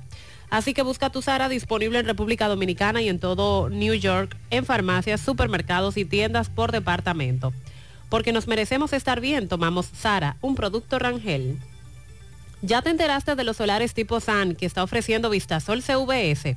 [0.51, 4.65] Así que busca tu Sara disponible en República Dominicana y en todo New York, en
[4.65, 7.53] farmacias, supermercados y tiendas por departamento.
[8.09, 11.59] Porque nos merecemos estar bien, tomamos Sara, un producto Rangel.
[12.63, 16.57] ¿Ya te enteraste de los solares tipo SAN que está ofreciendo Vistasol CVS?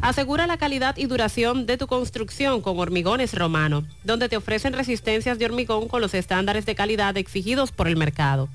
[0.00, 5.38] Asegura la calidad y duración de tu construcción con Hormigones Romano, donde te ofrecen resistencias
[5.38, 8.48] de hormigón con los estándares de calidad exigidos por el mercado.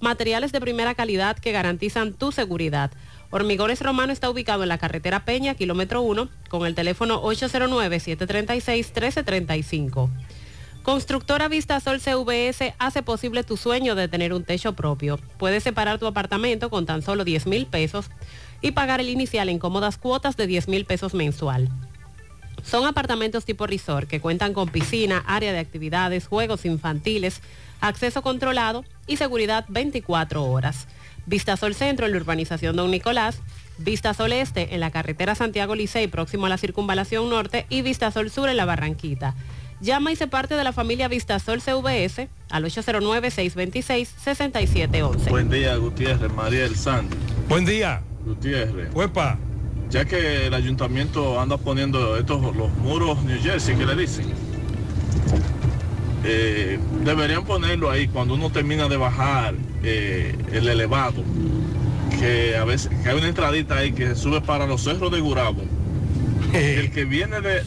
[0.00, 2.90] Materiales de primera calidad que garantizan tu seguridad.
[3.30, 10.10] Hormigones Romano está ubicado en la carretera Peña, kilómetro 1, con el teléfono 809-736-1335.
[10.82, 15.20] Constructora Vistasol CVS hace posible tu sueño de tener un techo propio.
[15.38, 18.10] Puedes separar tu apartamento con tan solo 10 mil pesos
[18.62, 21.68] y pagar el inicial en cómodas cuotas de 10 mil pesos mensual.
[22.64, 27.42] Son apartamentos tipo resort que cuentan con piscina, área de actividades, juegos infantiles,
[27.80, 30.86] acceso controlado y seguridad 24 horas.
[31.26, 33.42] Vistasol Centro en la urbanización Don Nicolás,
[33.78, 38.48] Vistasol Este en la carretera Santiago Licey próximo a la circunvalación norte y Vistasol Sur
[38.48, 39.34] en la Barranquita.
[39.80, 45.28] Llama y se parte de la familia Vistasol CVS al 809-626-6711.
[45.28, 47.16] Buen día, Gutiérrez, María del Santo.
[47.48, 48.00] Buen día.
[48.24, 48.94] Gutiérrez.
[48.94, 49.38] Huepa.
[49.90, 54.26] Ya que el ayuntamiento anda poniendo estos los muros New Jersey que le dicen.
[56.24, 61.22] eh, deberían ponerlo ahí cuando uno termina de bajar eh, el elevado.
[62.20, 65.62] Que a veces que hay una entradita ahí que sube para los cerros de Gurabo.
[66.52, 67.62] el que viene de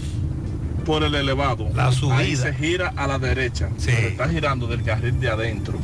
[0.86, 2.18] por el elevado, La subida.
[2.18, 5.80] ahí se gira a la derecha, pero está girando del carril de adentro.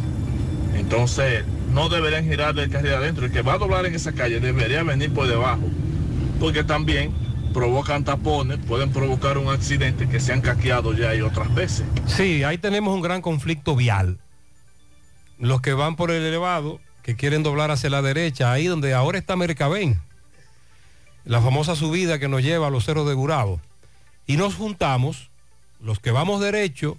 [0.75, 1.43] Entonces,
[1.73, 3.25] no deberían girar del carril de adentro.
[3.25, 5.63] El que va a doblar en esa calle debería venir por debajo,
[6.39, 7.13] porque también
[7.53, 11.85] provocan tapones, pueden provocar un accidente que se han caqueado ya y otras veces.
[12.05, 14.19] Sí, ahí tenemos un gran conflicto vial.
[15.37, 19.17] Los que van por el elevado, que quieren doblar hacia la derecha, ahí donde ahora
[19.17, 19.99] está Mercabén,
[21.25, 23.59] la famosa subida que nos lleva a los cerros de Gurabo.
[24.27, 25.29] Y nos juntamos,
[25.81, 26.97] los que vamos derecho,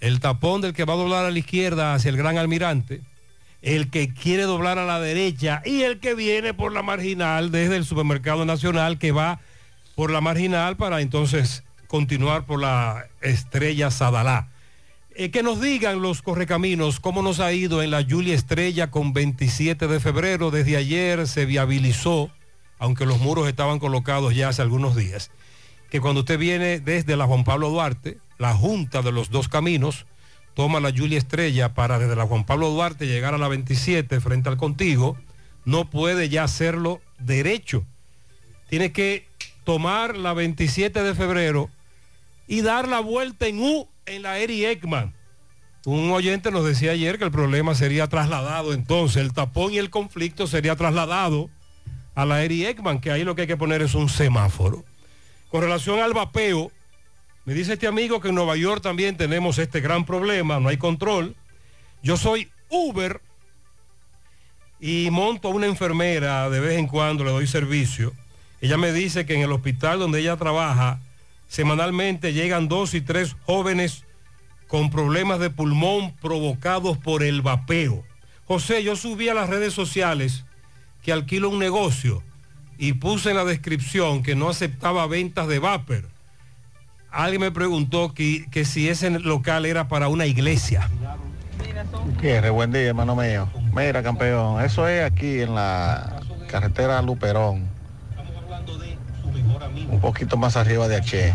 [0.00, 3.02] el tapón del que va a doblar a la izquierda hacia el Gran Almirante,
[3.62, 7.76] el que quiere doblar a la derecha y el que viene por la marginal desde
[7.76, 9.40] el supermercado nacional que va
[9.94, 14.48] por la marginal para entonces continuar por la estrella Sadalá.
[15.16, 19.12] Eh, que nos digan los correcaminos cómo nos ha ido en la Julia Estrella con
[19.12, 20.50] 27 de febrero.
[20.50, 22.30] Desde ayer se viabilizó,
[22.78, 25.30] aunque los muros estaban colocados ya hace algunos días,
[25.90, 30.06] que cuando usted viene desde la Juan Pablo Duarte, la junta de los dos caminos,
[30.54, 34.48] toma la Julia Estrella para desde la Juan Pablo Duarte llegar a la 27 frente
[34.48, 35.16] al contigo,
[35.64, 37.84] no puede ya hacerlo derecho.
[38.68, 39.26] Tiene que
[39.64, 41.70] tomar la 27 de febrero
[42.46, 45.14] y dar la vuelta en U en la Eri Ekman.
[45.86, 49.88] Un oyente nos decía ayer que el problema sería trasladado entonces, el tapón y el
[49.88, 51.48] conflicto sería trasladado
[52.14, 54.84] a la Eri Ekman, que ahí lo que hay que poner es un semáforo.
[55.50, 56.70] Con relación al vapeo,
[57.50, 60.76] me dice este amigo que en Nueva York también tenemos este gran problema, no hay
[60.76, 61.34] control.
[62.00, 63.20] Yo soy Uber
[64.78, 68.12] y monto a una enfermera de vez en cuando, le doy servicio.
[68.60, 71.00] Ella me dice que en el hospital donde ella trabaja,
[71.48, 74.04] semanalmente llegan dos y tres jóvenes
[74.68, 78.04] con problemas de pulmón provocados por el vapeo.
[78.46, 80.44] José, yo subí a las redes sociales
[81.02, 82.22] que alquilo un negocio
[82.78, 86.19] y puse en la descripción que no aceptaba ventas de vapor.
[87.10, 90.88] Alguien me preguntó que, que si ese local era para una iglesia.
[92.04, 93.48] Gutiérrez, buen día, hermano mío.
[93.74, 97.68] Mira, campeón, eso es aquí en la carretera Luperón.
[99.90, 101.34] Un poquito más arriba de H.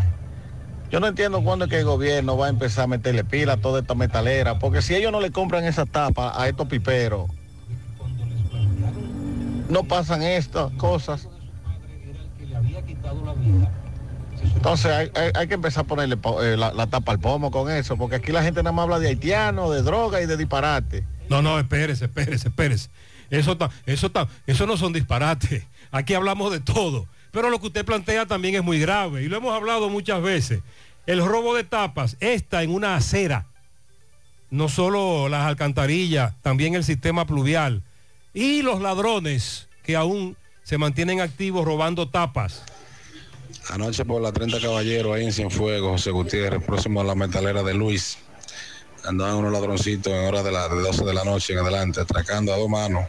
[0.92, 3.58] Yo no entiendo cuándo es que el gobierno va a empezar a meterle pila a
[3.58, 7.30] toda esta metalera, porque si ellos no le compran esa tapa a estos piperos,
[9.70, 11.28] no pasan estas cosas.
[14.56, 17.98] Entonces hay, hay- que empezar a ponerle po- eh, la, tapa al pomo con eso,
[17.98, 21.04] porque aquí la gente nada más habla de haitiano, de droga y de disparate.
[21.30, 22.90] No, no, espérese, espérese, espérese.
[23.30, 24.12] Eso, eso,
[24.46, 25.64] eso no son disparates.
[25.92, 27.08] Aquí hablamos de todo.
[27.32, 30.62] Pero lo que usted plantea también es muy grave y lo hemos hablado muchas veces.
[31.06, 33.46] El robo de tapas está en una acera.
[34.52, 37.82] No solo las alcantarillas, también el sistema pluvial.
[38.34, 42.64] Y los ladrones que aún se mantienen activos robando tapas.
[43.70, 47.74] Anoche por la 30 Caballeros, ahí en Cienfuegos, José Gutiérrez, próximo a la metalera de
[47.74, 48.18] Luis.
[49.04, 52.54] Andaban unos ladroncitos en horas de las de 12 de la noche en adelante, atracando
[52.54, 53.08] a dos manos.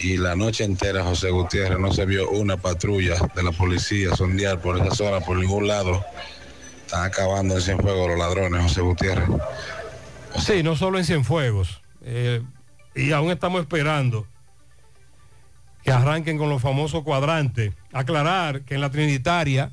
[0.00, 4.60] Y la noche entera, José Gutiérrez, no se vio una patrulla de la policía sondear
[4.60, 6.04] por esa zona, por ningún lado.
[6.84, 9.28] Están acabando en Cienfuegos los ladrones, José Gutiérrez.
[10.38, 11.80] Sí, no solo en Cienfuegos.
[12.02, 12.42] Eh,
[12.94, 14.26] y aún estamos esperando
[15.86, 17.72] que arranquen con los famosos cuadrantes.
[17.92, 19.70] Aclarar que en la Trinitaria,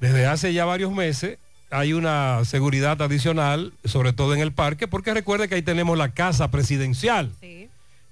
[0.00, 1.38] desde hace ya varios meses,
[1.70, 6.12] hay una seguridad adicional, sobre todo en el parque, porque recuerde que ahí tenemos la
[6.12, 7.32] casa presidencial.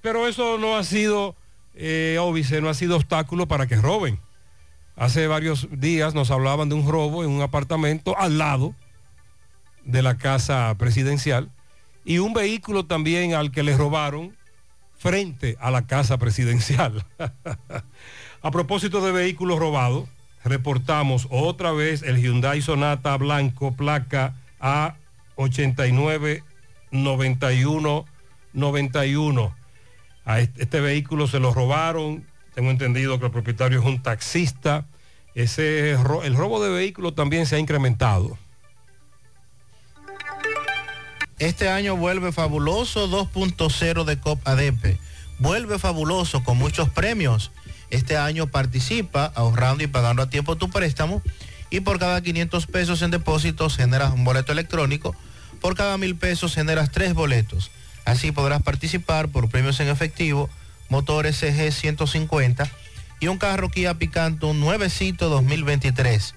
[0.02, 1.36] Pero eso no ha sido,
[1.76, 4.18] eh, óbice, no ha sido obstáculo para que roben.
[4.96, 8.74] Hace varios días nos hablaban de un robo en un apartamento al lado
[9.84, 11.50] de la casa presidencial
[12.04, 14.36] y un vehículo también al que le robaron
[15.04, 17.04] frente a la casa presidencial.
[18.42, 20.08] a propósito de vehículos robados,
[20.44, 26.42] reportamos otra vez el Hyundai Sonata blanco placa A89
[26.90, 28.06] 91
[28.54, 29.54] 91.
[30.24, 32.24] A este, este vehículo se lo robaron,
[32.54, 34.86] tengo entendido que el propietario es un taxista.
[35.34, 38.38] Ese, el robo de vehículos también se ha incrementado.
[41.40, 44.98] Este año vuelve fabuloso 2.0 de COP ADP.
[45.40, 47.50] Vuelve fabuloso con muchos premios.
[47.90, 51.22] Este año participa ahorrando y pagando a tiempo tu préstamo
[51.70, 55.16] y por cada 500 pesos en depósitos generas un boleto electrónico.
[55.60, 57.72] Por cada mil pesos generas tres boletos.
[58.04, 60.48] Así podrás participar por premios en efectivo,
[60.88, 62.70] motor SG 150
[63.18, 66.34] y un carro Kia Picanto nuevecito 2023.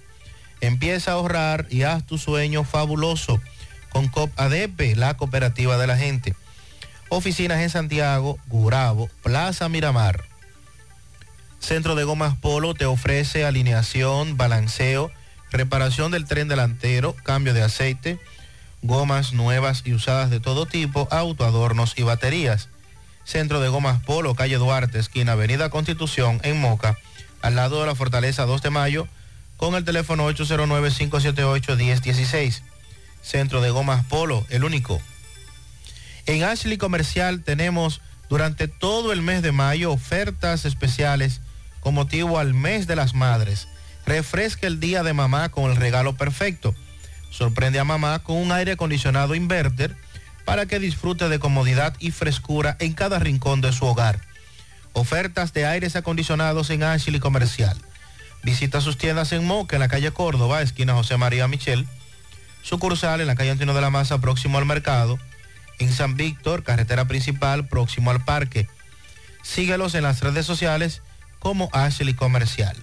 [0.61, 3.39] Empieza a ahorrar y haz tu sueño fabuloso
[3.89, 6.35] con COP ADP, la cooperativa de la gente.
[7.09, 10.25] Oficinas en Santiago, Gurabo, Plaza Miramar.
[11.59, 15.11] Centro de Gomas Polo te ofrece alineación, balanceo,
[15.51, 18.19] reparación del tren delantero, cambio de aceite,
[18.81, 22.69] gomas nuevas y usadas de todo tipo, autoadornos y baterías.
[23.23, 26.97] Centro de Gomas Polo, calle Duarte, esquina Avenida Constitución, en Moca,
[27.41, 29.07] al lado de la Fortaleza 2 de Mayo,
[29.57, 32.61] con el teléfono 809-578-1016.
[33.21, 35.01] Centro de Gomas Polo, el único.
[36.25, 41.41] En Ashley Comercial tenemos durante todo el mes de mayo ofertas especiales
[41.79, 43.67] con motivo al mes de las madres.
[44.05, 46.75] Refresca el día de mamá con el regalo perfecto.
[47.29, 49.95] Sorprende a mamá con un aire acondicionado inverter
[50.45, 54.21] para que disfrute de comodidad y frescura en cada rincón de su hogar.
[54.93, 57.77] Ofertas de aires acondicionados en Ashley Comercial.
[58.43, 61.87] Visita sus tiendas en Moca, en la calle Córdoba, esquina José María Michel.
[62.67, 65.17] Sucursal en la calle Antino de la Maza, próximo al mercado.
[65.79, 68.67] En San Víctor, carretera principal, próximo al parque.
[69.41, 71.01] Síguelos en las redes sociales
[71.39, 72.75] como Ashley Comercial.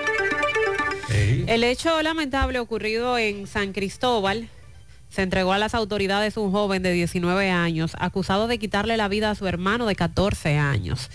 [1.12, 4.48] El hecho lamentable ocurrido en San Cristóbal
[5.10, 9.32] se entregó a las autoridades un joven de 19 años acusado de quitarle la vida
[9.32, 11.10] a su hermano de 14 años.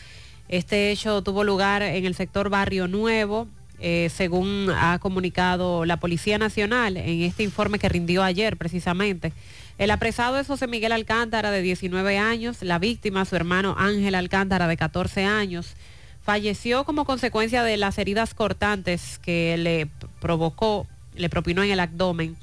[0.48, 3.46] Este hecho tuvo lugar en el sector Barrio Nuevo,
[3.80, 9.32] eh, según ha comunicado la Policía Nacional en este informe que rindió ayer precisamente.
[9.78, 14.68] El apresado es José Miguel Alcántara de 19 años, la víctima, su hermano Ángel Alcántara
[14.68, 15.74] de 14 años.
[16.24, 19.88] Falleció como consecuencia de las heridas cortantes que le
[20.20, 22.36] provocó, le propinó en el abdomen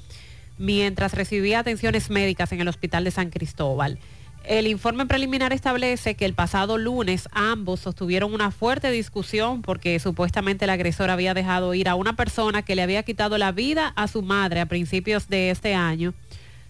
[0.56, 3.98] mientras recibía atenciones médicas en el hospital de San Cristóbal.
[4.44, 10.64] El informe preliminar establece que el pasado lunes ambos sostuvieron una fuerte discusión porque supuestamente
[10.64, 14.06] el agresor había dejado ir a una persona que le había quitado la vida a
[14.06, 16.14] su madre a principios de este año,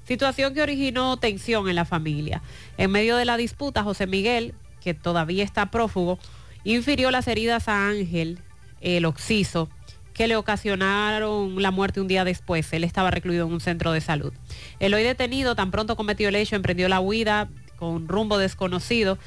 [0.07, 2.43] situación que originó tensión en la familia.
[2.79, 6.19] En medio de la disputa, José Miguel, que todavía está prófugo,
[6.65, 8.39] infirió las heridas a Ángel,
[8.81, 9.69] el occiso,
[10.15, 12.73] que le ocasionaron la muerte un día después.
[12.73, 14.33] Él estaba recluido en un centro de salud.
[14.79, 19.19] El hoy detenido tan pronto cometió el hecho, emprendió la huida con rumbo desconocido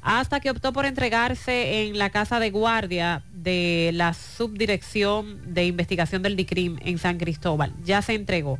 [0.00, 6.22] hasta que optó por entregarse en la casa de guardia de la Subdirección de Investigación
[6.22, 7.74] del DICRIM en San Cristóbal.
[7.84, 8.58] Ya se entregó.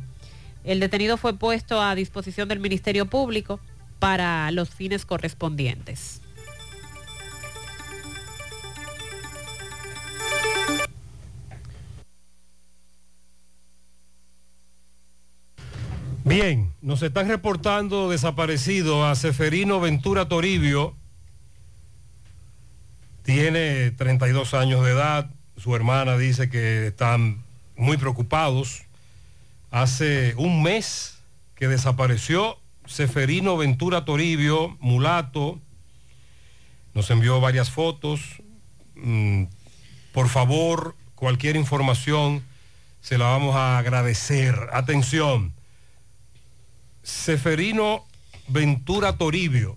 [0.63, 3.59] El detenido fue puesto a disposición del Ministerio Público
[3.99, 6.21] para los fines correspondientes.
[16.25, 20.93] Bien, nos están reportando desaparecido a Seferino Ventura Toribio.
[23.23, 25.31] Tiene 32 años de edad.
[25.55, 27.41] Su hermana dice que están
[27.77, 28.83] muy preocupados.
[29.71, 31.19] Hace un mes
[31.55, 35.57] que desapareció Seferino Ventura Toribio, mulato.
[36.93, 38.19] Nos envió varias fotos.
[38.95, 39.45] Mm,
[40.11, 42.43] por favor, cualquier información
[42.99, 44.67] se la vamos a agradecer.
[44.73, 45.53] Atención.
[47.09, 48.05] Seferino
[48.47, 49.75] Ventura Toribio.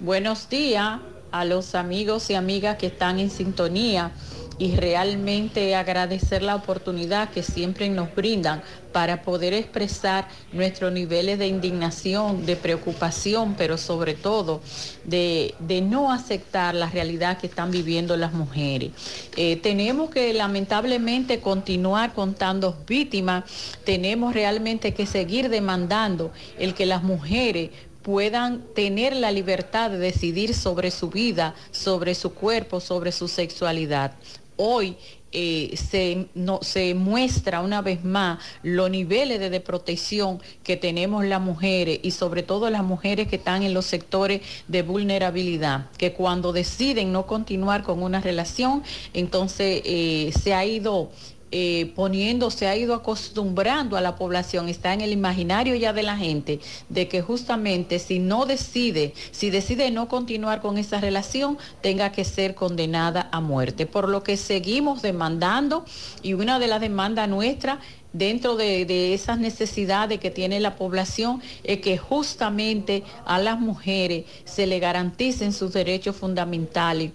[0.00, 1.00] Buenos días
[1.32, 4.12] a los amigos y amigas que están en sintonía
[4.56, 8.62] y realmente agradecer la oportunidad que siempre nos brindan
[8.92, 14.60] para poder expresar nuestros niveles de indignación, de preocupación, pero sobre todo
[15.04, 18.90] de, no aceptar la realidad que están viviendo las mujeres.
[19.36, 23.44] Eh, tenemos que lamentablemente continuar contando víctimas,
[23.84, 27.70] tenemos realmente que seguir demandando el que las mujeres
[28.08, 34.14] puedan tener la libertad de decidir sobre su vida, sobre su cuerpo, sobre su sexualidad.
[34.56, 34.96] Hoy
[35.30, 42.00] eh, se, muestra una vez más los niveles de, de protección que tenemos las mujeres
[42.02, 47.12] y sobre todo las mujeres que están en los sectores de vulnerabilidad, que cuando deciden
[47.12, 51.10] no continuar con una relación, entonces eh, se ha ido
[51.50, 56.02] eh, poniendo, se ha ido acostumbrando a la población, está en el imaginario ya de
[56.02, 61.58] la gente, de que justamente si no decide, si decide no continuar con esa relación,
[61.80, 63.86] tenga que ser condenada a muerte.
[63.86, 65.84] Por lo que seguimos demandando
[66.22, 67.78] y una de las demandas nuestras
[68.12, 74.24] dentro de, de, esas necesidades que tiene la población es que justamente a las mujeres
[74.44, 77.12] se le garanticen sus derechos fundamentales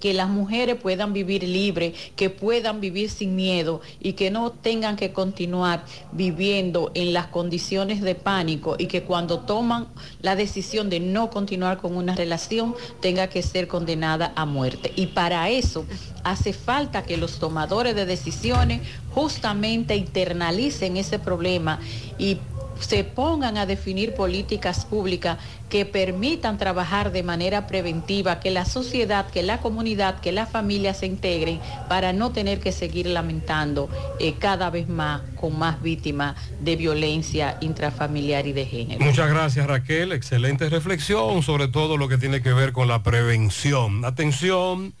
[0.00, 4.96] que las mujeres puedan vivir libres, que puedan vivir sin miedo y que no tengan
[4.96, 9.88] que continuar viviendo en las condiciones de pánico y que cuando toman
[10.20, 14.92] la decisión de no continuar con una relación tenga que ser condenada a muerte.
[14.96, 15.84] Y para eso
[16.24, 18.82] hace falta que los tomadores de decisiones
[19.14, 21.80] justamente internalicen ese problema
[22.18, 22.38] y
[22.80, 25.38] se pongan a definir políticas públicas
[25.68, 30.98] que permitan trabajar de manera preventiva, que la sociedad, que la comunidad, que las familias
[30.98, 33.88] se integren para no tener que seguir lamentando
[34.18, 39.04] eh, cada vez más con más víctimas de violencia intrafamiliar y de género.
[39.04, 44.04] Muchas gracias Raquel, excelente reflexión sobre todo lo que tiene que ver con la prevención.
[44.04, 44.94] Atención,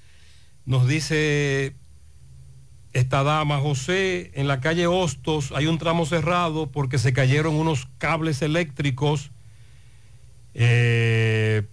[0.66, 1.74] nos dice
[2.98, 7.88] esta dama, José, en la calle Hostos hay un tramo cerrado porque se cayeron unos
[7.98, 9.30] cables eléctricos
[10.54, 11.66] eh,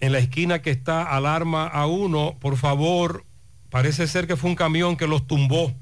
[0.00, 2.36] en la esquina que está alarma a uno.
[2.40, 3.24] Por favor,
[3.70, 5.72] parece ser que fue un camión que los tumbó.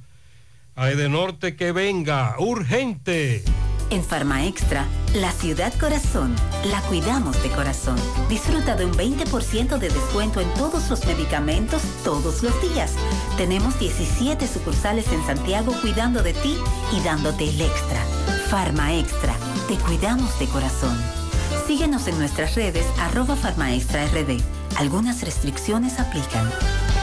[0.74, 3.42] A de norte que venga, urgente.
[3.90, 6.36] En Farma Extra, la ciudad corazón,
[6.70, 7.96] la cuidamos de corazón.
[8.28, 12.92] Disfruta de un 20% de descuento en todos los medicamentos todos los días.
[13.38, 16.58] Tenemos 17 sucursales en Santiago cuidando de ti
[16.94, 18.04] y dándote el extra.
[18.50, 19.34] Farma Extra,
[19.68, 20.96] te cuidamos de corazón.
[21.66, 24.38] Síguenos en nuestras redes arroba Farmaextra RD.
[24.76, 26.50] Algunas restricciones aplican.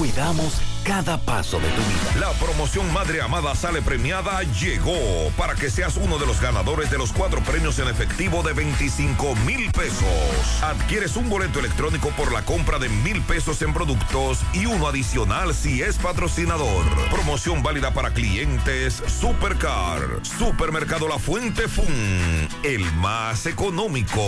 [0.00, 2.20] Cuidamos cada paso de tu vida.
[2.20, 4.96] La promoción Madre Amada Sale Premiada llegó
[5.36, 9.36] para que seas uno de los ganadores de los cuatro premios en efectivo de 25
[9.44, 10.62] mil pesos.
[10.62, 15.52] Adquieres un boleto electrónico por la compra de mil pesos en productos y uno adicional
[15.52, 16.86] si es patrocinador.
[17.10, 20.00] Promoción válida para clientes Supercar.
[20.22, 22.48] Supermercado La Fuente Fun.
[22.62, 24.22] El más económico.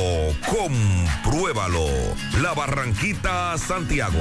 [0.51, 1.87] Compruébalo.
[2.43, 4.21] La Barranquita, Santiago.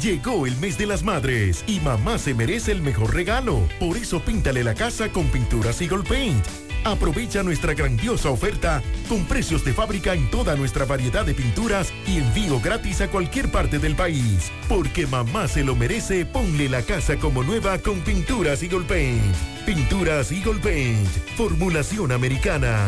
[0.00, 3.66] Llegó el mes de las madres y mamá se merece el mejor regalo.
[3.80, 6.44] Por eso píntale la casa con pinturas Eagle Paint.
[6.86, 12.18] Aprovecha nuestra grandiosa oferta con precios de fábrica en toda nuestra variedad de pinturas y
[12.18, 14.52] envío gratis a cualquier parte del país.
[14.68, 19.34] Porque mamá se lo merece, ponle la casa como nueva con pinturas Eagle Paint.
[19.66, 22.78] Pinturas Eagle Paint, formulación americana.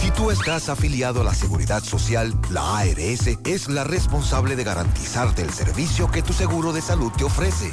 [0.00, 5.42] Si tú estás afiliado a la Seguridad Social, la ARS es la responsable de garantizarte
[5.42, 7.72] el servicio que tu seguro de salud te ofrece.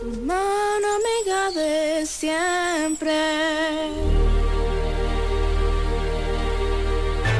[0.31, 3.11] Mano amiga de siempre.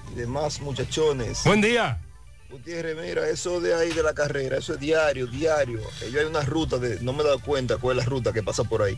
[0.09, 1.43] y demás muchachones.
[1.43, 1.99] Buen día.
[2.49, 5.81] Gutiérrez, mira, eso de ahí de la carrera, eso es diario, diario.
[6.01, 8.41] Ellos hay una ruta, de, no me he dado cuenta cuál es la ruta que
[8.41, 8.97] pasa por ahí.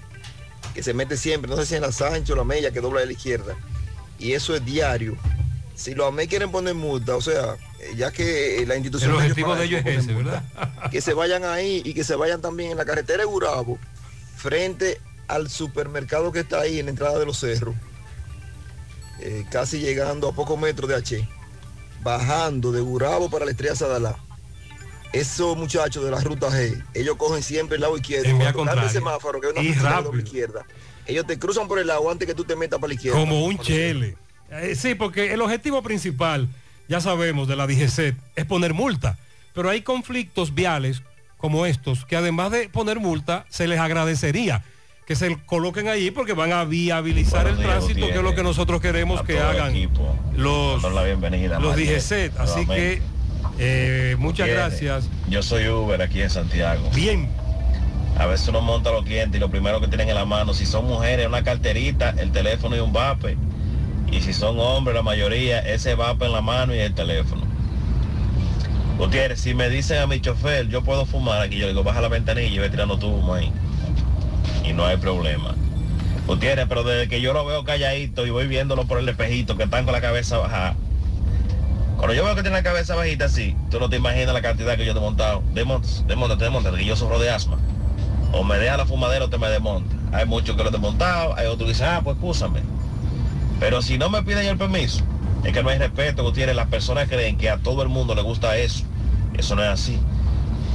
[0.76, 3.02] Que se mete siempre, no sé si en la Sancho o la Mella, que dobla
[3.02, 3.56] a la izquierda.
[4.20, 5.18] Y eso es diario.
[5.74, 9.12] Si los AME quieren poner multa, o sea, eh, ya que la institución...
[9.12, 10.90] El objetivo de ellos es ese, multa, ¿verdad?
[10.92, 13.80] Que se vayan ahí y que se vayan también en la carretera de Gurabo,
[14.36, 17.76] frente al supermercado que está ahí en la entrada de los cerros.
[19.22, 21.39] Eh, casi llegando a pocos metros de H
[22.04, 24.18] bajando de Gurabo para la estrella Sadalá.
[25.12, 28.30] Esos muchachos de la ruta G, ellos cogen siempre el lado izquierdo.
[28.30, 28.42] En
[28.80, 30.16] el semáforo, que es una Y rápido.
[30.18, 30.66] izquierda.
[31.08, 33.18] Ellos te cruzan por el lado antes que tú te metas para la izquierda.
[33.20, 34.16] Como un chele.
[34.52, 36.48] Eh, sí, porque el objetivo principal,
[36.88, 39.18] ya sabemos, de la DGC es poner multa.
[39.56, 41.02] Pero hay conflictos viales
[41.38, 44.64] como estos que además de poner multa, se les agradecería
[45.10, 48.80] que se coloquen allí porque van a viabilizar el tránsito, que es lo que nosotros
[48.80, 49.74] queremos que hagan
[50.36, 52.38] los, la bienvenida, los DGC.
[52.38, 53.02] Así que
[53.58, 55.10] eh, muchas Gutiérrez, gracias.
[55.28, 56.92] Yo soy Uber aquí en Santiago.
[56.94, 57.28] Bien.
[58.20, 60.54] A veces uno monta a los clientes y lo primero que tienen en la mano,
[60.54, 63.36] si son mujeres, una carterita, el teléfono y un vape.
[64.12, 67.42] Y si son hombres, la mayoría, ese vape en la mano y el teléfono.
[69.00, 72.00] Gutiérrez, si me dicen a mi chofer, yo puedo fumar aquí, yo le digo, baja
[72.00, 73.52] la ventanilla y ve tirando tu humo ahí.
[74.70, 75.56] Y no hay problema.
[76.28, 79.64] Gutiérrez, pero desde que yo lo veo calladito y voy viéndolo por el espejito, que
[79.64, 80.76] están con la cabeza bajada.
[81.98, 84.78] Cuando yo veo que tiene la cabeza bajita así, tú no te imaginas la cantidad
[84.78, 85.42] que yo te he montado.
[85.56, 87.58] Desmonta, desmonta, desmonta, que yo sufro de asma.
[88.32, 89.96] O me deja la fumadera o te me desmonta.
[90.16, 92.62] Hay muchos que lo he desmontado, hay otros que dicen, ah, pues escúchame.
[93.60, 95.04] Pero si no me piden el permiso,
[95.44, 96.56] es que no hay respeto, Gutiérrez.
[96.56, 98.84] Las personas creen que a todo el mundo le gusta eso.
[99.36, 100.00] Eso no es así.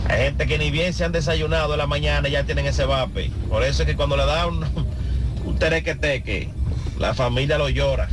[0.08, 2.84] Hay gente que ni bien se han desayunado en la mañana y ya tienen ese
[2.84, 3.30] vape.
[3.48, 4.64] Por eso es que cuando le da un,
[5.44, 6.50] un tereque teque,
[6.98, 8.08] la familia lo llora.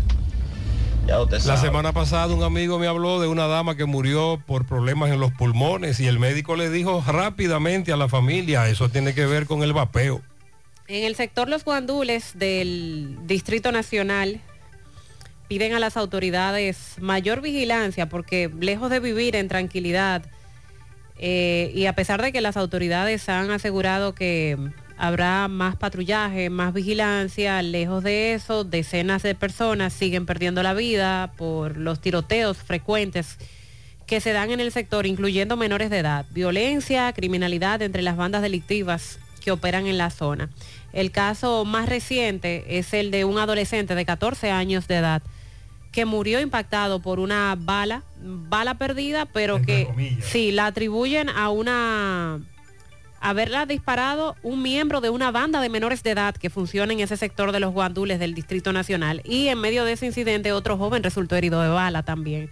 [1.07, 4.65] Ya usted La semana pasada un amigo me habló de una dama que murió por
[4.65, 9.13] problemas en los pulmones y el médico le dijo rápidamente a la familia, eso tiene
[9.13, 10.21] que ver con el vapeo.
[10.87, 14.41] En el sector Los Guandules del Distrito Nacional
[15.47, 20.23] piden a las autoridades mayor vigilancia porque lejos de vivir en tranquilidad
[21.21, 24.57] eh, y a pesar de que las autoridades han asegurado que
[24.97, 31.31] habrá más patrullaje, más vigilancia, lejos de eso, decenas de personas siguen perdiendo la vida
[31.37, 33.37] por los tiroteos frecuentes
[34.07, 38.41] que se dan en el sector, incluyendo menores de edad, violencia, criminalidad entre las bandas
[38.41, 40.49] delictivas que operan en la zona.
[40.91, 45.21] El caso más reciente es el de un adolescente de 14 años de edad
[45.91, 52.39] que murió impactado por una bala, bala perdida, pero que sí, la atribuyen a una
[53.19, 57.17] haberla disparado un miembro de una banda de menores de edad que funciona en ese
[57.17, 59.21] sector de los guandules del Distrito Nacional.
[59.25, 62.49] Y en medio de ese incidente otro joven resultó herido de bala también.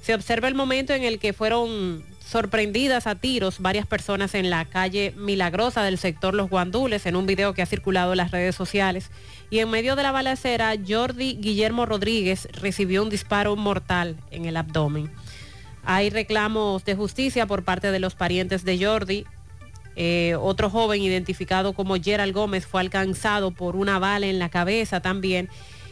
[0.00, 4.64] Se observa el momento en el que fueron sorprendidas a tiros varias personas en la
[4.64, 8.54] calle Milagrosa del sector Los Guandules en un video que ha circulado en las redes
[8.54, 9.10] sociales.
[9.50, 14.56] Y en medio de la balacera, Jordi Guillermo Rodríguez recibió un disparo mortal en el
[14.56, 15.10] abdomen.
[15.84, 19.24] Hay reclamos de justicia por parte de los parientes de Jordi.
[19.96, 25.00] Eh, otro joven identificado como Gerald Gómez fue alcanzado por una bala en la cabeza
[25.00, 25.48] también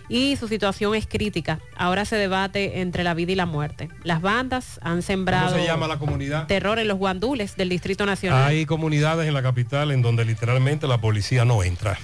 [0.09, 1.60] y su situación es crítica.
[1.76, 3.89] Ahora se debate entre la vida y la muerte.
[4.05, 6.47] Las bandas han sembrado ¿Cómo se llama la comunidad?
[6.47, 8.44] terror en los guandules del Distrito Nacional.
[8.44, 11.99] Hay comunidades en la capital en donde literalmente la policía no entra.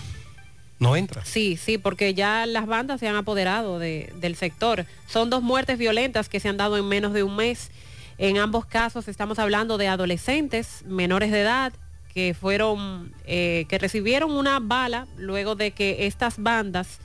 [0.83, 1.25] No entra.
[1.25, 4.85] Sí, sí, porque ya las bandas se han apoderado de- del sector.
[5.07, 7.71] Son dos muertes violentas que se han dado en menos de un mes.
[8.19, 11.73] En ambos casos estamos hablando de adolescentes menores de edad
[12.13, 16.99] que fueron, eh, que recibieron una bala luego de que estas bandas,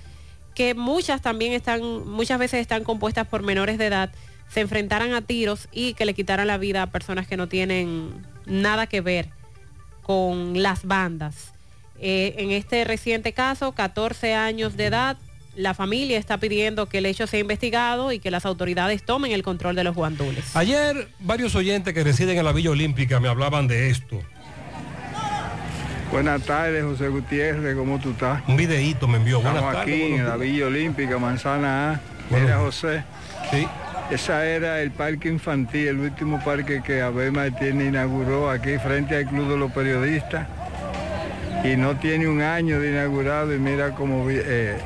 [0.54, 4.10] que muchas también están, muchas veces están compuestas por menores de edad,
[4.50, 8.10] se enfrentaran a tiros y que le quitaran la vida a personas que no tienen
[8.46, 9.30] nada que ver
[10.02, 11.54] con las bandas.
[12.00, 15.18] Eh, en este reciente caso, 14 años de edad,
[15.56, 19.42] la familia está pidiendo que el hecho sea investigado y que las autoridades tomen el
[19.42, 20.56] control de los guandules.
[20.56, 24.22] Ayer varios oyentes que residen en la Villa Olímpica me hablaban de esto.
[26.12, 28.42] Buenas tardes, José Gutiérrez, ¿cómo tú estás?
[28.48, 29.42] Un videíto me envió.
[29.42, 30.38] Buenas Estamos tardes, aquí en la.
[30.38, 32.02] Villa Olímpica, Manzana A.
[32.30, 32.46] Bueno.
[32.46, 33.04] Mira, José.
[33.52, 33.68] Sí.
[34.10, 39.26] Esa era el parque infantil, el último parque que Abel Martínez inauguró aquí frente al
[39.26, 40.48] Club de los Periodistas.
[41.64, 44.78] Y no tiene un año de inaugurado y mira cómo eh,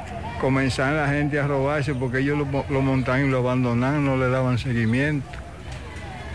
[0.42, 4.58] la gente a robarse porque ellos lo, lo montaban y lo abandonaban, no le daban
[4.58, 5.28] seguimiento.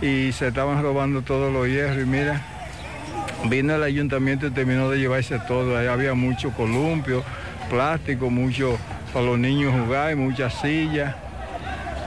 [0.00, 2.42] Y se estaban robando todos los hierros y mira,
[3.48, 5.76] vino el ayuntamiento y terminó de llevarse todo.
[5.76, 7.24] Había mucho columpio,
[7.70, 8.78] plástico, mucho
[9.12, 11.14] para los niños jugar, y muchas sillas.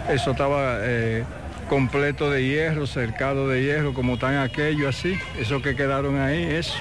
[0.09, 1.23] Eso estaba eh,
[1.67, 5.17] completo de hierro, cercado de hierro, como están aquellos así.
[5.39, 6.75] Eso que quedaron ahí, eso.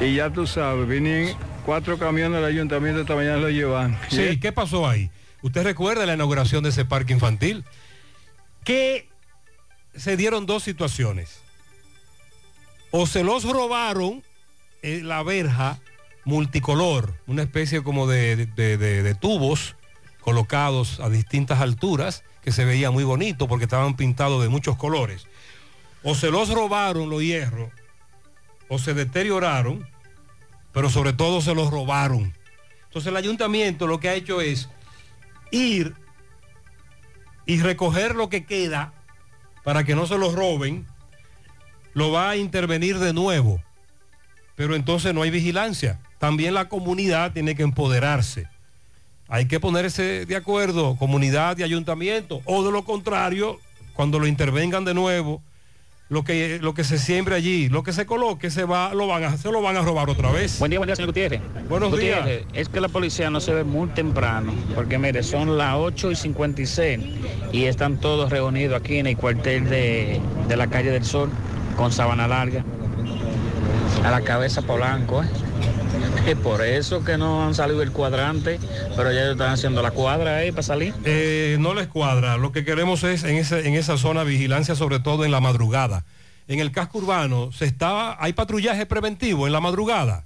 [0.00, 3.98] Y ya tú sabes, vinieron cuatro camiones del ayuntamiento esta mañana lo llevan.
[4.10, 5.10] Sí, ¿qué pasó ahí?
[5.42, 7.64] ¿Usted recuerda la inauguración de ese parque infantil?
[8.64, 9.08] Que
[9.94, 11.40] se dieron dos situaciones.
[12.90, 14.22] O se los robaron
[14.82, 15.78] la verja
[16.24, 19.76] multicolor, una especie como de, de- de- de tubos
[20.20, 25.26] colocados a distintas alturas, que se veía muy bonito porque estaban pintados de muchos colores.
[26.02, 27.70] O se los robaron los hierros,
[28.68, 29.86] o se deterioraron,
[30.72, 32.34] pero sobre todo se los robaron.
[32.84, 34.68] Entonces el ayuntamiento lo que ha hecho es
[35.50, 35.94] ir
[37.46, 38.92] y recoger lo que queda
[39.62, 40.86] para que no se los roben,
[41.94, 43.60] lo va a intervenir de nuevo.
[44.56, 46.00] Pero entonces no hay vigilancia.
[46.18, 48.48] También la comunidad tiene que empoderarse.
[49.28, 53.58] Hay que ponerse de acuerdo, comunidad y ayuntamiento, o de lo contrario,
[53.94, 55.42] cuando lo intervengan de nuevo,
[56.08, 59.24] lo que, lo que se siembre allí, lo que se coloque, se va, lo van
[59.24, 60.58] a, se lo van a robar otra vez.
[60.58, 61.40] Buen día, buen día, señor Gutiérrez.
[61.68, 65.74] Buenos Gutiérrez, Es que la policía no se ve muy temprano, porque mire, son las
[65.76, 67.00] 8 y 56
[67.52, 71.30] y están todos reunidos aquí en el cuartel de, de la calle del Sol
[71.76, 72.64] con sabana larga.
[74.04, 75.28] A la cabeza Polanco, ¿eh?
[76.26, 78.58] Es por eso que no han salido el cuadrante,
[78.96, 80.94] pero ya están haciendo la cuadra ahí para salir.
[81.04, 82.36] Eh, no les cuadra.
[82.36, 86.04] Lo que queremos es en, ese, en esa zona vigilancia, sobre todo en la madrugada.
[86.48, 90.24] En el casco urbano se está, hay patrullaje preventivo en la madrugada.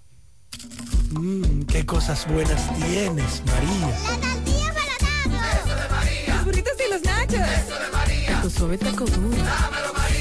[1.10, 3.89] Mmm, qué cosas buenas tienes, María.
[3.89, 6.34] La tortilla para Eso de María.
[6.34, 7.34] Los burritos y los nachos.
[7.34, 8.42] Eso de María.
[8.42, 9.36] Tu suave taco duro.
[9.36, 10.07] Dámelo, María.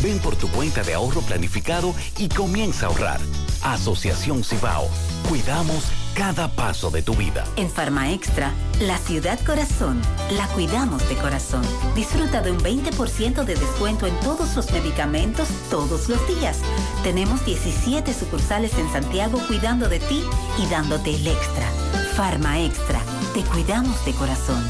[0.02, 3.20] Ven por tu cuenta de ahorro planificado y comienza a ahorrar.
[3.62, 4.88] Asociación Cibao.
[5.28, 7.44] Cuidamos cada paso de tu vida.
[7.56, 10.00] En Farma Extra, la ciudad corazón,
[10.36, 11.62] la cuidamos de corazón.
[11.94, 16.58] Disfruta de un 20% de descuento en todos los medicamentos todos los días.
[17.02, 20.22] Tenemos 17 sucursales en Santiago cuidando de ti
[20.62, 21.68] y dándote el extra.
[22.16, 23.00] Farma Extra,
[23.34, 24.62] te cuidamos de corazón.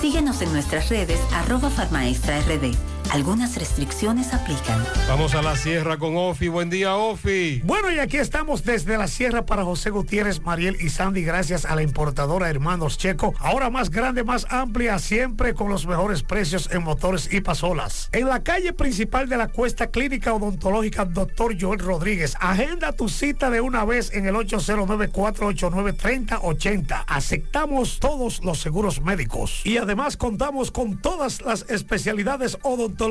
[0.00, 2.74] Síguenos en nuestras redes arroba Farmaextra RD.
[3.12, 4.82] Algunas restricciones aplican.
[5.06, 6.48] Vamos a la sierra con Ofi.
[6.48, 7.60] Buen día, Ofi.
[7.62, 11.76] Bueno, y aquí estamos desde la sierra para José Gutiérrez, Mariel y Sandy, gracias a
[11.76, 13.34] la importadora Hermanos Checo.
[13.38, 18.08] Ahora más grande, más amplia, siempre con los mejores precios en motores y pasolas.
[18.12, 22.34] En la calle principal de la Cuesta Clínica Odontológica, doctor Joel Rodríguez.
[22.40, 27.04] Agenda tu cita de una vez en el 809-489-3080.
[27.06, 29.60] Aceptamos todos los seguros médicos.
[29.64, 33.01] Y además contamos con todas las especialidades odontológicas.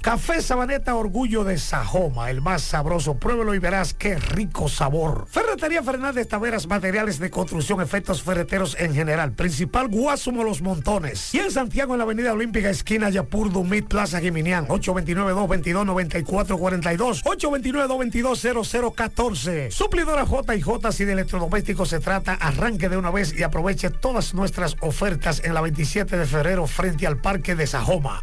[0.00, 3.18] Café Sabaneta Orgullo de Sajoma, el más sabroso.
[3.18, 5.26] Pruébelo y verás qué rico sabor.
[5.28, 9.32] Ferretería Fernández Taveras, materiales de construcción, efectos ferreteros en general.
[9.32, 11.34] Principal Guasumo Los Montones.
[11.34, 14.66] Y en Santiago, en la Avenida Olímpica, esquina Yapur Dumit, Plaza Giminián.
[14.68, 17.22] 829-222-9442.
[17.24, 19.70] 829-222-0014.
[19.70, 23.90] Suplidora J y J, si de electrodomésticos se trata, arranque de una vez y aproveche
[23.90, 28.22] todas nuestras ofertas en la 27 de febrero frente al Parque de Sajoma.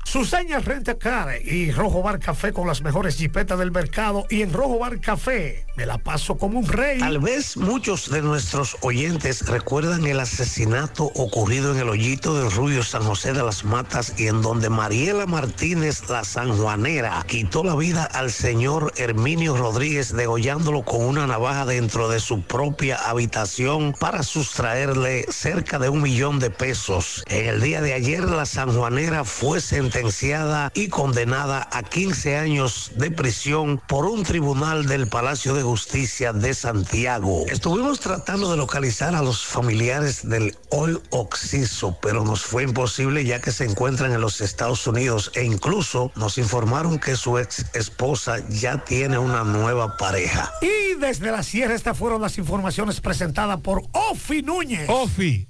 [1.44, 5.67] Y Rojo Bar Café con las mejores jipetas del mercado y en Rojo Bar Café
[5.78, 6.98] me la paso como un rey.
[6.98, 12.82] Tal vez muchos de nuestros oyentes recuerdan el asesinato ocurrido en el hoyito del Rubio
[12.82, 18.06] San José de las Matas y en donde Mariela Martínez, la sanjuanera, quitó la vida
[18.06, 25.28] al señor Herminio Rodríguez degollándolo con una navaja dentro de su propia habitación para sustraerle
[25.30, 27.24] cerca de un millón de pesos.
[27.28, 33.12] En el día de ayer la sanjuanera fue sentenciada y condenada a 15 años de
[33.12, 37.44] prisión por un tribunal del Palacio de Justicia de Santiago.
[37.50, 43.42] Estuvimos tratando de localizar a los familiares del hoy Oxiso, pero nos fue imposible ya
[43.42, 48.38] que se encuentran en los Estados Unidos e incluso nos informaron que su ex esposa
[48.48, 50.54] ya tiene una nueva pareja.
[50.62, 54.88] Y desde la sierra estas fueron las informaciones presentadas por Ofi Núñez.
[54.88, 55.50] Ofi,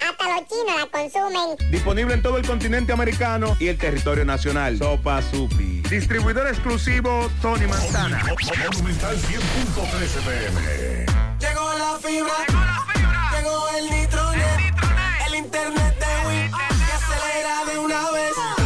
[0.00, 1.70] Hasta los chinos la consumen.
[1.70, 4.78] Disponible en todo el continente americano y el territorio nacional.
[4.78, 5.82] Sopa Supi.
[5.88, 8.22] Distribuidor exclusivo Tony Manzana.
[8.72, 11.06] Monumental 100.13 pm.
[11.38, 12.32] Llegó la fibra.
[13.36, 14.74] Llegó el nitronet.
[15.26, 16.50] El internet de Win.
[16.50, 18.65] Que acelera de una vez.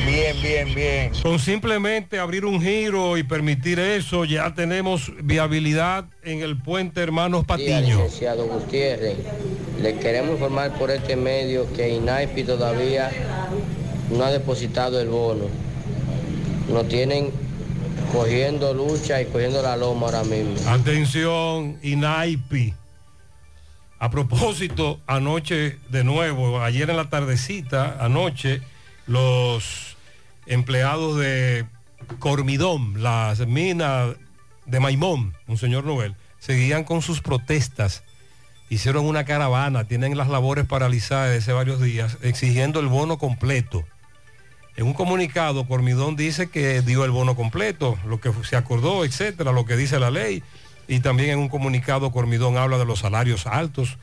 [0.05, 1.11] bien, bien, bien.
[1.21, 7.45] Con simplemente abrir un giro y permitir eso, ya tenemos viabilidad en el puente Hermanos
[7.45, 7.79] Patiño.
[7.79, 9.17] licenciado Gutiérrez,
[9.81, 13.11] le queremos informar por este medio que INAIPI todavía
[14.09, 15.45] no ha depositado el bono.
[16.69, 17.31] Nos tienen
[18.11, 20.55] cogiendo lucha y cogiendo la loma ahora mismo.
[20.67, 22.73] Atención, INAIPI.
[24.03, 28.61] A propósito, anoche de nuevo, ayer en la tardecita, anoche,
[29.07, 29.95] los
[30.45, 31.65] empleados de
[32.19, 34.17] Cormidón, las minas
[34.65, 38.03] de Maimón, un señor Noel, seguían con sus protestas.
[38.69, 43.85] Hicieron una caravana, tienen las labores paralizadas desde hace varios días, exigiendo el bono completo.
[44.75, 49.53] En un comunicado, Cormidón dice que dio el bono completo, lo que se acordó, etcétera,
[49.53, 50.43] lo que dice la ley.
[50.87, 53.97] Y también en un comunicado, Cormidón habla de los salarios altos,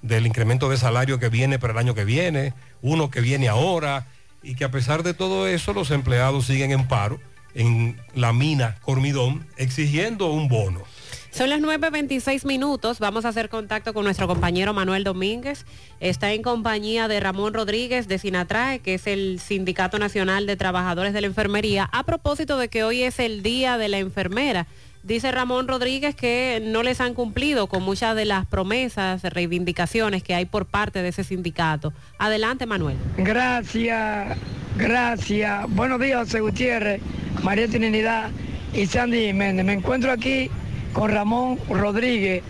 [0.00, 4.06] del incremento de salario que viene para el año que viene, uno que viene ahora,
[4.42, 7.20] y que a pesar de todo eso, los empleados siguen en paro
[7.54, 10.82] en la mina Cormidón, exigiendo un bono.
[11.30, 12.98] Son las 9.26 minutos.
[12.98, 15.64] Vamos a hacer contacto con nuestro compañero Manuel Domínguez.
[15.98, 21.14] Está en compañía de Ramón Rodríguez de Sinatrae, que es el Sindicato Nacional de Trabajadores
[21.14, 24.66] de la Enfermería, a propósito de que hoy es el Día de la Enfermera.
[25.02, 30.34] Dice Ramón Rodríguez que no les han cumplido con muchas de las promesas, reivindicaciones que
[30.34, 31.92] hay por parte de ese sindicato.
[32.18, 32.96] Adelante, Manuel.
[33.16, 34.38] Gracias,
[34.76, 35.64] gracias.
[35.70, 37.00] Buenos días, José Gutiérrez,
[37.42, 38.30] María Trinidad
[38.72, 39.64] y Sandy Jiménez.
[39.64, 40.48] Me encuentro aquí
[40.92, 42.44] con Ramón Rodríguez,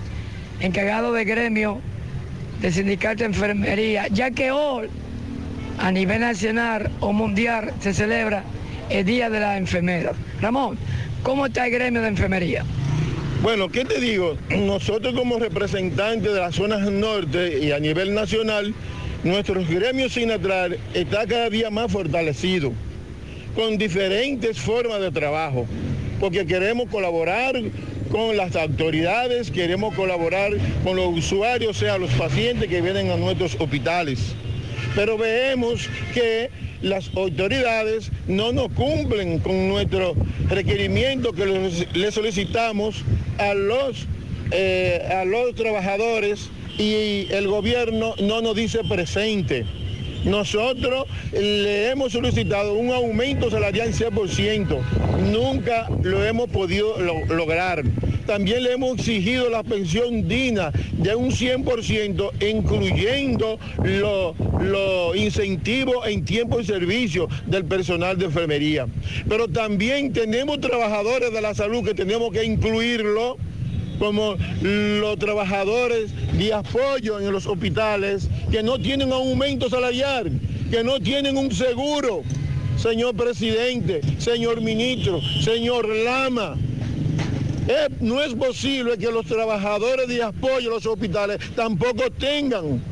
[0.61, 1.81] encargado de gremio
[2.61, 4.89] del Sindicato de Enfermería, ya que hoy
[5.79, 8.45] a nivel nacional o mundial se celebra
[8.91, 10.13] el Día de la Enfermera.
[10.41, 10.77] Ramón,
[11.23, 12.65] ¿cómo está el gremio de enfermería?
[13.43, 14.37] Bueno, ¿qué te digo?
[14.51, 18.75] Nosotros como representantes de las zonas norte y a nivel nacional,
[19.25, 22.73] nuestro gremio sinatral está cada día más fortalecido,
[23.55, 25.67] con diferentes formas de trabajo,
[26.21, 27.61] porque queremos colaborar
[28.11, 30.53] con las autoridades, queremos colaborar
[30.85, 34.35] con los usuarios, o sea, los pacientes que vienen a nuestros hospitales.
[34.95, 36.51] Pero vemos que
[36.83, 40.15] las autoridades no nos cumplen con nuestro
[40.49, 41.47] requerimiento que
[41.95, 43.03] le solicitamos
[43.39, 44.07] a los,
[44.51, 49.65] eh, a los trabajadores y el gobierno no nos dice presente.
[50.25, 54.79] Nosotros le hemos solicitado un aumento salarial 100%.
[55.31, 57.83] Nunca lo hemos podido lo- lograr.
[58.27, 66.25] También le hemos exigido la pensión digna de un 100%, incluyendo los lo incentivos en
[66.25, 68.87] tiempo y servicio del personal de enfermería.
[69.29, 73.39] Pero también tenemos trabajadores de la salud que tenemos que incluirlo
[74.03, 80.29] como los trabajadores de apoyo en los hospitales que no tienen aumento salarial,
[80.73, 82.25] que no tienen un seguro.
[82.77, 86.57] Señor presidente, señor ministro, señor Lama,
[88.01, 92.83] no es posible que los trabajadores de apoyo en los hospitales tampoco tengan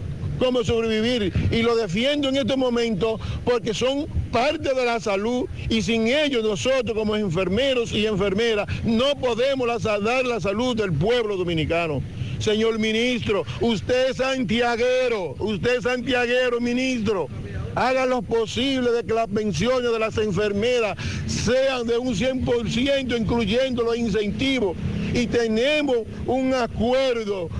[0.40, 1.32] cómo sobrevivir.
[1.52, 6.42] Y lo defiendo en este momento porque son parte de la salud y sin ellos
[6.42, 12.02] nosotros como enfermeros y enfermeras no podemos dar la salud del pueblo dominicano.
[12.38, 17.28] Señor ministro, usted es santiaguero, usted es santiaguero, ministro.
[17.74, 20.96] Haga lo posible de que las pensiones de las enfermeras
[21.26, 24.76] sean de un 100%, incluyendo los incentivos.
[25.12, 27.50] Y tenemos un acuerdo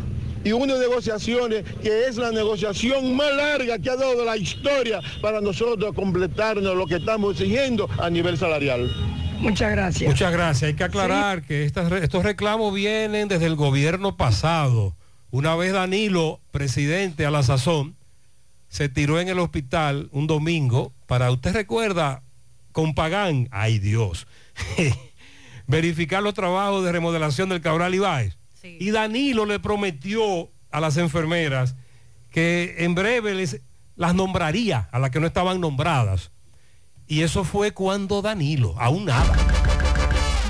[0.44, 5.40] y unas negociaciones que es la negociación más larga que ha dado la historia para
[5.40, 8.90] nosotros completarnos lo que estamos exigiendo a nivel salarial.
[9.40, 10.10] Muchas gracias.
[10.10, 10.68] Muchas gracias.
[10.68, 14.94] Hay que aclarar que estas estos reclamos vienen desde el gobierno pasado.
[15.30, 17.96] Una vez Danilo, presidente a la sazón,
[18.68, 22.22] se tiró en el hospital un domingo para, usted recuerda,
[22.72, 24.26] con Pagán, ay Dios,
[25.66, 28.39] verificar los trabajos de remodelación del Cabral Ibáez.
[28.62, 31.74] Y Danilo le prometió a las enfermeras
[32.30, 33.60] que en breve les,
[33.96, 36.30] las nombraría a las que no estaban nombradas.
[37.06, 39.34] Y eso fue cuando Danilo, aún nada.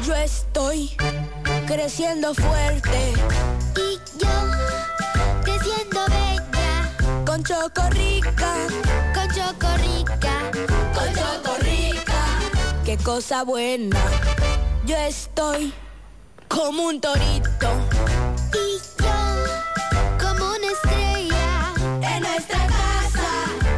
[0.06, 0.90] Yo estoy
[1.66, 3.12] creciendo fuerte.
[3.76, 4.28] Y yo
[5.42, 7.24] creciendo bella.
[7.24, 8.54] Con Chocorrica.
[9.14, 10.50] Con Chocorrica.
[10.94, 12.24] Con Chocorrica.
[12.84, 13.96] Qué cosa buena.
[14.84, 15.72] Yo estoy
[16.50, 17.70] como un torito.
[18.52, 19.18] Y yo
[20.18, 21.72] como una estrella.
[22.02, 23.30] En nuestra casa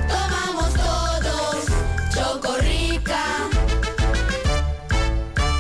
[0.09, 1.57] tomamos todos
[2.13, 3.25] Chocorrica.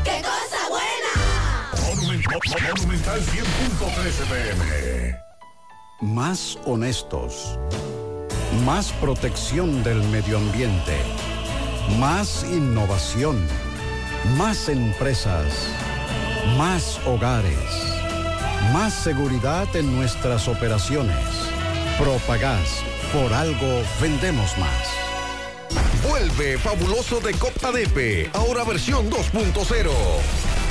[0.02, 1.12] ¡Qué cosa buena!
[2.74, 5.16] Monumental 100.13 pm.
[6.00, 7.58] Más honestos.
[8.64, 10.96] Más protección del medio ambiente.
[11.98, 13.46] Más innovación.
[14.36, 15.68] Más empresas.
[16.58, 17.54] Más hogares.
[18.72, 21.16] Más seguridad en nuestras operaciones.
[21.98, 22.82] Propagás.
[23.12, 24.88] Por algo vendemos más.
[26.02, 29.90] Vuelve fabuloso de Cop ADP, ahora versión 2.0.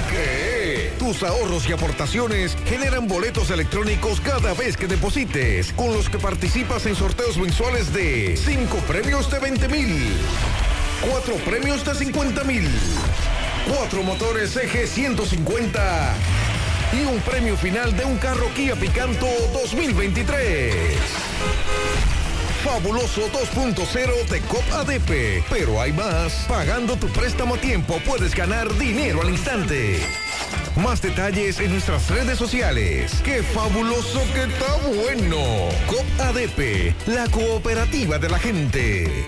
[0.09, 0.93] ¿Qué?
[0.99, 6.85] Tus ahorros y aportaciones generan boletos electrónicos cada vez que deposites, con los que participas
[6.85, 10.17] en sorteos mensuales de 5 premios de 20 mil,
[11.09, 12.69] 4 premios de 50 mil,
[13.77, 16.13] 4 motores EG 150
[16.91, 20.75] y un premio final de un carro Kia Picanto 2023.
[22.65, 25.43] Fabuloso 2.0 de COP ADP.
[25.49, 26.45] Pero hay más.
[26.49, 29.99] Pagando tu préstamo a tiempo puedes ganar dinero al instante.
[30.75, 33.21] Más detalles en nuestras redes sociales.
[33.23, 35.37] ¡Qué fabuloso que está bueno!
[35.87, 39.27] COP ADP, la cooperativa de la gente.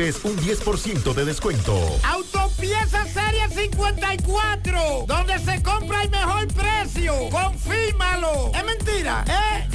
[0.01, 1.77] recibes un 10% de descuento.
[2.03, 7.13] Autopieza Serie 54, donde se compra el mejor precio.
[7.29, 8.51] Confírmalo.
[8.53, 9.67] Es mentira, ¿eh?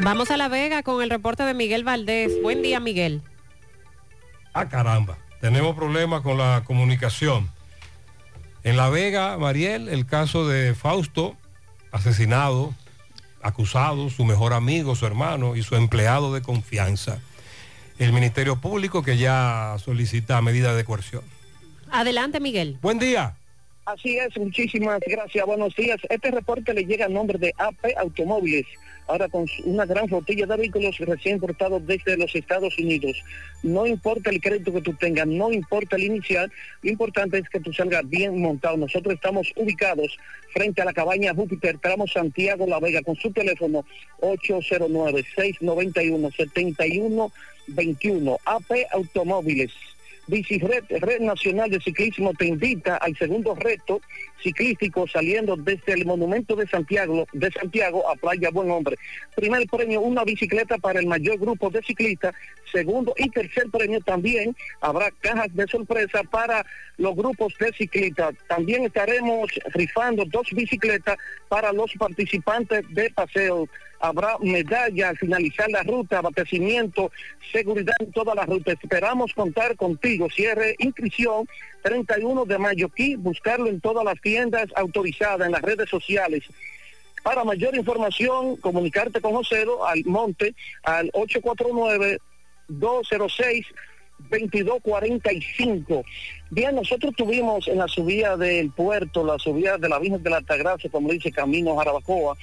[0.00, 2.40] Vamos a La Vega con el reporte de Miguel Valdés.
[2.42, 3.22] Buen día, Miguel.
[4.54, 5.18] Ah, caramba.
[5.40, 7.50] Tenemos problemas con la comunicación.
[8.62, 11.36] En La Vega, Mariel, el caso de Fausto,
[11.92, 12.74] asesinado,
[13.42, 17.20] acusado, su mejor amigo, su hermano y su empleado de confianza.
[18.00, 21.22] El Ministerio Público que ya solicita medida de coerción.
[21.90, 22.78] Adelante, Miguel.
[22.80, 23.36] Buen día.
[23.84, 25.44] Así es, muchísimas gracias.
[25.44, 26.00] Buenos días.
[26.08, 28.64] Este reporte le llega a nombre de AP Automóviles,
[29.06, 33.22] ahora con una gran flotilla de vehículos recién importados desde los Estados Unidos.
[33.62, 37.60] No importa el crédito que tú tengas, no importa el inicial, lo importante es que
[37.60, 38.78] tú salgas bien montado.
[38.78, 40.16] Nosotros estamos ubicados
[40.54, 43.84] frente a la cabaña Júpiter, tramo Santiago La Vega, con su teléfono
[47.74, 48.38] 809-691-7121.
[48.44, 49.72] AP Automóviles.
[50.30, 54.00] Bicicred, Red Nacional de Ciclismo te invita al segundo reto
[54.40, 58.96] ciclístico saliendo desde el Monumento de Santiago, de Santiago a Playa Buen Hombre.
[59.34, 62.32] Primer premio, una bicicleta para el mayor grupo de ciclistas.
[62.70, 66.64] Segundo y tercer premio también habrá cajas de sorpresa para
[66.96, 68.34] los grupos de ciclistas.
[68.48, 71.16] También estaremos rifando dos bicicletas
[71.48, 73.68] para los participantes de paseo
[74.00, 77.12] habrá medalla al finalizar la ruta, abastecimiento,
[77.52, 78.72] seguridad en toda la ruta.
[78.72, 80.30] Esperamos contar contigo.
[80.30, 81.46] Cierre inscripción
[81.82, 86.42] 31 de mayo aquí, buscarlo en todas las tiendas autorizadas, en las redes sociales.
[87.22, 93.66] Para mayor información, comunicarte con Josero al Monte al 849-206.
[94.28, 96.04] 2245.
[96.50, 100.38] Bien, nosotros tuvimos en la subida del puerto, la subida de la Virgen de la
[100.38, 102.36] Altagracia, como dice Camino Jarabacoa,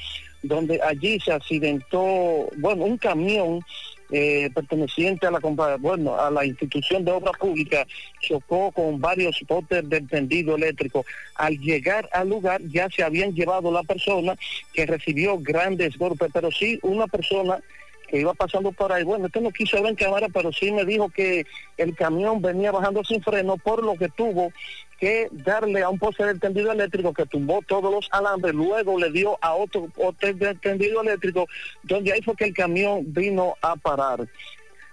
[0.48, 3.62] donde allí se accidentó, bueno, un camión
[4.10, 5.40] eh, perteneciente a la
[5.80, 7.86] bueno, a la institución de obra pública
[8.22, 11.06] chocó con varios botes del tendido eléctrico.
[11.36, 14.36] Al llegar al lugar ya se habían llevado la persona
[14.74, 17.60] que recibió grandes golpes, pero sí una persona
[18.08, 19.04] que iba pasando por ahí.
[19.04, 21.46] Bueno, este no quiso ver en cámara, pero sí me dijo que
[21.76, 24.54] el camión venía bajando sin freno, por lo que tuvo
[25.00, 29.12] que darle a un poste del tendido eléctrico que tumbó todos los alambres, luego le
[29.12, 31.48] dio a otro poste del tendido eléctrico,
[31.84, 34.28] donde ahí fue que el camión vino a parar.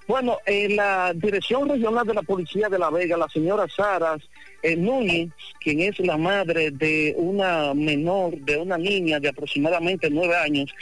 [0.06, 4.18] Bueno, en la Dirección Regional de la Policía de La Vega, la señora Sara
[4.64, 5.28] eh, Núñez,
[5.60, 10.74] quien es la madre de una menor, de una niña de aproximadamente nueve años,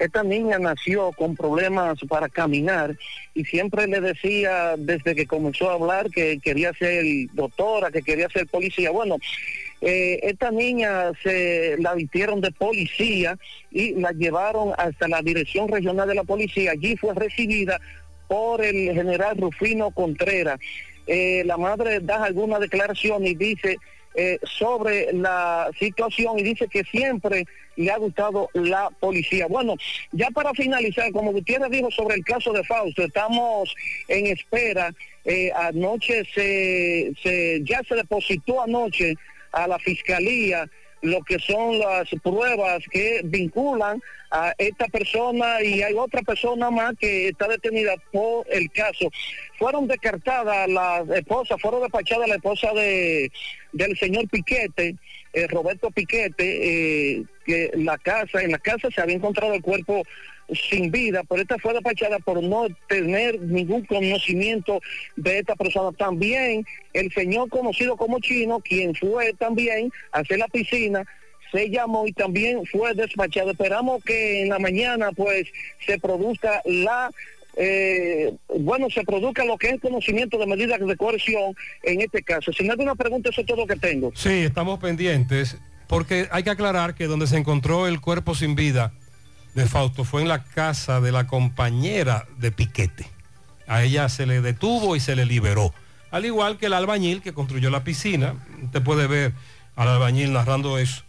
[0.00, 2.96] esta niña nació con problemas para caminar
[3.34, 8.28] y siempre le decía desde que comenzó a hablar que quería ser doctora, que quería
[8.28, 8.90] ser policía.
[8.90, 9.18] Bueno,
[9.80, 13.38] eh, esta niña se la vistieron de policía
[13.70, 16.72] y la llevaron hasta la Dirección Regional de la Policía.
[16.72, 17.80] Allí fue recibida
[18.26, 20.58] por el general Rufino Contreras.
[21.08, 23.78] Eh, la madre da alguna declaración y dice
[24.14, 27.46] eh, sobre la situación y dice que siempre
[27.76, 29.46] le ha gustado la policía.
[29.46, 29.76] Bueno,
[30.12, 33.74] ya para finalizar, como Gutiérrez dijo sobre el caso de Fausto, estamos
[34.08, 34.92] en espera.
[35.24, 39.14] Eh, anoche se, se, ya se depositó anoche
[39.52, 40.68] a la fiscalía
[41.02, 46.94] lo que son las pruebas que vinculan a esta persona y hay otra persona más
[46.98, 49.10] que está detenida por el caso.
[49.58, 53.30] Fueron descartadas las esposas, fueron despachadas la esposa de
[53.72, 54.96] del señor Piquete,
[55.32, 60.02] eh, Roberto Piquete, eh, que la casa, en la casa se había encontrado el cuerpo
[60.54, 64.80] sin vida, pero esta fue despachada por no tener ningún conocimiento
[65.16, 65.96] de esta persona.
[65.96, 71.04] También el señor conocido como Chino, quien fue también a hacer la piscina,
[71.52, 73.50] se llamó y también fue despachado.
[73.50, 75.48] Esperamos que en la mañana pues
[75.86, 77.10] se produzca la
[77.60, 82.52] eh, bueno, se produzca lo que es conocimiento de medidas de coerción en este caso.
[82.52, 84.12] Si no hay una pregunta, eso es todo lo que tengo.
[84.14, 88.92] Sí, estamos pendientes, porque hay que aclarar que donde se encontró el cuerpo sin vida
[89.58, 93.10] de Fausto fue en la casa de la compañera de Piquete.
[93.66, 95.74] A ella se le detuvo y se le liberó.
[96.12, 98.36] Al igual que el albañil que construyó la piscina.
[98.62, 99.34] Usted puede ver
[99.74, 101.02] al albañil narrando eso.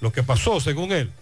[0.00, 1.12] Lo que pasó, según él.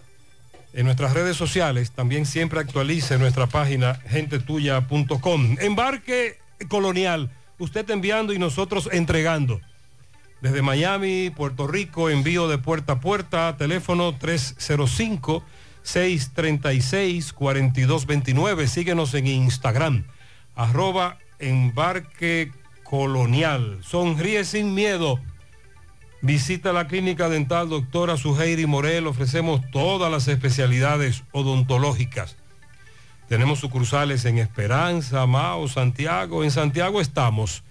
[0.73, 5.57] En nuestras redes sociales también siempre actualice nuestra página gentetuya.com.
[5.61, 7.31] Embarque colonial.
[7.59, 9.61] Usted enviando y nosotros entregando.
[10.41, 15.45] Desde Miami, Puerto Rico, envío de puerta a puerta, teléfono 305
[15.85, 18.67] 636-4229.
[18.67, 20.05] Síguenos en Instagram,
[20.55, 22.53] arroba embarque
[22.85, 23.79] colonial.
[23.83, 25.19] Sonríe sin miedo.
[26.21, 29.09] Visita la clínica dental doctora Suheiri Morel.
[29.09, 32.37] Ofrecemos todas las especialidades odontológicas.
[33.29, 36.45] Tenemos sucursales en Esperanza, Mao, Santiago.
[36.45, 37.65] En Santiago estamos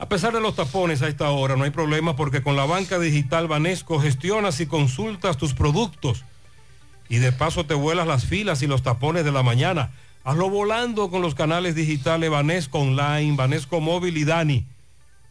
[0.01, 2.97] A pesar de los tapones a esta hora, no hay problema porque con la banca
[2.97, 6.23] digital Banesco gestionas y consultas tus productos
[7.07, 9.91] y de paso te vuelas las filas y los tapones de la mañana.
[10.23, 14.65] Hazlo volando con los canales digitales Banesco Online, Banesco Móvil y Dani,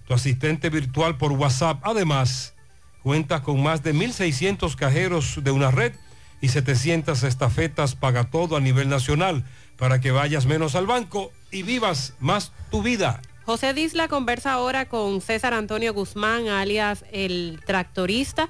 [0.06, 1.80] tu asistente virtual por WhatsApp.
[1.82, 2.54] Además,
[3.02, 5.94] cuentas con más de 1.600 cajeros de una red
[6.40, 9.44] y 700 estafetas paga todo a nivel nacional
[9.76, 13.20] para que vayas menos al banco y vivas más tu vida.
[13.50, 18.48] José Disla conversa ahora con César Antonio Guzmán, alias el tractorista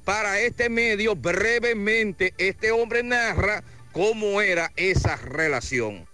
[0.05, 6.07] para este medio, brevemente, este hombre narra cómo era esa relación.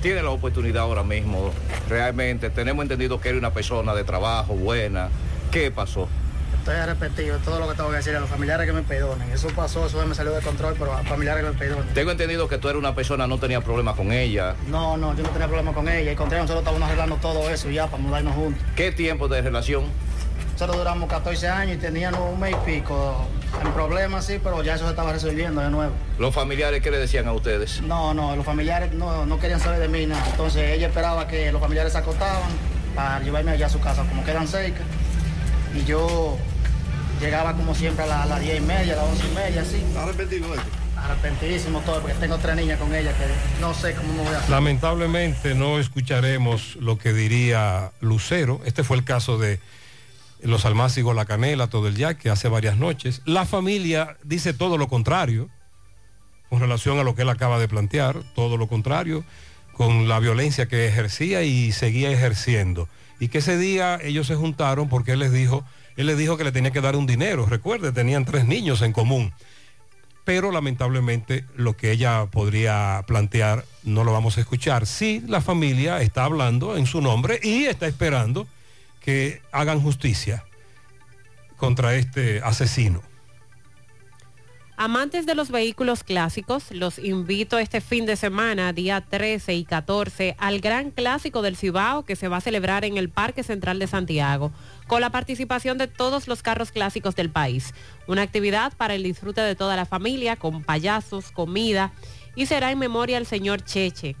[0.00, 1.52] Tiene la oportunidad ahora mismo,
[1.88, 2.48] realmente.
[2.48, 5.08] Tenemos entendido que era una persona de trabajo buena.
[5.50, 6.08] ¿Qué pasó?
[6.66, 9.30] Estoy arrepentido de todo lo que tengo que decir a los familiares que me perdonen.
[9.30, 11.94] Eso pasó, eso me salió de control, pero a los familiares que me perdonen.
[11.94, 14.56] Tengo entendido que tú eres una persona, no tenía problemas con ella.
[14.66, 16.10] No, no, yo no tenía problemas con ella.
[16.10, 18.60] Y contrario, nosotros estábamos arreglando todo eso ya para mudarnos juntos.
[18.74, 19.84] ¿Qué tiempo de relación?
[20.54, 23.28] Nosotros duramos 14 años y teníamos un mes y pico
[23.64, 25.92] en problemas, sí, pero ya eso se estaba resolviendo de nuevo.
[26.18, 27.80] ¿Los familiares qué le decían a ustedes?
[27.82, 30.26] No, no, los familiares no, no querían saber de mí nada.
[30.32, 32.50] Entonces ella esperaba que los familiares se acostaban
[32.96, 34.80] para llevarme allá a su casa, como quedan cerca.
[35.76, 36.36] Y yo
[37.20, 39.62] llegaba como siempre a, la- a las 10 y media, a las 11 y media,
[39.62, 39.84] así.
[39.98, 40.68] ¿Arrepentido de esto?
[40.96, 44.38] Arrepentidísimo todo, porque tengo tres niñas con ella que no sé cómo me voy a
[44.38, 44.50] hacer.
[44.50, 48.60] Lamentablemente no escucharemos lo que diría Lucero.
[48.64, 49.60] Este fue el caso de
[50.42, 53.22] los Almácigos La Canela, todo el yaque, hace varias noches.
[53.24, 55.48] La familia dice todo lo contrario
[56.48, 59.24] con relación a lo que él acaba de plantear, todo lo contrario,
[59.72, 62.88] con la violencia que ejercía y seguía ejerciendo.
[63.20, 65.64] Y que ese día ellos se juntaron porque él les dijo,
[65.96, 67.46] él les dijo que le tenía que dar un dinero.
[67.46, 69.32] Recuerde, tenían tres niños en común
[70.26, 74.84] pero lamentablemente lo que ella podría plantear no lo vamos a escuchar.
[74.84, 78.48] Sí, la familia está hablando en su nombre y está esperando
[79.00, 80.44] que hagan justicia
[81.56, 83.04] contra este asesino.
[84.76, 90.34] Amantes de los vehículos clásicos, los invito este fin de semana, día 13 y 14,
[90.38, 93.86] al Gran Clásico del Cibao que se va a celebrar en el Parque Central de
[93.86, 94.50] Santiago,
[94.86, 97.74] con la participación de todos los carros clásicos del país.
[98.06, 101.92] Una actividad para el disfrute de toda la familia, con payasos, comida,
[102.34, 104.16] y será en memoria al señor Cheche.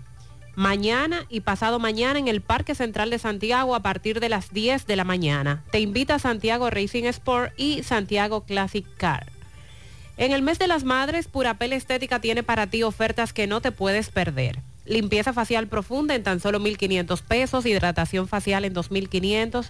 [0.56, 4.86] Mañana y pasado mañana en el Parque Central de Santiago a partir de las 10
[4.86, 5.62] de la mañana.
[5.70, 9.26] Te invita Santiago Racing Sport y Santiago Classic Car.
[10.16, 13.70] En el mes de las madres, Purapel Estética tiene para ti ofertas que no te
[13.70, 14.60] puedes perder.
[14.86, 19.66] Limpieza facial profunda en tan solo 1.500 pesos, hidratación facial en 2.500,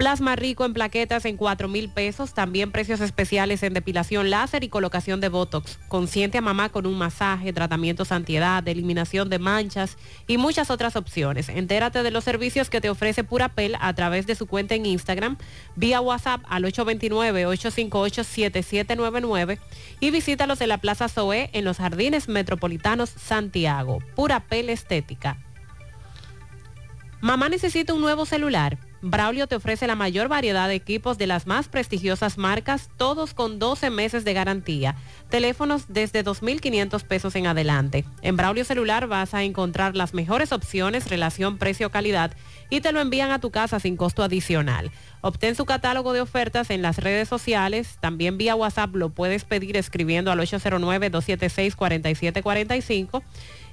[0.00, 2.32] Plasma rico en plaquetas en 4 mil pesos.
[2.32, 5.78] También precios especiales en depilación láser y colocación de Botox.
[5.88, 11.50] Consciente a mamá con un masaje, tratamientos antiedad, eliminación de manchas y muchas otras opciones.
[11.50, 15.36] Entérate de los servicios que te ofrece Purapel a través de su cuenta en Instagram,
[15.76, 19.58] vía WhatsApp al 829-858-7799
[20.00, 23.98] y visítalos en la Plaza Zoe en los Jardines Metropolitanos Santiago.
[24.16, 25.36] Purapel Estética.
[27.20, 28.78] Mamá necesita un nuevo celular.
[29.02, 33.58] Braulio te ofrece la mayor variedad de equipos de las más prestigiosas marcas, todos con
[33.58, 34.94] 12 meses de garantía.
[35.30, 38.04] Teléfonos desde 2.500 pesos en adelante.
[38.20, 42.32] En Braulio Celular vas a encontrar las mejores opciones, relación precio-calidad
[42.68, 44.90] y te lo envían a tu casa sin costo adicional.
[45.22, 47.96] Obtén su catálogo de ofertas en las redes sociales.
[48.00, 53.22] También vía WhatsApp lo puedes pedir escribiendo al 809-276-4745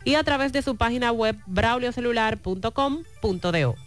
[0.06, 3.87] y a través de su página web brauliocelular.com.do.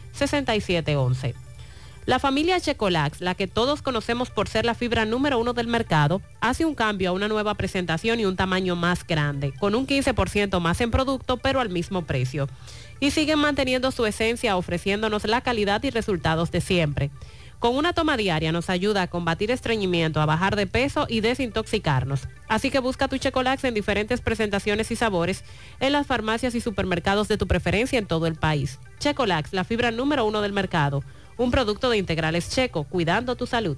[0.13, 1.33] 809-626-6711.
[2.07, 6.19] La familia Checolax, la que todos conocemos por ser la fibra número uno del mercado,
[6.41, 10.59] hace un cambio a una nueva presentación y un tamaño más grande, con un 15%
[10.59, 12.49] más en producto, pero al mismo precio.
[12.99, 17.11] Y siguen manteniendo su esencia ofreciéndonos la calidad y resultados de siempre.
[17.61, 22.21] Con una toma diaria nos ayuda a combatir estreñimiento, a bajar de peso y desintoxicarnos.
[22.47, 25.43] Así que busca tu Checolax en diferentes presentaciones y sabores
[25.79, 28.79] en las farmacias y supermercados de tu preferencia en todo el país.
[28.97, 31.03] Checolax, la fibra número uno del mercado.
[31.37, 33.77] Un producto de integrales checo, cuidando tu salud.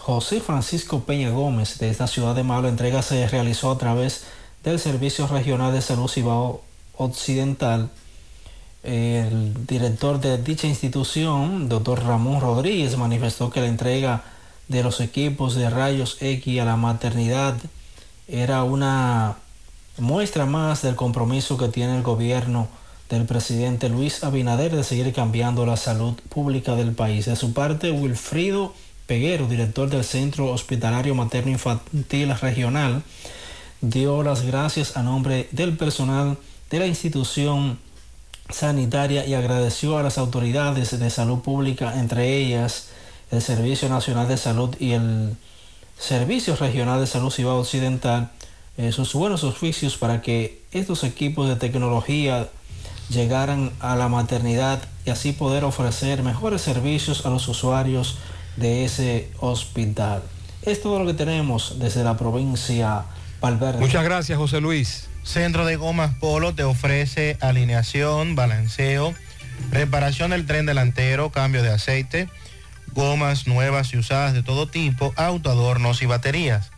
[0.07, 2.69] José Francisco Peña Gómez de esta ciudad de Malo.
[2.69, 4.23] entrega se realizó a través
[4.63, 6.61] del Servicio Regional de Salud Cibao
[6.95, 7.89] Occidental.
[8.83, 14.23] El director de dicha institución, doctor Ramón Rodríguez, manifestó que la entrega
[14.69, 17.55] de los equipos de rayos X a la maternidad
[18.29, 19.35] era una
[19.97, 22.69] muestra más del compromiso que tiene el gobierno
[23.09, 27.25] del presidente Luis Abinader de seguir cambiando la salud pública del país.
[27.25, 28.73] De su parte, Wilfrido
[29.07, 33.03] Peguero, director del Centro Hospitalario Materno Infantil Regional,
[33.79, 36.37] dio las gracias a nombre del personal
[36.69, 37.79] de la institución
[38.49, 42.89] sanitaria y agradeció a las autoridades de salud pública, entre ellas
[43.31, 45.37] el Servicio Nacional de Salud y el
[45.97, 48.31] Servicio Regional de Salud Cibao Occidental,
[48.77, 52.49] eh, sus buenos oficios para que estos equipos de tecnología
[53.09, 58.17] llegaran a la maternidad y así poder ofrecer mejores servicios a los usuarios
[58.57, 60.23] de ese hospital.
[60.63, 63.05] Es todo lo que tenemos desde la provincia
[63.39, 63.79] Valverde.
[63.79, 65.07] Muchas gracias, José Luis.
[65.23, 69.13] Centro de Gomas Polo te ofrece alineación, balanceo,
[69.71, 72.29] reparación del tren delantero, cambio de aceite,
[72.93, 76.71] gomas nuevas y usadas de todo tipo, autoadornos y baterías.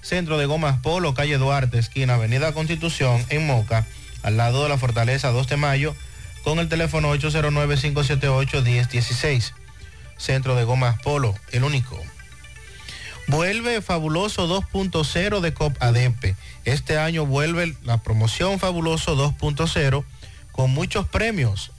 [0.00, 3.84] Centro de Gomas Polo, calle Duarte, esquina Avenida Constitución, en Moca,
[4.22, 5.96] al lado de la Fortaleza 2 de Mayo,
[6.44, 9.54] con el teléfono 809-578-1016.
[10.18, 11.98] Centro de Gomas Polo, el único.
[13.28, 15.76] Vuelve Fabuloso 2.0 de COP.
[16.64, 20.04] Este año vuelve la promoción Fabuloso 2.0
[20.52, 21.70] con muchos premios.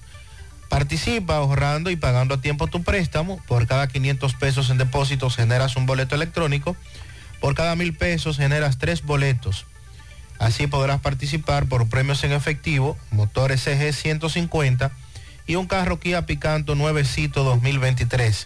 [0.69, 3.41] Participa ahorrando y pagando a tiempo tu préstamo.
[3.47, 6.75] Por cada 500 pesos en depósitos generas un boleto electrónico.
[7.41, 9.65] Por cada mil pesos generas tres boletos.
[10.37, 14.91] Así podrás participar por premios en efectivo, motor SG 150
[15.49, 18.45] y un carro Kia Picanto nuevecito 2023.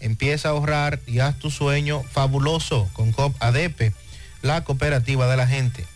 [0.00, 3.94] Empieza a ahorrar y haz tu sueño fabuloso con COP ADP,
[4.42, 5.86] la cooperativa de la gente.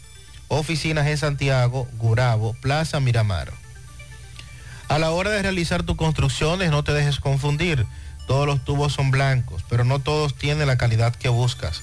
[0.46, 3.52] Oficinas en Santiago, Gurabo, Plaza Miramar.
[4.86, 7.84] A la hora de realizar tus construcciones no te dejes confundir.
[8.28, 11.82] Todos los tubos son blancos, pero no todos tienen la calidad que buscas.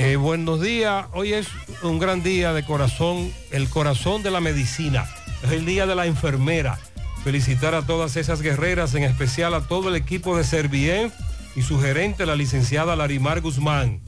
[0.00, 1.48] Eh, buenos días, hoy es
[1.82, 5.06] un gran día de corazón, el corazón de la medicina.
[5.42, 6.78] Es el día de la enfermera.
[7.24, 11.12] Felicitar a todas esas guerreras, en especial a todo el equipo de Servien
[11.56, 14.00] y su gerente, la licenciada Larimar Guzmán.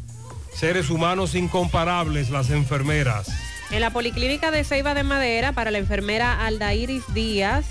[0.54, 3.28] Seres humanos incomparables, las enfermeras.
[3.72, 7.64] En la Policlínica de Ceiba de Madera, para la enfermera Aldairis Díaz,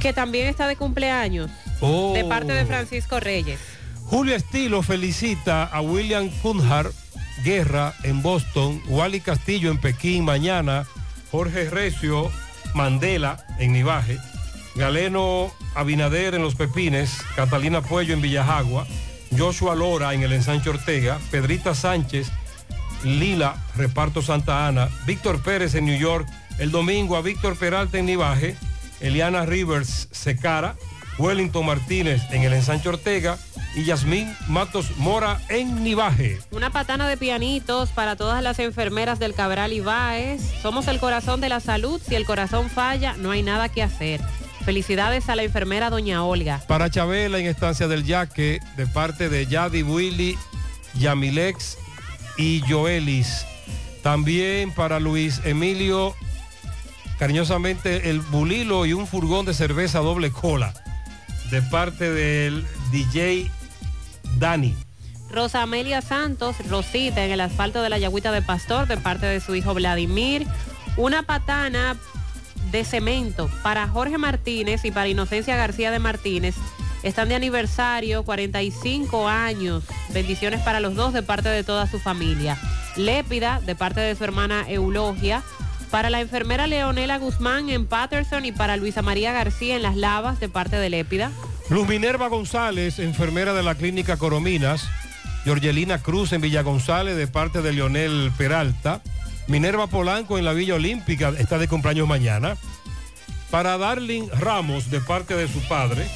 [0.00, 1.50] que también está de cumpleaños,
[1.80, 2.12] Oh.
[2.14, 3.58] de parte de Francisco Reyes.
[4.06, 6.90] Julio Estilo felicita a William Kunhar
[7.44, 10.86] Guerra en Boston, Wally Castillo en Pekín mañana,
[11.30, 12.30] Jorge Recio
[12.74, 14.18] Mandela en Nivaje,
[14.74, 18.86] Galeno Abinader en Los Pepines, Catalina Puello en Villajagua,
[19.36, 22.30] Joshua Lora en el Ensanche Ortega, Pedrita Sánchez
[23.04, 28.06] Lila, reparto Santa Ana, Víctor Pérez en New York, el domingo a Víctor Peralta en
[28.06, 28.56] Nivaje,
[29.00, 30.76] Eliana Rivers Secara,
[31.18, 33.38] Wellington Martínez en el ensanche Ortega
[33.74, 36.38] y Yasmín Matos Mora en Nivaje.
[36.50, 40.42] Una patana de pianitos para todas las enfermeras del Cabral Ibáez.
[40.60, 42.00] Somos el corazón de la salud.
[42.06, 44.20] Si el corazón falla, no hay nada que hacer.
[44.64, 46.62] Felicidades a la enfermera doña Olga.
[46.68, 50.38] Para Chabela en Estancia del Yaque, de parte de Yadi Willy,
[50.94, 51.78] Yamilex
[52.36, 53.44] y Joelis.
[54.02, 56.14] También para Luis Emilio,
[57.18, 60.74] cariñosamente el Bulilo y un furgón de cerveza doble cola.
[61.50, 63.50] De parte del DJ
[64.38, 64.74] Dani.
[65.30, 69.40] Rosa Amelia Santos, Rosita, en el asfalto de la Yagüita de Pastor, de parte de
[69.40, 70.46] su hijo Vladimir.
[70.96, 71.96] Una patana
[72.70, 76.54] de cemento para Jorge Martínez y para Inocencia García de Martínez.
[77.02, 79.84] Están de aniversario, 45 años.
[80.12, 82.58] Bendiciones para los dos de parte de toda su familia.
[82.96, 85.42] Lépida, de parte de su hermana Eulogia.
[85.90, 90.40] Para la enfermera Leonela Guzmán en Patterson y para Luisa María García en Las Lavas,
[90.40, 91.32] de parte de Lépida.
[91.72, 94.86] Luz Minerva González, enfermera de la clínica Corominas.
[95.44, 99.00] Georgelina Cruz en Villa González, de parte de Leonel Peralta.
[99.48, 102.58] Minerva Polanco en la Villa Olímpica está de cumpleaños mañana.
[103.50, 106.06] Para Darling Ramos, de parte de su padre.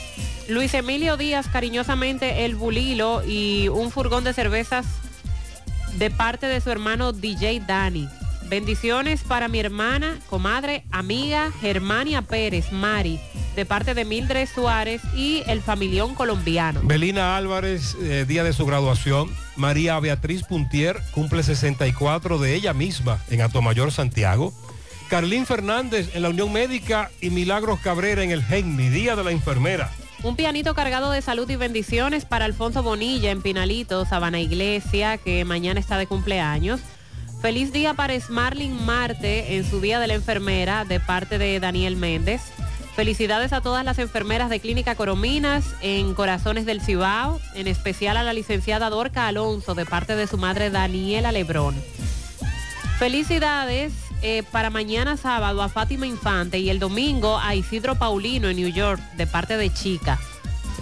[0.46, 4.84] Luis Emilio Díaz, cariñosamente el Bulilo y un furgón de cervezas
[5.94, 8.10] de parte de su hermano DJ Dani.
[8.48, 13.18] Bendiciones para mi hermana, comadre, amiga Germania Pérez, Mari,
[13.56, 16.80] de parte de Mildred Suárez y el familión colombiano.
[16.84, 19.34] Belina Álvarez, eh, día de su graduación.
[19.56, 24.52] María Beatriz Puntier cumple 64 de ella misma en Atomayor, Santiago.
[25.08, 29.32] Carlín Fernández en la Unión Médica y Milagros Cabrera en el GENMI, Día de la
[29.32, 29.90] Enfermera.
[30.22, 35.44] Un pianito cargado de salud y bendiciones para Alfonso Bonilla en Pinalito, Sabana Iglesia, que
[35.44, 36.80] mañana está de cumpleaños.
[37.40, 41.96] Feliz día para Smarling Marte en su Día de la Enfermera de parte de Daniel
[41.96, 42.42] Méndez.
[42.96, 48.22] Felicidades a todas las enfermeras de Clínica Corominas en Corazones del Cibao, en especial a
[48.22, 51.74] la licenciada Dorca Alonso de parte de su madre Daniela Lebrón.
[52.98, 53.92] Felicidades
[54.22, 58.68] eh, para mañana sábado a Fátima Infante y el domingo a Isidro Paulino en New
[58.68, 60.18] York de parte de Chica.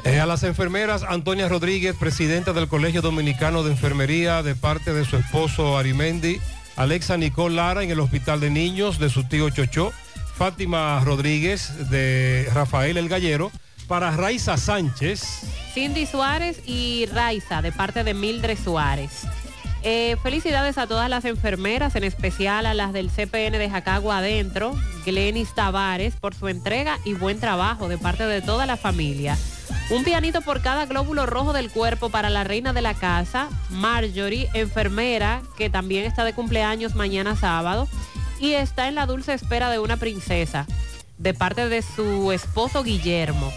[0.05, 5.07] Eh, a las enfermeras Antonia Rodríguez, presidenta del Colegio Dominicano de Enfermería, de parte de
[5.07, 6.41] su esposo Arimendi,
[6.77, 9.93] Alexa Nicole Lara en el Hospital de Niños de su tío Chocho,
[10.37, 13.51] Fátima Rodríguez de Rafael El Gallero,
[13.89, 15.47] para Raiza Sánchez.
[15.73, 19.27] Cindy Suárez y Raiza de parte de Mildred Suárez.
[19.83, 24.75] Eh, felicidades a todas las enfermeras, en especial a las del CPN de Jacagua Adentro,
[25.07, 29.37] Glenis Tavares, por su entrega y buen trabajo de parte de toda la familia.
[29.91, 34.49] Un pianito por cada glóbulo rojo del cuerpo para la reina de la casa, Marjorie,
[34.55, 37.87] enfermera, que también está de cumpleaños mañana sábado
[38.41, 40.67] y está en la dulce espera de una princesa,
[41.19, 43.53] de parte de su esposo Guillermo.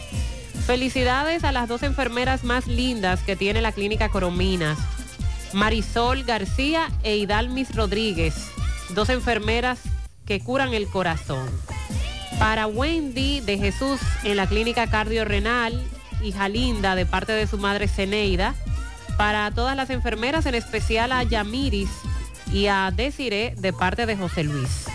[0.66, 4.78] Felicidades a las dos enfermeras más lindas que tiene la clínica Corominas,
[5.54, 8.36] Marisol García e Hidalmis Rodríguez,
[8.90, 9.80] dos enfermeras
[10.26, 11.50] que curan el corazón.
[12.38, 15.82] Para Wendy de Jesús en la clínica cardiorrenal,
[16.24, 18.56] hija linda de parte de su madre Ceneida.
[19.18, 21.90] Para todas las enfermeras, en especial a Yamiris
[22.52, 24.86] y a Desiree de parte de José Luis.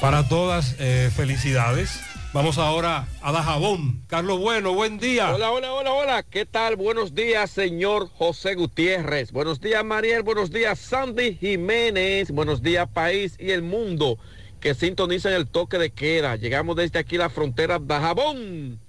[0.00, 2.00] Para todas, eh, felicidades.
[2.32, 4.02] Vamos ahora a Dajabón.
[4.06, 5.34] Carlos Bueno, buen día.
[5.34, 6.22] Hola, hola, hola, hola.
[6.22, 6.76] ¿Qué tal?
[6.76, 9.32] Buenos días, señor José Gutiérrez.
[9.32, 10.22] Buenos días, Mariel.
[10.22, 12.30] Buenos días, Sandy Jiménez.
[12.30, 14.18] Buenos días, país y el mundo
[14.60, 16.36] que sintonizan el toque de queda.
[16.36, 18.80] Llegamos desde aquí la frontera Dajabón.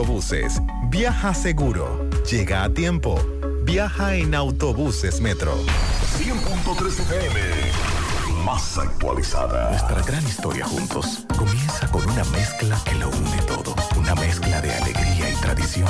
[0.01, 0.61] Metroautobuses.
[0.89, 2.09] Viaja seguro.
[2.29, 3.19] Llega a tiempo.
[3.63, 5.53] Viaja en autobuses Metro.
[6.17, 7.39] 100.3 FM.
[8.43, 9.69] Más actualizada.
[9.69, 13.75] Nuestra gran historia juntos comienza con una mezcla que lo une todo.
[13.95, 15.89] Una mezcla de alegría y tradición.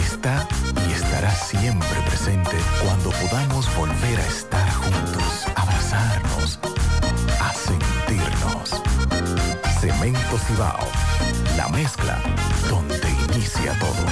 [0.01, 0.47] está
[0.87, 6.59] y estará siempre presente cuando podamos volver a estar juntos, abrazarnos,
[7.39, 8.81] a sentirnos.
[9.79, 10.87] Cemento Cibao,
[11.57, 12.21] la mezcla
[12.69, 14.05] donde inicia todo.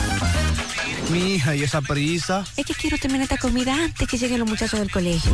[1.11, 2.45] Mi hija, ¿y esa prisa?
[2.55, 5.31] Es que quiero terminar esta comida antes que lleguen los muchachos del colegio.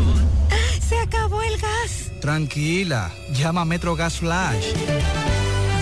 [0.87, 2.11] ¡Se acabó el gas!
[2.21, 4.73] Tranquila, llama a Metro Gas Flash.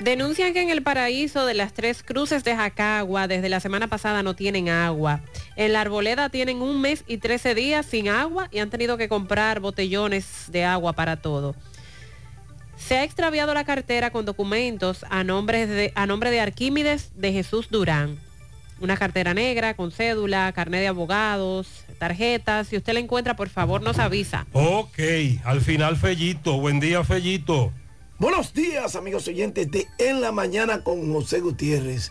[0.00, 4.22] Denuncian que en el paraíso de las tres cruces de Jacagua desde la semana pasada
[4.22, 5.22] no tienen agua.
[5.56, 9.08] En la arboleda tienen un mes y 13 días sin agua y han tenido que
[9.08, 11.56] comprar botellones de agua para todo.
[12.76, 17.32] Se ha extraviado la cartera con documentos a nombre de, a nombre de Arquímedes de
[17.32, 18.20] Jesús Durán.
[18.80, 21.66] Una cartera negra con cédula, carnet de abogados,
[21.98, 22.68] tarjetas.
[22.68, 24.46] Si usted la encuentra, por favor, nos avisa.
[24.52, 25.00] Ok,
[25.42, 26.60] al final Fellito.
[26.60, 27.72] Buen día, Fellito.
[28.20, 32.10] Buenos días, amigos oyentes de En la Mañana con José Gutiérrez.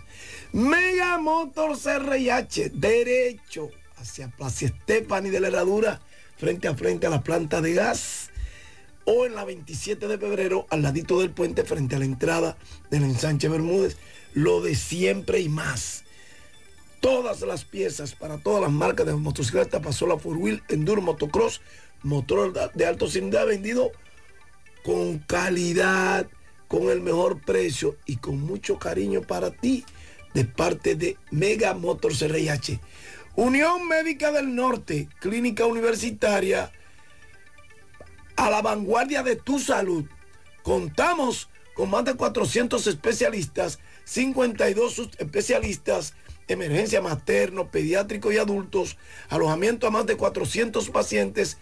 [0.53, 6.00] Mega Motor CRIH, derecho hacia Plaza de la Herradura,
[6.38, 8.30] frente a frente a la planta de gas.
[9.03, 12.58] O en la 27 de febrero, al ladito del puente, frente a la entrada
[12.90, 13.98] del ensanche Bermúdez.
[14.34, 16.06] Lo de siempre y más.
[17.02, 21.60] Todas las piezas para todas las marcas de motocicleta pasó la Four Wheel Enduro Motocross,
[22.02, 23.92] motor de alto cilindrada vendido
[24.88, 26.27] con calidad,
[26.69, 29.83] con el mejor precio y con mucho cariño para ti
[30.33, 32.80] de parte de Mega Motors RIH.
[33.35, 36.72] Unión Médica del Norte, clínica universitaria,
[38.38, 40.06] a la vanguardia de tu salud.
[40.64, 46.14] Contamos con más de 400 especialistas, 52 especialistas,
[46.48, 48.95] emergencia materno, pediátrico y adultos,
[49.27, 51.57] alojamiento a más de 400 pacientes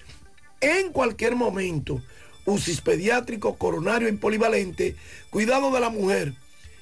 [0.61, 2.03] en cualquier momento
[2.45, 4.95] UCIS pediátrico, coronario y polivalente,
[5.30, 6.33] cuidado de la mujer,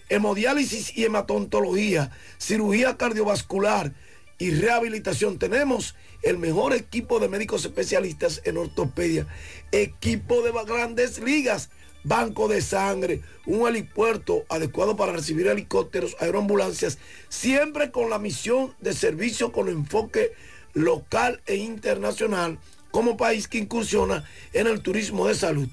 [0.10, 3.94] hemodiálisis y hematontología, cirugía cardiovascular
[4.38, 5.40] y rehabilitación.
[5.40, 9.28] Tenemos el mejor equipo de médicos especialistas en ortopedia,
[9.72, 11.70] equipo de grandes ligas,
[12.04, 16.98] banco de sangre, un helipuerto adecuado para recibir helicópteros, aeroambulancias,
[17.30, 20.34] siempre con la misión de servicio con enfoque
[20.74, 22.60] local e internacional
[22.94, 24.24] como país que incursiona
[24.54, 25.68] en el turismo de salud.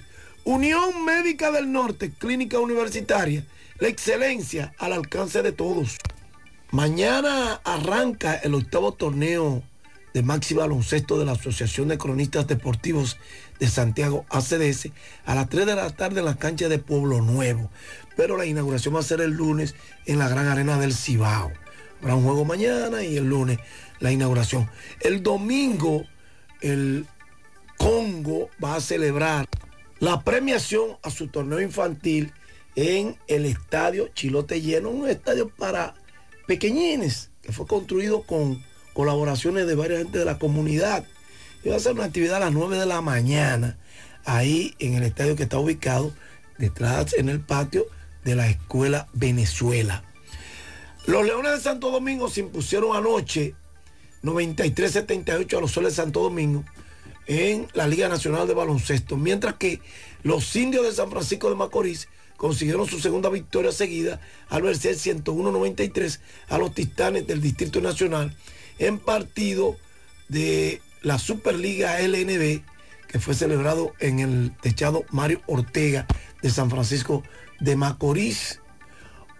[0.44, 3.44] Unión Médica del Norte, clínica universitaria,
[3.78, 5.98] la excelencia al alcance de todos.
[6.70, 9.62] Mañana arranca el octavo torneo
[10.14, 13.18] de Maxi Baloncesto de la Asociación de Cronistas Deportivos
[13.58, 14.88] de Santiago ACDS
[15.26, 17.70] a las 3 de la tarde en la cancha de Pueblo Nuevo.
[18.16, 19.74] Pero la inauguración va a ser el lunes
[20.06, 21.52] en la Gran Arena del Cibao.
[22.00, 23.58] Habrá un juego mañana y el lunes
[23.98, 24.70] la inauguración.
[25.00, 26.06] El domingo
[26.60, 27.06] el
[27.76, 29.48] Congo va a celebrar
[29.98, 32.32] la premiación a su torneo infantil
[32.76, 35.94] en el estadio Chilote Lleno, un estadio para
[36.46, 41.04] pequeñines que fue construido con colaboraciones de varias gente de la comunidad.
[41.62, 43.78] Y va a ser una actividad a las 9 de la mañana,
[44.24, 46.14] ahí en el estadio que está ubicado
[46.58, 47.86] detrás en el patio
[48.24, 50.04] de la Escuela Venezuela.
[51.06, 53.54] Los Leones de Santo Domingo se impusieron anoche
[54.22, 56.64] 93-78 a los Soles de Santo Domingo
[57.26, 59.80] en la Liga Nacional de Baloncesto, mientras que
[60.22, 66.20] los indios de San Francisco de Macorís consiguieron su segunda victoria seguida al vencer 101-93
[66.48, 68.34] a los Titanes del Distrito Nacional
[68.78, 69.76] en partido
[70.28, 72.62] de la Superliga LNB
[73.10, 76.06] que fue celebrado en el techado Mario Ortega
[76.42, 77.24] de San Francisco
[77.58, 78.59] de Macorís.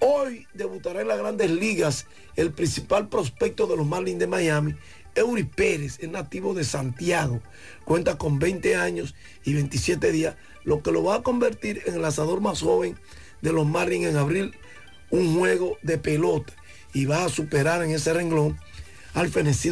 [0.02, 4.74] Hoy debutará en las grandes ligas el principal prospecto de los Marlins de Miami,
[5.14, 7.42] Eury Pérez, es nativo de Santiago,
[7.84, 9.14] cuenta con 20 años
[9.44, 12.98] y 27 días, lo que lo va a convertir en el lanzador más joven
[13.42, 14.52] de los Marlins en abrir
[15.10, 16.54] un juego de pelota
[16.94, 18.58] y va a superar en ese renglón
[19.12, 19.68] al fenecido